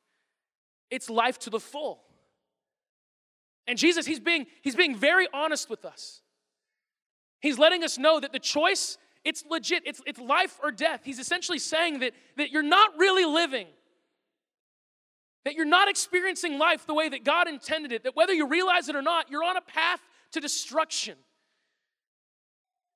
It's 0.90 1.10
life 1.10 1.38
to 1.40 1.50
the 1.50 1.60
full. 1.60 2.00
And 3.68 3.78
Jesus, 3.78 4.06
he's 4.06 4.18
being, 4.18 4.46
he's 4.62 4.74
being 4.74 4.96
very 4.96 5.28
honest 5.32 5.68
with 5.68 5.84
us. 5.84 6.22
He's 7.40 7.58
letting 7.58 7.84
us 7.84 7.98
know 7.98 8.18
that 8.18 8.32
the 8.32 8.38
choice, 8.38 8.96
it's 9.24 9.44
legit, 9.48 9.82
it's, 9.86 10.00
it's 10.06 10.18
life 10.18 10.58
or 10.62 10.72
death. 10.72 11.02
He's 11.04 11.18
essentially 11.18 11.58
saying 11.58 12.00
that, 12.00 12.14
that 12.38 12.50
you're 12.50 12.62
not 12.62 12.98
really 12.98 13.26
living, 13.26 13.66
that 15.44 15.54
you're 15.54 15.66
not 15.66 15.88
experiencing 15.88 16.58
life 16.58 16.86
the 16.86 16.94
way 16.94 17.10
that 17.10 17.24
God 17.24 17.46
intended 17.46 17.92
it, 17.92 18.04
that 18.04 18.16
whether 18.16 18.32
you 18.32 18.48
realize 18.48 18.88
it 18.88 18.96
or 18.96 19.02
not, 19.02 19.30
you're 19.30 19.44
on 19.44 19.58
a 19.58 19.60
path 19.60 20.00
to 20.32 20.40
destruction. 20.40 21.16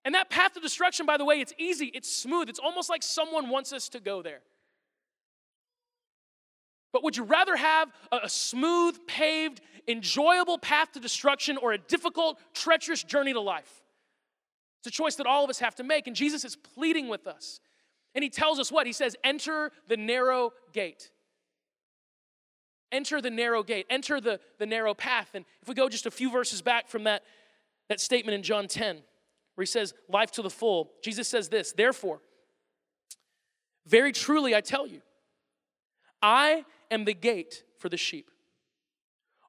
And 0.04 0.14
that 0.14 0.30
path 0.30 0.54
to 0.54 0.60
destruction, 0.60 1.04
by 1.06 1.18
the 1.18 1.24
way, 1.24 1.40
it's 1.40 1.52
easy, 1.58 1.86
it's 1.94 2.10
smooth, 2.10 2.48
it's 2.48 2.58
almost 2.58 2.88
like 2.88 3.02
someone 3.02 3.50
wants 3.50 3.72
us 3.72 3.90
to 3.90 4.00
go 4.00 4.22
there. 4.22 4.40
But 6.92 7.02
would 7.02 7.16
you 7.16 7.24
rather 7.24 7.56
have 7.56 7.90
a, 8.10 8.28
smooth, 8.28 8.98
paved, 9.06 9.60
enjoyable 9.88 10.58
path 10.58 10.92
to 10.92 11.00
destruction 11.00 11.56
or 11.56 11.72
a 11.72 11.78
difficult, 11.78 12.38
treacherous 12.54 13.02
journey 13.02 13.32
to 13.32 13.40
life? 13.40 13.82
It's 14.80 14.88
a 14.88 14.90
choice 14.90 15.16
that 15.16 15.26
all 15.26 15.44
of 15.44 15.50
us 15.50 15.60
have 15.60 15.74
to 15.76 15.84
make. 15.84 16.06
And 16.06 16.14
Jesus 16.14 16.44
is 16.44 16.56
pleading 16.56 17.08
with 17.08 17.26
us. 17.26 17.60
And 18.14 18.22
he 18.22 18.28
tells 18.28 18.58
us 18.58 18.70
what? 18.70 18.86
He 18.86 18.92
says, 18.92 19.16
Enter 19.24 19.70
the 19.88 19.96
narrow 19.96 20.52
gate. 20.72 21.10
Enter 22.90 23.22
the 23.22 23.30
narrow 23.30 23.62
gate. 23.62 23.86
Enter 23.88 24.20
the, 24.20 24.38
the 24.58 24.66
narrow 24.66 24.92
path. 24.92 25.30
And 25.34 25.46
if 25.62 25.68
we 25.68 25.74
go 25.74 25.88
just 25.88 26.04
a 26.04 26.10
few 26.10 26.30
verses 26.30 26.60
back 26.60 26.88
from 26.88 27.04
that, 27.04 27.22
that 27.88 28.00
statement 28.00 28.34
in 28.34 28.42
John 28.42 28.68
10, 28.68 28.96
where 29.54 29.62
he 29.62 29.66
says, 29.66 29.94
Life 30.10 30.32
to 30.32 30.42
the 30.42 30.50
full, 30.50 30.90
Jesus 31.02 31.26
says 31.26 31.48
this, 31.48 31.72
Therefore, 31.72 32.20
very 33.86 34.12
truly 34.12 34.54
I 34.54 34.60
tell 34.60 34.86
you, 34.86 35.00
I 36.20 36.64
am 36.92 37.04
the 37.04 37.14
gate 37.14 37.64
for 37.78 37.88
the 37.88 37.96
sheep. 37.96 38.30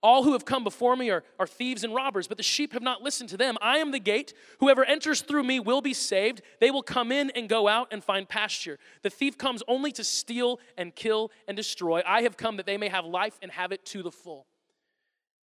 All 0.03 0.23
who 0.23 0.33
have 0.33 0.43
come 0.43 0.65
before 0.65 0.97
me 0.97 1.09
are, 1.11 1.23
are 1.39 1.47
thieves 1.47 1.85
and 1.85 1.95
robbers, 1.95 2.27
but 2.27 2.35
the 2.35 2.43
sheep 2.43 2.73
have 2.73 2.81
not 2.81 3.01
listened 3.01 3.29
to 3.29 3.37
them. 3.37 3.57
I 3.61 3.77
am 3.77 3.91
the 3.91 3.99
gate. 3.99 4.33
Whoever 4.59 4.83
enters 4.83 5.21
through 5.21 5.43
me 5.43 5.61
will 5.61 5.79
be 5.79 5.93
saved. 5.93 6.41
They 6.59 6.71
will 6.71 6.83
come 6.83 7.09
in 7.09 7.29
and 7.29 7.47
go 7.47 7.69
out 7.69 7.87
and 7.89 8.03
find 8.03 8.27
pasture. 8.27 8.79
The 9.01 9.09
thief 9.09 9.37
comes 9.37 9.63
only 9.65 9.93
to 9.93 10.03
steal 10.03 10.59
and 10.77 10.93
kill 10.93 11.31
and 11.47 11.55
destroy. 11.55 12.01
I 12.05 12.23
have 12.23 12.35
come 12.35 12.57
that 12.57 12.65
they 12.65 12.77
may 12.77 12.89
have 12.89 13.05
life 13.05 13.39
and 13.41 13.49
have 13.51 13.71
it 13.71 13.85
to 13.87 14.03
the 14.03 14.11
full. 14.11 14.45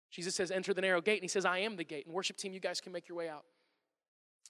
Jesus 0.09 0.33
says, 0.33 0.51
Enter 0.51 0.73
the 0.73 0.81
narrow 0.81 1.01
gate, 1.01 1.17
and 1.17 1.23
he 1.23 1.27
says, 1.27 1.43
I 1.43 1.59
am 1.59 1.75
the 1.75 1.83
gate. 1.83 2.05
And 2.05 2.15
worship 2.15 2.37
team, 2.37 2.53
you 2.53 2.61
guys 2.61 2.79
can 2.79 2.93
make 2.93 3.09
your 3.09 3.17
way 3.17 3.27
out. 3.27 3.43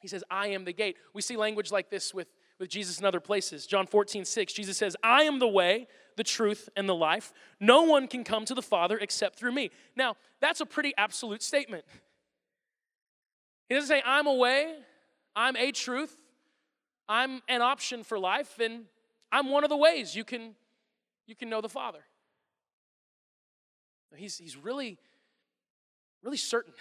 He 0.02 0.08
says, 0.08 0.24
I 0.30 0.50
am 0.50 0.66
the 0.66 0.74
gate. 0.74 0.98
We 1.16 1.24
see 1.24 1.36
language 1.36 1.72
like 1.72 1.90
this 1.90 2.14
with 2.14 2.28
with 2.60 2.70
Jesus 2.70 3.00
in 3.00 3.06
other 3.06 3.20
places. 3.20 3.66
John 3.66 3.88
14, 3.88 4.26
6, 4.26 4.54
Jesus 4.54 4.78
says, 4.78 4.96
I 5.04 5.24
am 5.24 5.40
the 5.40 5.48
way, 5.48 5.88
the 6.16 6.24
truth, 6.24 6.70
and 6.76 6.88
the 6.88 6.96
life. 6.96 7.34
No 7.60 7.84
one 7.84 8.08
can 8.08 8.24
come 8.24 8.46
to 8.46 8.54
the 8.54 8.62
Father 8.62 8.98
except 8.98 9.38
through 9.38 9.52
me. 9.52 9.72
Now, 9.96 10.16
that's 10.40 10.62
a 10.62 10.66
pretty 10.66 10.94
absolute 10.98 11.44
statement. 11.44 11.84
He 13.68 13.76
doesn't 13.76 13.90
say, 13.90 14.02
I'm 14.06 14.28
a 14.28 14.34
way, 14.34 14.76
I'm 15.36 15.56
a 15.56 15.72
truth, 15.72 16.16
I'm 17.10 17.42
an 17.50 17.62
option 17.62 18.04
for 18.04 18.18
life, 18.18 18.60
and 18.60 18.86
I'm 19.32 19.50
one 19.50 19.64
of 19.64 19.70
the 19.70 19.78
ways 19.78 20.16
you 20.16 20.24
can, 20.24 20.56
you 21.28 21.36
can 21.36 21.50
know 21.50 21.62
the 21.62 21.70
Father. 21.70 22.04
He's, 24.16 24.38
he's 24.38 24.56
really, 24.56 24.98
really 26.24 26.38
certain. 26.38 26.74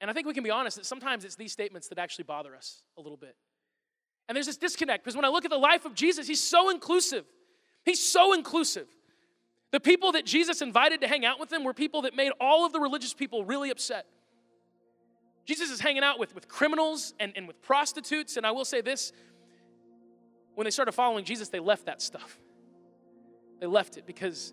And 0.00 0.10
I 0.10 0.12
think 0.12 0.26
we 0.26 0.34
can 0.34 0.44
be 0.44 0.50
honest 0.50 0.76
that 0.76 0.84
sometimes 0.84 1.24
it's 1.24 1.36
these 1.36 1.52
statements 1.52 1.88
that 1.88 1.98
actually 1.98 2.24
bother 2.24 2.54
us 2.54 2.82
a 2.98 3.00
little 3.00 3.16
bit. 3.16 3.36
And 4.28 4.36
there's 4.36 4.46
this 4.46 4.56
disconnect 4.56 5.04
because 5.04 5.16
when 5.16 5.24
I 5.24 5.28
look 5.28 5.44
at 5.44 5.50
the 5.50 5.58
life 5.58 5.84
of 5.84 5.94
Jesus, 5.94 6.26
he's 6.26 6.42
so 6.42 6.70
inclusive. 6.70 7.24
He's 7.84 8.02
so 8.02 8.32
inclusive. 8.32 8.86
The 9.70 9.80
people 9.80 10.12
that 10.12 10.24
Jesus 10.24 10.62
invited 10.62 11.00
to 11.02 11.08
hang 11.08 11.24
out 11.24 11.40
with 11.40 11.52
him 11.52 11.64
were 11.64 11.74
people 11.74 12.02
that 12.02 12.14
made 12.14 12.32
all 12.40 12.64
of 12.64 12.72
the 12.72 12.80
religious 12.80 13.12
people 13.12 13.44
really 13.44 13.70
upset. 13.70 14.06
Jesus 15.44 15.70
is 15.70 15.80
hanging 15.80 16.02
out 16.02 16.18
with, 16.18 16.34
with 16.34 16.48
criminals 16.48 17.12
and, 17.20 17.32
and 17.36 17.46
with 17.46 17.60
prostitutes. 17.60 18.36
And 18.36 18.46
I 18.46 18.52
will 18.52 18.64
say 18.64 18.80
this 18.80 19.12
when 20.54 20.64
they 20.64 20.70
started 20.70 20.92
following 20.92 21.24
Jesus, 21.24 21.48
they 21.48 21.60
left 21.60 21.86
that 21.86 22.00
stuff. 22.00 22.38
They 23.60 23.66
left 23.66 23.96
it 23.96 24.06
because 24.06 24.52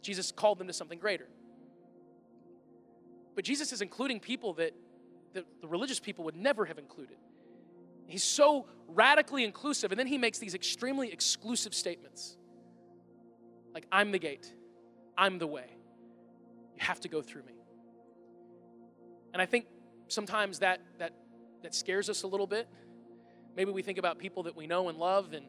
Jesus 0.00 0.32
called 0.32 0.58
them 0.58 0.66
to 0.66 0.72
something 0.72 0.98
greater. 0.98 1.28
But 3.34 3.44
Jesus 3.44 3.72
is 3.72 3.82
including 3.82 4.20
people 4.20 4.54
that 4.54 4.74
the, 5.32 5.44
the 5.60 5.68
religious 5.68 6.00
people 6.00 6.24
would 6.24 6.36
never 6.36 6.64
have 6.64 6.78
included. 6.78 7.16
He's 8.06 8.24
so 8.24 8.66
radically 8.88 9.44
inclusive. 9.44 9.92
And 9.92 9.98
then 9.98 10.06
he 10.06 10.18
makes 10.18 10.38
these 10.38 10.54
extremely 10.54 11.12
exclusive 11.12 11.74
statements 11.74 12.36
like, 13.74 13.86
I'm 13.90 14.12
the 14.12 14.18
gate, 14.18 14.52
I'm 15.16 15.38
the 15.38 15.46
way. 15.46 15.66
You 16.74 16.80
have 16.80 17.00
to 17.00 17.08
go 17.08 17.22
through 17.22 17.42
me. 17.44 17.54
And 19.32 19.40
I 19.40 19.46
think 19.46 19.66
sometimes 20.08 20.58
that, 20.58 20.80
that, 20.98 21.12
that 21.62 21.74
scares 21.74 22.10
us 22.10 22.22
a 22.22 22.26
little 22.26 22.46
bit. 22.46 22.68
Maybe 23.56 23.70
we 23.70 23.82
think 23.82 23.98
about 23.98 24.18
people 24.18 24.42
that 24.44 24.56
we 24.56 24.66
know 24.66 24.88
and 24.88 24.98
love 24.98 25.32
and, 25.32 25.46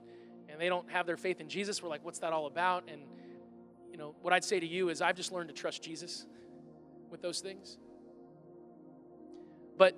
and 0.50 0.60
they 0.60 0.70
don't 0.70 0.90
have 0.90 1.06
their 1.06 1.18
faith 1.18 1.42
in 1.42 1.50
Jesus. 1.50 1.84
We're 1.84 1.90
like, 1.90 2.04
what's 2.04 2.20
that 2.20 2.32
all 2.32 2.48
about? 2.48 2.86
And, 2.90 3.02
you 3.92 3.98
know, 3.98 4.16
what 4.22 4.34
I'd 4.34 4.44
say 4.44 4.60
to 4.60 4.66
you 4.66 4.90
is 4.90 5.02
I've 5.02 5.16
just 5.16 5.32
learned 5.32 5.50
to 5.50 5.56
trust 5.56 5.84
Jesus 5.84 6.26
with 7.10 7.22
those 7.22 7.42
things. 7.42 7.78
But, 9.78 9.98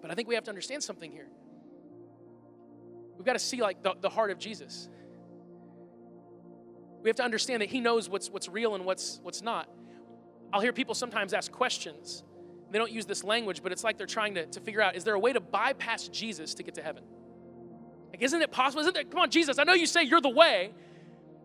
but 0.00 0.10
I 0.10 0.14
think 0.14 0.28
we 0.28 0.34
have 0.34 0.44
to 0.44 0.50
understand 0.50 0.82
something 0.82 1.10
here. 1.10 1.28
We've 3.20 3.26
got 3.26 3.34
to 3.34 3.38
see 3.38 3.60
like 3.60 3.82
the, 3.82 3.92
the 4.00 4.08
heart 4.08 4.30
of 4.30 4.38
Jesus. 4.38 4.88
We 7.02 7.10
have 7.10 7.16
to 7.16 7.22
understand 7.22 7.60
that 7.60 7.68
he 7.68 7.78
knows 7.78 8.08
what's, 8.08 8.30
what's 8.30 8.48
real 8.48 8.74
and 8.74 8.86
what's, 8.86 9.20
what's 9.22 9.42
not. 9.42 9.68
I'll 10.54 10.62
hear 10.62 10.72
people 10.72 10.94
sometimes 10.94 11.34
ask 11.34 11.52
questions. 11.52 12.24
They 12.70 12.78
don't 12.78 12.90
use 12.90 13.04
this 13.04 13.22
language, 13.22 13.62
but 13.62 13.72
it's 13.72 13.84
like 13.84 13.98
they're 13.98 14.06
trying 14.06 14.36
to, 14.36 14.46
to 14.46 14.60
figure 14.60 14.80
out 14.80 14.96
is 14.96 15.04
there 15.04 15.12
a 15.12 15.18
way 15.18 15.34
to 15.34 15.40
bypass 15.40 16.08
Jesus 16.08 16.54
to 16.54 16.62
get 16.62 16.76
to 16.76 16.82
heaven? 16.82 17.04
Like, 18.10 18.22
isn't 18.22 18.40
it 18.40 18.50
possible? 18.52 18.80
Isn't 18.80 18.94
there, 18.94 19.04
come 19.04 19.20
on, 19.20 19.28
Jesus, 19.28 19.58
I 19.58 19.64
know 19.64 19.74
you 19.74 19.84
say 19.84 20.02
you're 20.02 20.22
the 20.22 20.30
way. 20.30 20.72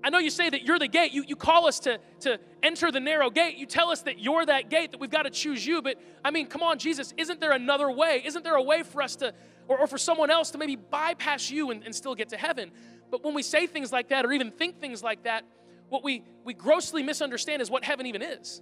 I 0.01 0.09
know 0.09 0.19
you 0.19 0.29
say 0.29 0.49
that 0.49 0.63
you're 0.63 0.79
the 0.79 0.87
gate. 0.87 1.11
You, 1.11 1.25
you 1.27 1.35
call 1.35 1.67
us 1.67 1.79
to, 1.81 1.99
to 2.21 2.39
enter 2.63 2.89
the 2.89 3.01
narrow 3.01 3.29
gate. 3.29 3.57
You 3.57 3.65
tell 3.65 3.89
us 3.89 4.03
that 4.03 4.17
you're 4.17 4.45
that 4.45 4.69
gate, 4.69 4.91
that 4.91 5.01
we've 5.01 5.09
got 5.09 5.23
to 5.23 5.29
choose 5.29 5.67
you. 5.67 5.81
But 5.81 5.97
I 6.23 6.31
mean, 6.31 6.47
come 6.47 6.63
on, 6.63 6.79
Jesus, 6.79 7.13
isn't 7.17 7.41
there 7.41 7.51
another 7.51 7.91
way? 7.91 8.21
Isn't 8.23 8.45
there 8.45 8.55
a 8.55 8.63
way 8.63 8.83
for 8.83 9.01
us 9.01 9.17
to, 9.17 9.33
or, 9.67 9.79
or 9.79 9.87
for 9.87 9.97
someone 9.97 10.29
else 10.29 10.51
to 10.51 10.57
maybe 10.57 10.75
bypass 10.75 11.49
you 11.49 11.71
and, 11.71 11.83
and 11.83 11.93
still 11.93 12.15
get 12.15 12.29
to 12.29 12.37
heaven? 12.37 12.71
But 13.11 13.23
when 13.23 13.33
we 13.33 13.43
say 13.43 13.67
things 13.67 13.91
like 13.91 14.09
that 14.09 14.25
or 14.25 14.31
even 14.31 14.51
think 14.51 14.79
things 14.79 15.03
like 15.03 15.23
that, 15.23 15.45
what 15.89 16.03
we, 16.03 16.23
we 16.43 16.53
grossly 16.53 17.03
misunderstand 17.03 17.61
is 17.61 17.69
what 17.69 17.83
heaven 17.83 18.05
even 18.05 18.21
is. 18.21 18.61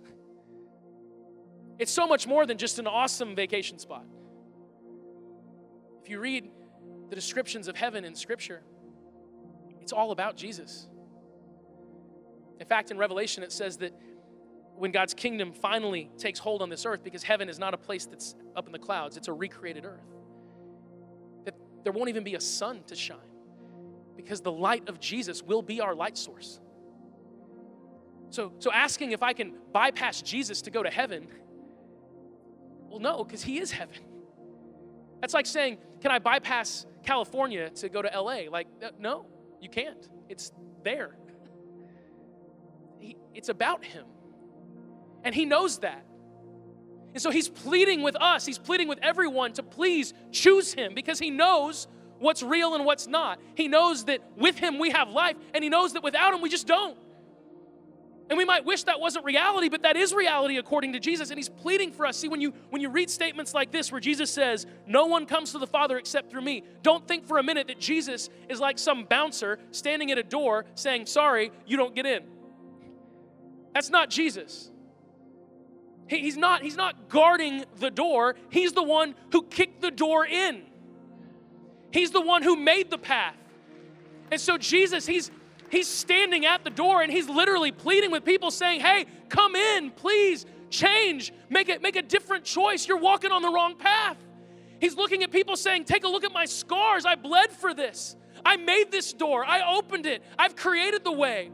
It's 1.80 1.92
so 1.92 2.08
much 2.08 2.28
more 2.28 2.46
than 2.46 2.58
just 2.58 2.80
an 2.80 2.88
awesome 2.88 3.36
vacation 3.36 3.80
spot. 3.80 4.06
If 6.04 6.10
you 6.10 6.20
read 6.20 6.50
the 7.10 7.16
descriptions 7.16 7.68
of 7.68 7.76
heaven 7.76 8.06
in 8.06 8.16
Scripture, 8.16 8.62
it's 9.82 9.94
all 9.94 10.12
about 10.12 10.36
Jesus. 10.36 10.88
In 12.60 12.68
fact, 12.68 12.92
in 12.92 12.98
Revelation, 12.98 13.44
it 13.44 13.52
says 13.52 13.78
that 13.78 13.94
when 14.76 14.92
God's 14.92 15.14
kingdom 15.14 15.54
finally 15.54 16.10
takes 16.18 16.40
hold 16.40 16.62
on 16.62 16.70
this 16.70 16.86
earth, 16.86 17.04
because 17.04 17.24
heaven 17.24 17.50
is 17.50 17.60
not 17.60 17.74
a 17.74 17.78
place 17.78 18.06
that's 18.06 18.36
up 18.56 18.66
in 18.66 18.72
the 18.72 18.80
clouds, 18.80 19.18
it's 19.18 19.28
a 19.28 19.34
recreated 19.34 19.86
earth, 19.86 20.06
there 21.84 21.94
won't 21.94 22.10
even 22.10 22.24
be 22.24 22.36
a 22.36 22.42
sun 22.42 22.84
to 22.88 22.96
shine 22.96 23.18
because 24.16 24.42
the 24.42 24.52
light 24.52 24.88
of 24.88 25.00
Jesus 25.00 25.42
will 25.44 25.62
be 25.62 25.82
our 25.82 25.96
light 25.96 26.18
source. 26.18 26.60
So, 28.30 28.54
so 28.60 28.72
asking 28.72 29.12
if 29.12 29.22
I 29.22 29.34
can 29.34 29.54
bypass 29.72 30.22
Jesus 30.22 30.62
to 30.64 30.72
go 30.72 30.82
to 30.82 30.90
heaven, 30.90 31.28
well, 32.90 33.00
no, 33.00 33.24
because 33.24 33.44
he 33.44 33.60
is 33.60 33.72
heaven. 33.72 33.98
That's 35.22 35.34
like 35.34 35.46
saying, 35.46 35.78
can 36.02 36.12
I 36.12 36.20
bypass 36.20 36.86
California 37.04 37.70
to 37.70 37.90
go 37.90 38.02
to 38.02 38.10
LA? 38.10 38.50
Like, 38.50 38.68
uh, 38.84 38.90
no, 39.00 39.26
you 39.62 39.70
can't. 39.70 40.08
It's 40.30 40.52
there. 40.84 41.16
He, 43.00 43.18
it's 43.34 43.50
about 43.50 43.84
him. 43.84 44.06
And 45.24 45.34
he 45.34 45.46
knows 45.46 45.80
that. 45.80 46.06
And 47.14 47.22
so 47.22 47.30
he's 47.30 47.48
pleading 47.48 48.02
with 48.02 48.16
us, 48.16 48.46
he's 48.46 48.58
pleading 48.58 48.88
with 48.88 49.00
everyone 49.02 49.54
to 49.54 49.64
please 49.64 50.14
choose 50.32 50.74
him 50.74 50.94
because 50.96 51.20
he 51.20 51.30
knows 51.30 51.88
what's 52.20 52.42
real 52.42 52.74
and 52.74 52.86
what's 52.86 53.06
not. 53.08 53.40
He 53.56 53.68
knows 53.68 54.06
that 54.06 54.22
with 54.36 54.58
him 54.58 54.80
we 54.80 54.90
have 54.92 55.10
life, 55.10 55.36
and 55.54 55.64
he 55.64 55.70
knows 55.70 55.94
that 55.94 56.04
without 56.04 56.34
him 56.34 56.42
we 56.42 56.50
just 56.50 56.66
don't. 56.66 56.98
And 58.30 58.38
we 58.38 58.46
might 58.46 58.66
wish 58.66 58.84
that 58.84 59.00
wasn't 59.00 59.26
reality, 59.26 59.70
but 59.70 59.84
that 59.84 59.98
is 59.98 60.14
reality 60.14 60.58
according 60.58 60.94
to 60.94 61.00
Jesus, 61.00 61.30
and 61.30 61.38
he's 61.38 61.50
pleading 61.50 61.92
for 61.92 62.06
us. 62.06 62.18
See, 62.18 62.30
when 62.30 62.42
you 62.42 62.54
when 62.70 62.82
you 62.82 62.90
read 62.90 63.10
statements 63.10 63.54
like 63.54 63.72
this 63.72 63.92
where 63.92 64.02
Jesus 64.02 64.32
says, 64.32 64.66
"No 64.88 65.06
one 65.06 65.26
comes 65.26 65.52
to 65.52 65.60
the 65.60 65.68
Father 65.68 65.98
except 65.98 66.32
through 66.32 66.42
me," 66.42 66.64
don't 66.82 67.06
think 67.08 67.28
for 67.28 67.38
a 67.38 67.44
minute 67.44 67.68
that 67.68 67.80
Jesus 67.80 68.30
is 68.50 68.60
like 68.60 68.80
some 68.80 69.04
bouncer 69.04 69.60
standing 69.72 70.10
at 70.10 70.18
a 70.18 70.24
door 70.24 70.66
saying, 70.74 71.06
"Sorry, 71.06 71.52
you 71.68 71.76
don't 71.78 71.94
get 71.94 72.06
in." 72.06 72.24
That's 73.74 73.90
not 73.90 74.10
Jesus. 74.10 74.72
He, 76.08 76.20
he's 76.20 76.38
not 76.38 76.62
he's 76.62 76.76
not 76.76 77.10
guarding 77.10 77.66
the 77.78 77.92
door. 77.92 78.36
He's 78.50 78.74
the 78.74 78.84
one 78.84 79.16
who 79.32 79.44
kicked 79.44 79.82
the 79.82 79.92
door 79.92 80.26
in. 80.26 80.64
He's 81.92 82.12
the 82.12 82.22
one 82.22 82.44
who 82.44 82.56
made 82.56 82.90
the 82.90 82.98
path. 82.98 83.36
And 84.32 84.40
so 84.40 84.58
Jesus, 84.58 85.06
he's 85.06 85.32
he's 85.70 85.88
standing 85.88 86.46
at 86.46 86.64
the 86.64 86.70
door 86.70 87.02
and 87.02 87.12
he's 87.12 87.30
literally 87.30 87.72
pleading 87.72 88.12
with 88.12 88.26
people 88.26 88.52
saying, 88.52 88.82
"Hey, 88.82 89.06
come 89.30 89.56
in, 89.56 89.92
please. 89.92 90.46
Change. 90.70 91.32
Make 91.50 91.70
it 91.70 91.84
make 91.84 91.96
a 91.96 92.02
different 92.02 92.46
choice. 92.46 92.88
You're 92.88 92.98
walking 92.98 93.32
on 93.32 93.44
the 93.44 93.50
wrong 93.50 93.76
path." 93.76 94.18
He's 94.80 94.96
looking 94.96 95.22
at 95.24 95.32
people 95.32 95.56
saying, 95.56 95.86
"Take 95.86 96.04
a 96.04 96.08
look 96.08 96.24
at 96.24 96.34
my 96.34 96.46
scars. 96.46 97.06
I 97.06 97.16
bled 97.16 97.52
for 97.52 97.76
this. 97.76 98.16
I 98.44 98.58
made 98.58 98.92
this 98.92 99.14
door. 99.14 99.46
I 99.46 99.76
opened 99.78 100.06
it. 100.06 100.24
I've 100.38 100.56
created 100.56 101.04
the 101.04 101.12
way. 101.12 101.52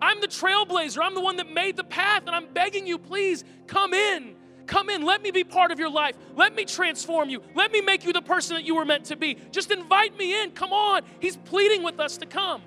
I'm 0.00 0.20
the 0.20 0.28
trailblazer. 0.28 0.98
I'm 1.02 1.14
the 1.14 1.20
one 1.20 1.36
that 1.36 1.50
made 1.50 1.76
the 1.76 1.84
path 1.84 2.22
and 2.26 2.34
I'm 2.34 2.52
begging 2.52 2.86
you, 2.86 2.98
please 2.98 3.44
come 3.66 3.94
in." 3.94 4.36
Come 4.66 4.90
in, 4.90 5.02
let 5.02 5.22
me 5.22 5.30
be 5.30 5.44
part 5.44 5.70
of 5.70 5.78
your 5.78 5.90
life. 5.90 6.16
Let 6.34 6.54
me 6.54 6.64
transform 6.64 7.28
you. 7.28 7.40
Let 7.54 7.70
me 7.70 7.80
make 7.80 8.04
you 8.04 8.12
the 8.12 8.22
person 8.22 8.56
that 8.56 8.64
you 8.64 8.74
were 8.74 8.84
meant 8.84 9.04
to 9.06 9.16
be. 9.16 9.38
Just 9.52 9.70
invite 9.70 10.18
me 10.18 10.42
in. 10.42 10.50
Come 10.50 10.72
on. 10.72 11.02
He's 11.20 11.36
pleading 11.36 11.84
with 11.84 12.00
us 12.00 12.16
to 12.18 12.26
come. 12.26 12.62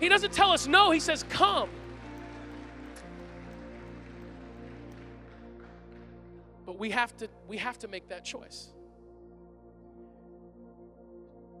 He 0.00 0.08
doesn't 0.08 0.32
tell 0.32 0.50
us 0.50 0.66
no, 0.66 0.90
he 0.90 1.00
says, 1.00 1.24
Come. 1.28 1.68
But 6.66 6.78
we 6.78 6.90
have 6.90 7.16
to, 7.18 7.28
we 7.48 7.58
have 7.58 7.78
to 7.80 7.88
make 7.88 8.08
that 8.08 8.24
choice. 8.24 8.68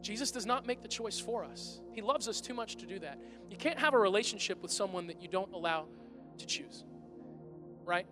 Jesus 0.04 0.30
does 0.30 0.44
not 0.44 0.66
make 0.66 0.82
the 0.82 0.88
choice 0.88 1.18
for 1.18 1.44
us. 1.44 1.80
He 1.92 2.02
loves 2.02 2.28
us 2.28 2.42
too 2.42 2.52
much 2.52 2.76
to 2.76 2.86
do 2.86 2.98
that. 2.98 3.18
You 3.50 3.56
can't 3.56 3.78
have 3.78 3.94
a 3.94 3.98
relationship 3.98 4.60
with 4.60 4.70
someone 4.70 5.06
that 5.06 5.22
you 5.22 5.28
don't 5.28 5.50
allow 5.54 5.86
to 6.36 6.46
choose, 6.46 6.84
right? 7.86 8.06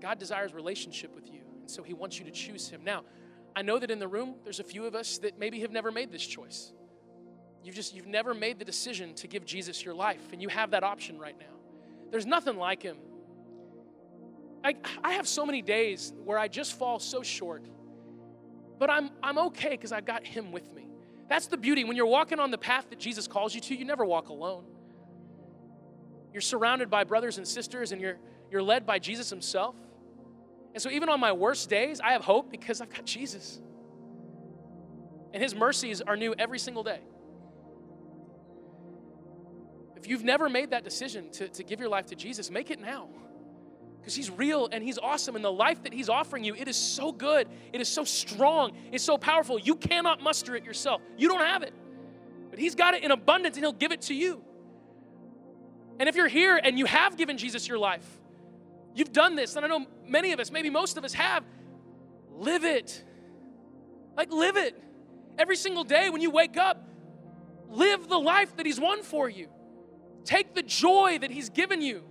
God 0.00 0.18
desires 0.18 0.54
relationship 0.54 1.14
with 1.14 1.30
you, 1.30 1.42
and 1.60 1.70
so 1.70 1.82
He 1.82 1.92
wants 1.92 2.18
you 2.18 2.24
to 2.24 2.30
choose 2.30 2.70
Him. 2.70 2.84
Now, 2.84 3.02
I 3.54 3.60
know 3.60 3.78
that 3.78 3.90
in 3.90 3.98
the 3.98 4.08
room, 4.08 4.36
there's 4.44 4.60
a 4.60 4.64
few 4.64 4.86
of 4.86 4.94
us 4.94 5.18
that 5.18 5.38
maybe 5.38 5.60
have 5.60 5.70
never 5.70 5.92
made 5.92 6.10
this 6.10 6.26
choice. 6.26 6.72
You've 7.62 7.74
just, 7.74 7.94
you've 7.94 8.06
never 8.06 8.32
made 8.32 8.58
the 8.58 8.64
decision 8.64 9.12
to 9.16 9.28
give 9.28 9.44
Jesus 9.44 9.84
your 9.84 9.94
life, 9.94 10.32
and 10.32 10.40
you 10.40 10.48
have 10.48 10.70
that 10.70 10.84
option 10.84 11.18
right 11.18 11.38
now. 11.38 11.54
There's 12.10 12.26
nothing 12.26 12.56
like 12.56 12.82
Him. 12.82 12.96
I, 14.64 14.74
I 15.02 15.12
have 15.12 15.28
so 15.28 15.44
many 15.44 15.60
days 15.60 16.14
where 16.24 16.38
I 16.38 16.48
just 16.48 16.78
fall 16.78 16.98
so 16.98 17.22
short, 17.22 17.66
but 18.78 18.90
I'm, 18.90 19.10
I'm 19.22 19.38
okay 19.38 19.70
because 19.70 19.92
I've 19.92 20.04
got 20.04 20.26
Him 20.26 20.52
with 20.52 20.72
me. 20.72 20.88
That's 21.28 21.46
the 21.46 21.56
beauty. 21.56 21.84
When 21.84 21.96
you're 21.96 22.06
walking 22.06 22.38
on 22.38 22.50
the 22.50 22.58
path 22.58 22.90
that 22.90 22.98
Jesus 22.98 23.26
calls 23.26 23.54
you 23.54 23.60
to, 23.62 23.74
you 23.74 23.84
never 23.84 24.04
walk 24.04 24.28
alone. 24.28 24.64
You're 26.32 26.40
surrounded 26.40 26.90
by 26.90 27.04
brothers 27.04 27.38
and 27.38 27.46
sisters, 27.46 27.92
and 27.92 28.00
you're, 28.00 28.18
you're 28.50 28.62
led 28.62 28.86
by 28.86 28.98
Jesus 28.98 29.30
Himself. 29.30 29.76
And 30.72 30.82
so, 30.82 30.90
even 30.90 31.08
on 31.08 31.20
my 31.20 31.32
worst 31.32 31.70
days, 31.70 32.00
I 32.00 32.12
have 32.12 32.22
hope 32.22 32.50
because 32.50 32.80
I've 32.80 32.92
got 32.92 33.04
Jesus. 33.04 33.60
And 35.32 35.42
His 35.42 35.54
mercies 35.54 36.00
are 36.00 36.16
new 36.16 36.34
every 36.38 36.58
single 36.58 36.82
day. 36.82 37.00
If 39.96 40.08
you've 40.08 40.24
never 40.24 40.48
made 40.50 40.70
that 40.70 40.84
decision 40.84 41.30
to, 41.30 41.48
to 41.48 41.62
give 41.62 41.80
your 41.80 41.88
life 41.88 42.06
to 42.06 42.14
Jesus, 42.14 42.50
make 42.50 42.70
it 42.70 42.80
now. 42.80 43.08
Because 44.04 44.14
He's 44.14 44.30
real 44.30 44.68
and 44.70 44.84
He's 44.84 44.98
awesome. 44.98 45.36
And 45.36 45.44
the 45.44 45.52
life 45.52 45.82
that 45.84 45.92
He's 45.94 46.08
offering 46.08 46.44
you, 46.44 46.54
it 46.54 46.68
is 46.68 46.76
so 46.76 47.10
good. 47.10 47.48
It 47.72 47.80
is 47.80 47.88
so 47.88 48.04
strong. 48.04 48.72
It's 48.92 49.04
so 49.04 49.16
powerful. 49.16 49.58
You 49.58 49.76
cannot 49.76 50.22
muster 50.22 50.54
it 50.56 50.64
yourself. 50.64 51.00
You 51.16 51.28
don't 51.28 51.40
have 51.40 51.62
it. 51.62 51.72
But 52.50 52.58
He's 52.58 52.74
got 52.74 52.94
it 52.94 53.02
in 53.02 53.10
abundance 53.10 53.56
and 53.56 53.64
He'll 53.64 53.72
give 53.72 53.92
it 53.92 54.02
to 54.02 54.14
you. 54.14 54.42
And 55.98 56.08
if 56.08 56.16
you're 56.16 56.28
here 56.28 56.60
and 56.62 56.78
you 56.78 56.86
have 56.86 57.16
given 57.16 57.38
Jesus 57.38 57.66
your 57.66 57.78
life, 57.78 58.04
You've 58.94 59.12
done 59.12 59.34
this, 59.34 59.56
and 59.56 59.64
I 59.64 59.68
know 59.68 59.86
many 60.06 60.32
of 60.32 60.40
us, 60.40 60.52
maybe 60.52 60.70
most 60.70 60.96
of 60.96 61.04
us 61.04 61.12
have. 61.14 61.44
Live 62.36 62.64
it. 62.64 63.02
Like, 64.16 64.32
live 64.32 64.56
it. 64.56 64.80
Every 65.36 65.56
single 65.56 65.82
day 65.82 66.10
when 66.10 66.22
you 66.22 66.30
wake 66.30 66.56
up, 66.56 66.88
live 67.68 68.08
the 68.08 68.18
life 68.18 68.56
that 68.56 68.66
He's 68.66 68.78
won 68.78 69.02
for 69.02 69.28
you. 69.28 69.48
Take 70.24 70.54
the 70.54 70.62
joy 70.62 71.18
that 71.20 71.32
He's 71.32 71.50
given 71.50 71.82
you. 71.82 72.04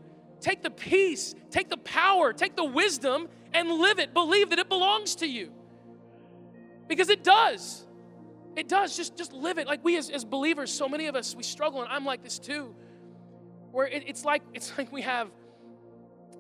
Take 0.44 0.62
the 0.62 0.70
peace, 0.70 1.34
take 1.52 1.70
the 1.70 1.78
power, 1.78 2.34
take 2.34 2.58
the 2.58 2.66
wisdom, 2.66 3.30
and 3.54 3.70
live 3.70 3.98
it. 3.98 4.14
Believe 4.14 4.50
that 4.50 4.60
it 4.60 4.68
belongs 4.68 5.16
to 5.16 5.26
you. 5.26 5.54
Because 6.90 7.10
it 7.10 7.24
does. 7.24 7.88
It 8.58 8.68
does. 8.68 8.98
Just, 8.98 9.16
just 9.16 9.32
live 9.32 9.58
it. 9.58 9.68
Like 9.68 9.86
we 9.86 9.98
as, 9.98 10.10
as 10.10 10.26
believers, 10.26 10.70
so 10.70 10.90
many 10.90 11.08
of 11.08 11.16
us, 11.16 11.34
we 11.34 11.44
struggle, 11.44 11.82
and 11.82 11.90
I'm 11.90 12.06
like 12.06 12.24
this 12.24 12.40
too. 12.40 12.76
Where 13.72 13.88
it, 13.88 14.04
it's 14.06 14.26
like 14.26 14.44
it's 14.54 14.78
like 14.78 14.92
we 14.92 15.02
have 15.04 15.30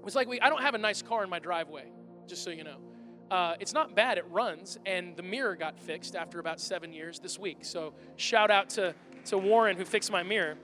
it's 0.06 0.16
like 0.18 0.28
we, 0.28 0.42
I 0.42 0.50
don't 0.50 0.62
have 0.62 0.76
a 0.76 0.80
nice 0.80 1.02
car 1.02 1.24
in 1.24 1.30
my 1.30 1.40
driveway, 1.40 1.86
just 2.28 2.44
so 2.44 2.50
you 2.50 2.66
know. 2.66 2.78
Uh, 3.32 3.56
it's 3.62 3.74
not 3.74 3.96
bad, 3.96 4.18
it 4.18 4.26
runs, 4.30 4.78
and 4.86 5.16
the 5.16 5.24
mirror 5.24 5.56
got 5.56 5.80
fixed 5.80 6.14
after 6.14 6.40
about 6.40 6.60
seven 6.60 6.92
years 6.92 7.20
this 7.20 7.40
week. 7.40 7.60
So 7.62 7.94
shout 8.18 8.52
out 8.52 8.70
to, 8.72 8.94
to 9.26 9.38
Warren 9.38 9.78
who 9.78 9.86
fixed 9.86 10.12
my 10.12 10.24
mirror. 10.24 10.56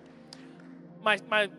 My, 1.02 1.20
my 1.30 1.50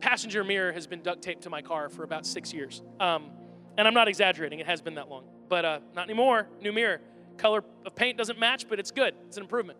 passenger 0.00 0.44
mirror 0.44 0.72
has 0.72 0.86
been 0.86 1.02
duct 1.02 1.22
taped 1.22 1.42
to 1.42 1.50
my 1.50 1.62
car 1.62 1.88
for 1.88 2.04
about 2.04 2.26
six 2.26 2.52
years. 2.52 2.82
Um, 3.00 3.30
and 3.76 3.88
I'm 3.88 3.94
not 3.94 4.08
exaggerating, 4.08 4.60
it 4.60 4.66
has 4.66 4.80
been 4.80 4.94
that 4.94 5.08
long. 5.08 5.24
But 5.48 5.64
uh, 5.64 5.78
not 5.94 6.04
anymore. 6.04 6.48
New 6.60 6.72
mirror. 6.72 7.00
Color 7.36 7.64
of 7.84 7.94
paint 7.94 8.16
doesn't 8.16 8.38
match, 8.38 8.68
but 8.68 8.78
it's 8.78 8.90
good. 8.90 9.14
It's 9.26 9.36
an 9.36 9.42
improvement. 9.42 9.78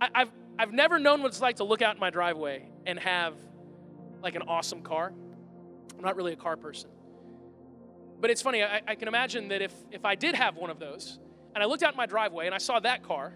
I, 0.00 0.08
I've, 0.14 0.30
I've 0.58 0.72
never 0.72 0.98
known 0.98 1.22
what 1.22 1.28
it's 1.28 1.40
like 1.40 1.56
to 1.56 1.64
look 1.64 1.82
out 1.82 1.94
in 1.94 2.00
my 2.00 2.10
driveway 2.10 2.66
and 2.86 2.98
have 2.98 3.34
like 4.22 4.34
an 4.34 4.42
awesome 4.42 4.82
car. 4.82 5.12
I'm 5.96 6.04
not 6.04 6.16
really 6.16 6.32
a 6.32 6.36
car 6.36 6.56
person. 6.56 6.90
But 8.20 8.30
it's 8.30 8.40
funny, 8.40 8.62
I, 8.62 8.80
I 8.86 8.94
can 8.94 9.08
imagine 9.08 9.48
that 9.48 9.60
if, 9.60 9.74
if 9.90 10.04
I 10.04 10.14
did 10.14 10.34
have 10.34 10.56
one 10.56 10.70
of 10.70 10.78
those, 10.78 11.18
and 11.54 11.62
I 11.62 11.66
looked 11.66 11.82
out 11.82 11.92
in 11.92 11.96
my 11.96 12.06
driveway 12.06 12.46
and 12.46 12.54
I 12.54 12.58
saw 12.58 12.80
that 12.80 13.02
car, 13.02 13.34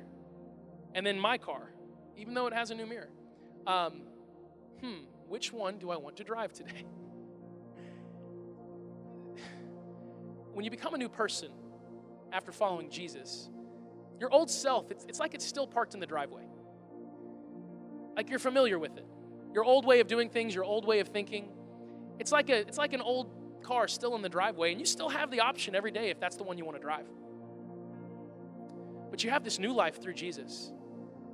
and 0.94 1.04
then 1.06 1.20
my 1.20 1.38
car, 1.38 1.70
even 2.16 2.34
though 2.34 2.46
it 2.46 2.54
has 2.54 2.70
a 2.70 2.74
new 2.74 2.86
mirror, 2.86 3.10
um, 3.66 4.02
hmm, 4.80 5.04
which 5.28 5.52
one 5.52 5.78
do 5.78 5.90
I 5.90 5.96
want 5.96 6.16
to 6.16 6.24
drive 6.24 6.52
today? 6.52 6.84
when 10.52 10.64
you 10.64 10.70
become 10.70 10.94
a 10.94 10.98
new 10.98 11.08
person 11.08 11.50
after 12.32 12.52
following 12.52 12.90
Jesus, 12.90 13.50
your 14.18 14.30
old 14.30 14.50
self, 14.50 14.90
it's, 14.90 15.04
it's 15.04 15.20
like 15.20 15.34
it's 15.34 15.44
still 15.44 15.66
parked 15.66 15.94
in 15.94 16.00
the 16.00 16.06
driveway. 16.06 16.44
Like 18.16 18.30
you're 18.30 18.38
familiar 18.38 18.78
with 18.78 18.96
it. 18.96 19.06
Your 19.54 19.64
old 19.64 19.84
way 19.84 20.00
of 20.00 20.08
doing 20.08 20.28
things, 20.28 20.54
your 20.54 20.64
old 20.64 20.84
way 20.84 21.00
of 21.00 21.08
thinking. 21.08 21.48
It's 22.18 22.32
like, 22.32 22.50
a, 22.50 22.58
it's 22.58 22.78
like 22.78 22.92
an 22.92 23.00
old 23.00 23.62
car 23.62 23.86
still 23.88 24.16
in 24.16 24.22
the 24.22 24.28
driveway, 24.28 24.72
and 24.72 24.80
you 24.80 24.86
still 24.86 25.08
have 25.08 25.30
the 25.30 25.40
option 25.40 25.74
every 25.74 25.90
day 25.90 26.10
if 26.10 26.18
that's 26.18 26.36
the 26.36 26.42
one 26.42 26.58
you 26.58 26.64
want 26.64 26.76
to 26.76 26.82
drive. 26.82 27.06
But 29.10 29.24
you 29.24 29.30
have 29.30 29.44
this 29.44 29.58
new 29.58 29.72
life 29.72 30.02
through 30.02 30.14
Jesus. 30.14 30.72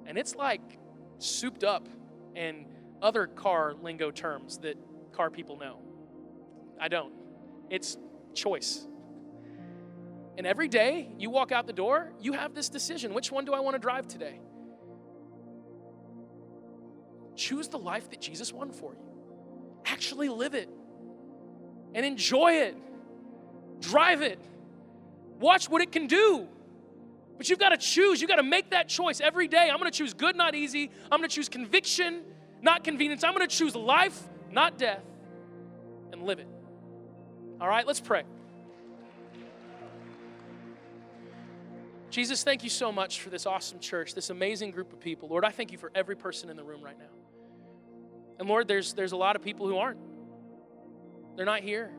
And 0.07 0.19
it's 0.19 0.35
like 0.37 0.79
souped 1.19 1.65
up 1.65 1.89
and 2.37 2.67
other 3.03 3.27
car 3.27 3.75
lingo 3.75 4.11
terms 4.11 4.59
that 4.59 4.77
car 5.13 5.31
people 5.31 5.57
know. 5.57 5.79
I 6.81 6.89
don't. 6.89 7.13
It's 7.71 7.97
choice. 8.35 8.87
And 10.37 10.47
every 10.47 10.69
day 10.69 11.09
you 11.19 11.31
walk 11.31 11.53
out 11.53 11.67
the 11.67 11.73
door, 11.73 12.13
you 12.21 12.33
have 12.33 12.55
this 12.55 12.69
decision 12.69 13.15
which 13.15 13.31
one 13.31 13.45
do 13.45 13.53
I 13.55 13.61
want 13.61 13.75
to 13.75 13.79
drive 13.79 14.09
today? 14.09 14.41
Choose 17.37 17.69
the 17.69 17.79
life 17.79 18.11
that 18.11 18.21
Jesus 18.21 18.53
won 18.53 18.71
for 18.71 18.95
you. 18.95 19.01
Actually 19.87 20.29
live 20.29 20.55
it 20.55 20.69
and 21.95 22.05
enjoy 22.05 22.53
it. 22.53 22.77
Drive 23.81 24.23
it. 24.23 24.39
Watch 25.39 25.69
what 25.69 25.83
it 25.83 25.93
can 25.93 26.07
do. 26.07 26.49
But 27.37 27.51
you've 27.51 27.59
got 27.59 27.71
to 27.71 27.77
choose. 27.77 28.21
You've 28.21 28.31
got 28.31 28.37
to 28.37 28.45
make 28.45 28.71
that 28.71 28.89
choice 28.89 29.21
every 29.21 29.49
day. 29.49 29.69
I'm 29.71 29.79
going 29.79 29.91
to 29.91 29.97
choose 29.97 30.15
good, 30.15 30.37
not 30.37 30.55
easy. 30.55 30.91
I'm 31.11 31.19
going 31.19 31.29
to 31.29 31.35
choose 31.35 31.49
conviction, 31.49 32.23
not 32.65 32.83
convenience. 32.83 33.23
I'm 33.23 33.35
going 33.35 33.47
to 33.47 33.57
choose 33.57 33.77
life, 33.77 34.19
not 34.51 34.79
death, 34.79 35.05
and 36.13 36.23
live 36.23 36.39
it. 36.39 36.49
All 37.61 37.69
right, 37.69 37.87
let's 37.87 38.01
pray. 38.01 38.25
Jesus, 42.11 42.43
thank 42.43 42.65
you 42.65 42.71
so 42.71 42.91
much 42.91 43.21
for 43.21 43.29
this 43.29 43.45
awesome 43.45 43.81
church, 43.81 44.15
this 44.15 44.31
amazing 44.31 44.71
group 44.71 44.93
of 44.93 45.01
people. 45.01 45.29
Lord, 45.29 45.45
I 45.45 45.51
thank 45.51 45.73
you 45.73 45.79
for 45.79 45.91
every 45.95 46.17
person 46.17 46.49
in 46.49 46.57
the 46.57 46.65
room 46.65 46.83
right 46.83 46.99
now. 46.99 47.05
And 48.39 48.49
Lord, 48.49 48.67
there's, 48.67 48.95
there's 48.95 49.13
a 49.13 49.17
lot 49.17 49.37
of 49.37 49.43
people 49.43 49.69
who 49.69 49.77
aren't. 49.77 49.99
They're 51.37 51.45
not 51.45 51.61
here. 51.61 51.91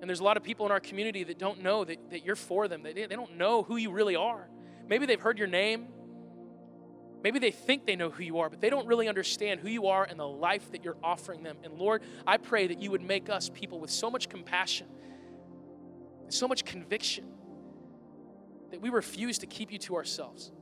And 0.00 0.08
there's 0.08 0.20
a 0.20 0.24
lot 0.24 0.36
of 0.36 0.42
people 0.42 0.66
in 0.66 0.72
our 0.72 0.80
community 0.80 1.24
that 1.24 1.38
don't 1.38 1.62
know 1.62 1.84
that, 1.84 2.10
that 2.10 2.24
you're 2.24 2.36
for 2.36 2.68
them. 2.68 2.82
They, 2.82 2.92
they 2.92 3.06
don't 3.06 3.36
know 3.36 3.62
who 3.62 3.76
you 3.76 3.90
really 3.90 4.16
are. 4.16 4.48
Maybe 4.86 5.06
they've 5.06 5.20
heard 5.20 5.38
your 5.38 5.48
name. 5.48 5.88
Maybe 7.22 7.38
they 7.38 7.50
think 7.50 7.84
they 7.84 7.96
know 7.96 8.10
who 8.10 8.22
you 8.22 8.38
are, 8.38 8.48
but 8.48 8.60
they 8.60 8.70
don't 8.70 8.86
really 8.86 9.08
understand 9.08 9.60
who 9.60 9.68
you 9.68 9.88
are 9.88 10.04
and 10.04 10.18
the 10.18 10.28
life 10.28 10.70
that 10.70 10.84
you're 10.84 10.96
offering 11.02 11.42
them. 11.42 11.56
And 11.64 11.74
Lord, 11.74 12.02
I 12.26 12.36
pray 12.36 12.68
that 12.68 12.80
you 12.80 12.90
would 12.92 13.02
make 13.02 13.28
us 13.28 13.50
people 13.52 13.80
with 13.80 13.90
so 13.90 14.10
much 14.10 14.28
compassion, 14.28 14.86
so 16.28 16.46
much 16.46 16.64
conviction, 16.64 17.24
that 18.70 18.80
we 18.80 18.90
refuse 18.90 19.38
to 19.38 19.46
keep 19.46 19.72
you 19.72 19.78
to 19.78 19.96
ourselves, 19.96 20.52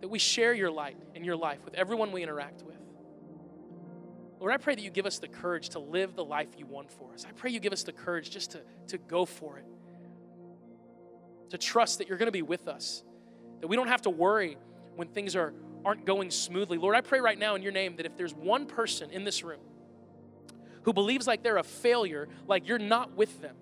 that 0.00 0.08
we 0.08 0.18
share 0.18 0.52
your 0.52 0.70
light 0.70 0.98
and 1.14 1.24
your 1.24 1.36
life 1.36 1.64
with 1.64 1.74
everyone 1.74 2.12
we 2.12 2.22
interact 2.22 2.62
with. 2.62 2.76
Lord, 4.40 4.52
I 4.52 4.58
pray 4.58 4.74
that 4.74 4.82
you 4.82 4.90
give 4.90 5.06
us 5.06 5.18
the 5.18 5.28
courage 5.28 5.70
to 5.70 5.78
live 5.78 6.14
the 6.14 6.24
life 6.24 6.48
you 6.56 6.66
want 6.66 6.92
for 6.92 7.12
us. 7.12 7.24
I 7.28 7.32
pray 7.32 7.50
you 7.50 7.58
give 7.58 7.72
us 7.72 7.82
the 7.82 7.92
courage 7.92 8.30
just 8.30 8.52
to, 8.52 8.60
to 8.88 8.98
go 8.98 9.24
for 9.24 9.58
it, 9.58 9.64
to 11.50 11.58
trust 11.58 11.98
that 11.98 12.08
you're 12.08 12.18
going 12.18 12.28
to 12.28 12.32
be 12.32 12.42
with 12.42 12.68
us, 12.68 13.02
that 13.60 13.66
we 13.66 13.76
don't 13.76 13.88
have 13.88 14.02
to 14.02 14.10
worry 14.10 14.56
when 14.98 15.08
things 15.08 15.36
are, 15.36 15.54
aren't 15.84 16.04
going 16.04 16.30
smoothly. 16.30 16.78
Lord, 16.78 16.96
I 16.96 17.00
pray 17.00 17.20
right 17.20 17.38
now 17.38 17.54
in 17.54 17.62
your 17.62 17.72
name 17.72 17.96
that 17.96 18.06
if 18.06 18.16
there's 18.16 18.34
one 18.34 18.66
person 18.66 19.10
in 19.10 19.24
this 19.24 19.44
room 19.44 19.60
who 20.82 20.92
believes 20.92 21.26
like 21.26 21.42
they're 21.42 21.58
a 21.58 21.62
failure, 21.62 22.28
like 22.46 22.66
you're 22.66 22.78
not 22.78 23.16
with 23.16 23.40
them, 23.40 23.56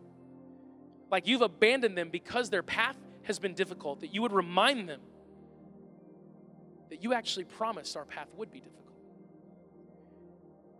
like 1.10 1.26
you've 1.26 1.42
abandoned 1.42 1.96
them 1.96 2.08
because 2.08 2.50
their 2.50 2.62
path 2.62 2.96
has 3.24 3.38
been 3.38 3.54
difficult, 3.54 4.00
that 4.00 4.14
you 4.14 4.22
would 4.22 4.32
remind 4.32 4.88
them 4.88 5.00
that 6.90 7.02
you 7.02 7.12
actually 7.12 7.44
promised 7.44 7.96
our 7.96 8.04
path 8.04 8.28
would 8.36 8.50
be 8.50 8.60
difficult 8.60 8.76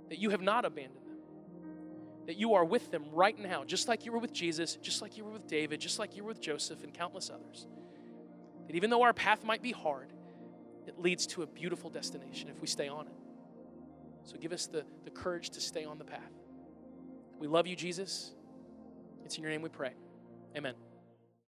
that 0.09 0.19
you 0.19 0.31
have 0.31 0.41
not 0.41 0.65
abandoned 0.65 1.05
them, 1.07 1.19
that 2.27 2.37
you 2.37 2.55
are 2.55 2.65
with 2.65 2.91
them 2.91 3.05
right 3.13 3.39
now, 3.39 3.65
just 3.65 3.89
like 3.89 4.05
you 4.05 4.13
were 4.13 4.19
with 4.19 4.33
Jesus, 4.33 4.77
just 4.77 5.03
like 5.03 5.17
you 5.17 5.25
were 5.25 5.31
with 5.31 5.47
David, 5.47 5.81
just 5.81 5.99
like 5.99 6.17
you 6.17 6.23
were 6.23 6.29
with 6.29 6.41
Joseph 6.41 6.83
and 6.85 6.93
countless 6.93 7.31
others. 7.31 7.67
That 8.67 8.77
even 8.77 8.91
though 8.91 9.03
our 9.03 9.13
path 9.13 9.45
might 9.45 9.63
be 9.63 9.73
hard, 9.73 10.13
it 10.87 10.99
leads 10.99 11.27
to 11.29 11.43
a 11.43 11.47
beautiful 11.47 11.91
destination 11.91 12.49
if 12.49 12.61
we 12.61 12.67
stay 12.67 12.89
on 12.89 13.07
it. 13.07 13.13
So 14.25 14.37
give 14.37 14.53
us 14.53 14.67
the, 14.67 14.85
the 15.05 15.11
courage 15.11 15.51
to 15.51 15.61
stay 15.61 15.85
on 15.85 15.99
the 15.99 16.05
path. 16.05 16.33
We 17.39 17.47
love 17.47 17.67
you, 17.67 17.77
Jesus. 17.77 18.33
It's 19.25 19.37
in 19.37 19.43
your 19.43 19.53
name 19.53 19.63
we 19.63 19.69
pray. 19.69 19.93
Amen. 20.57 20.75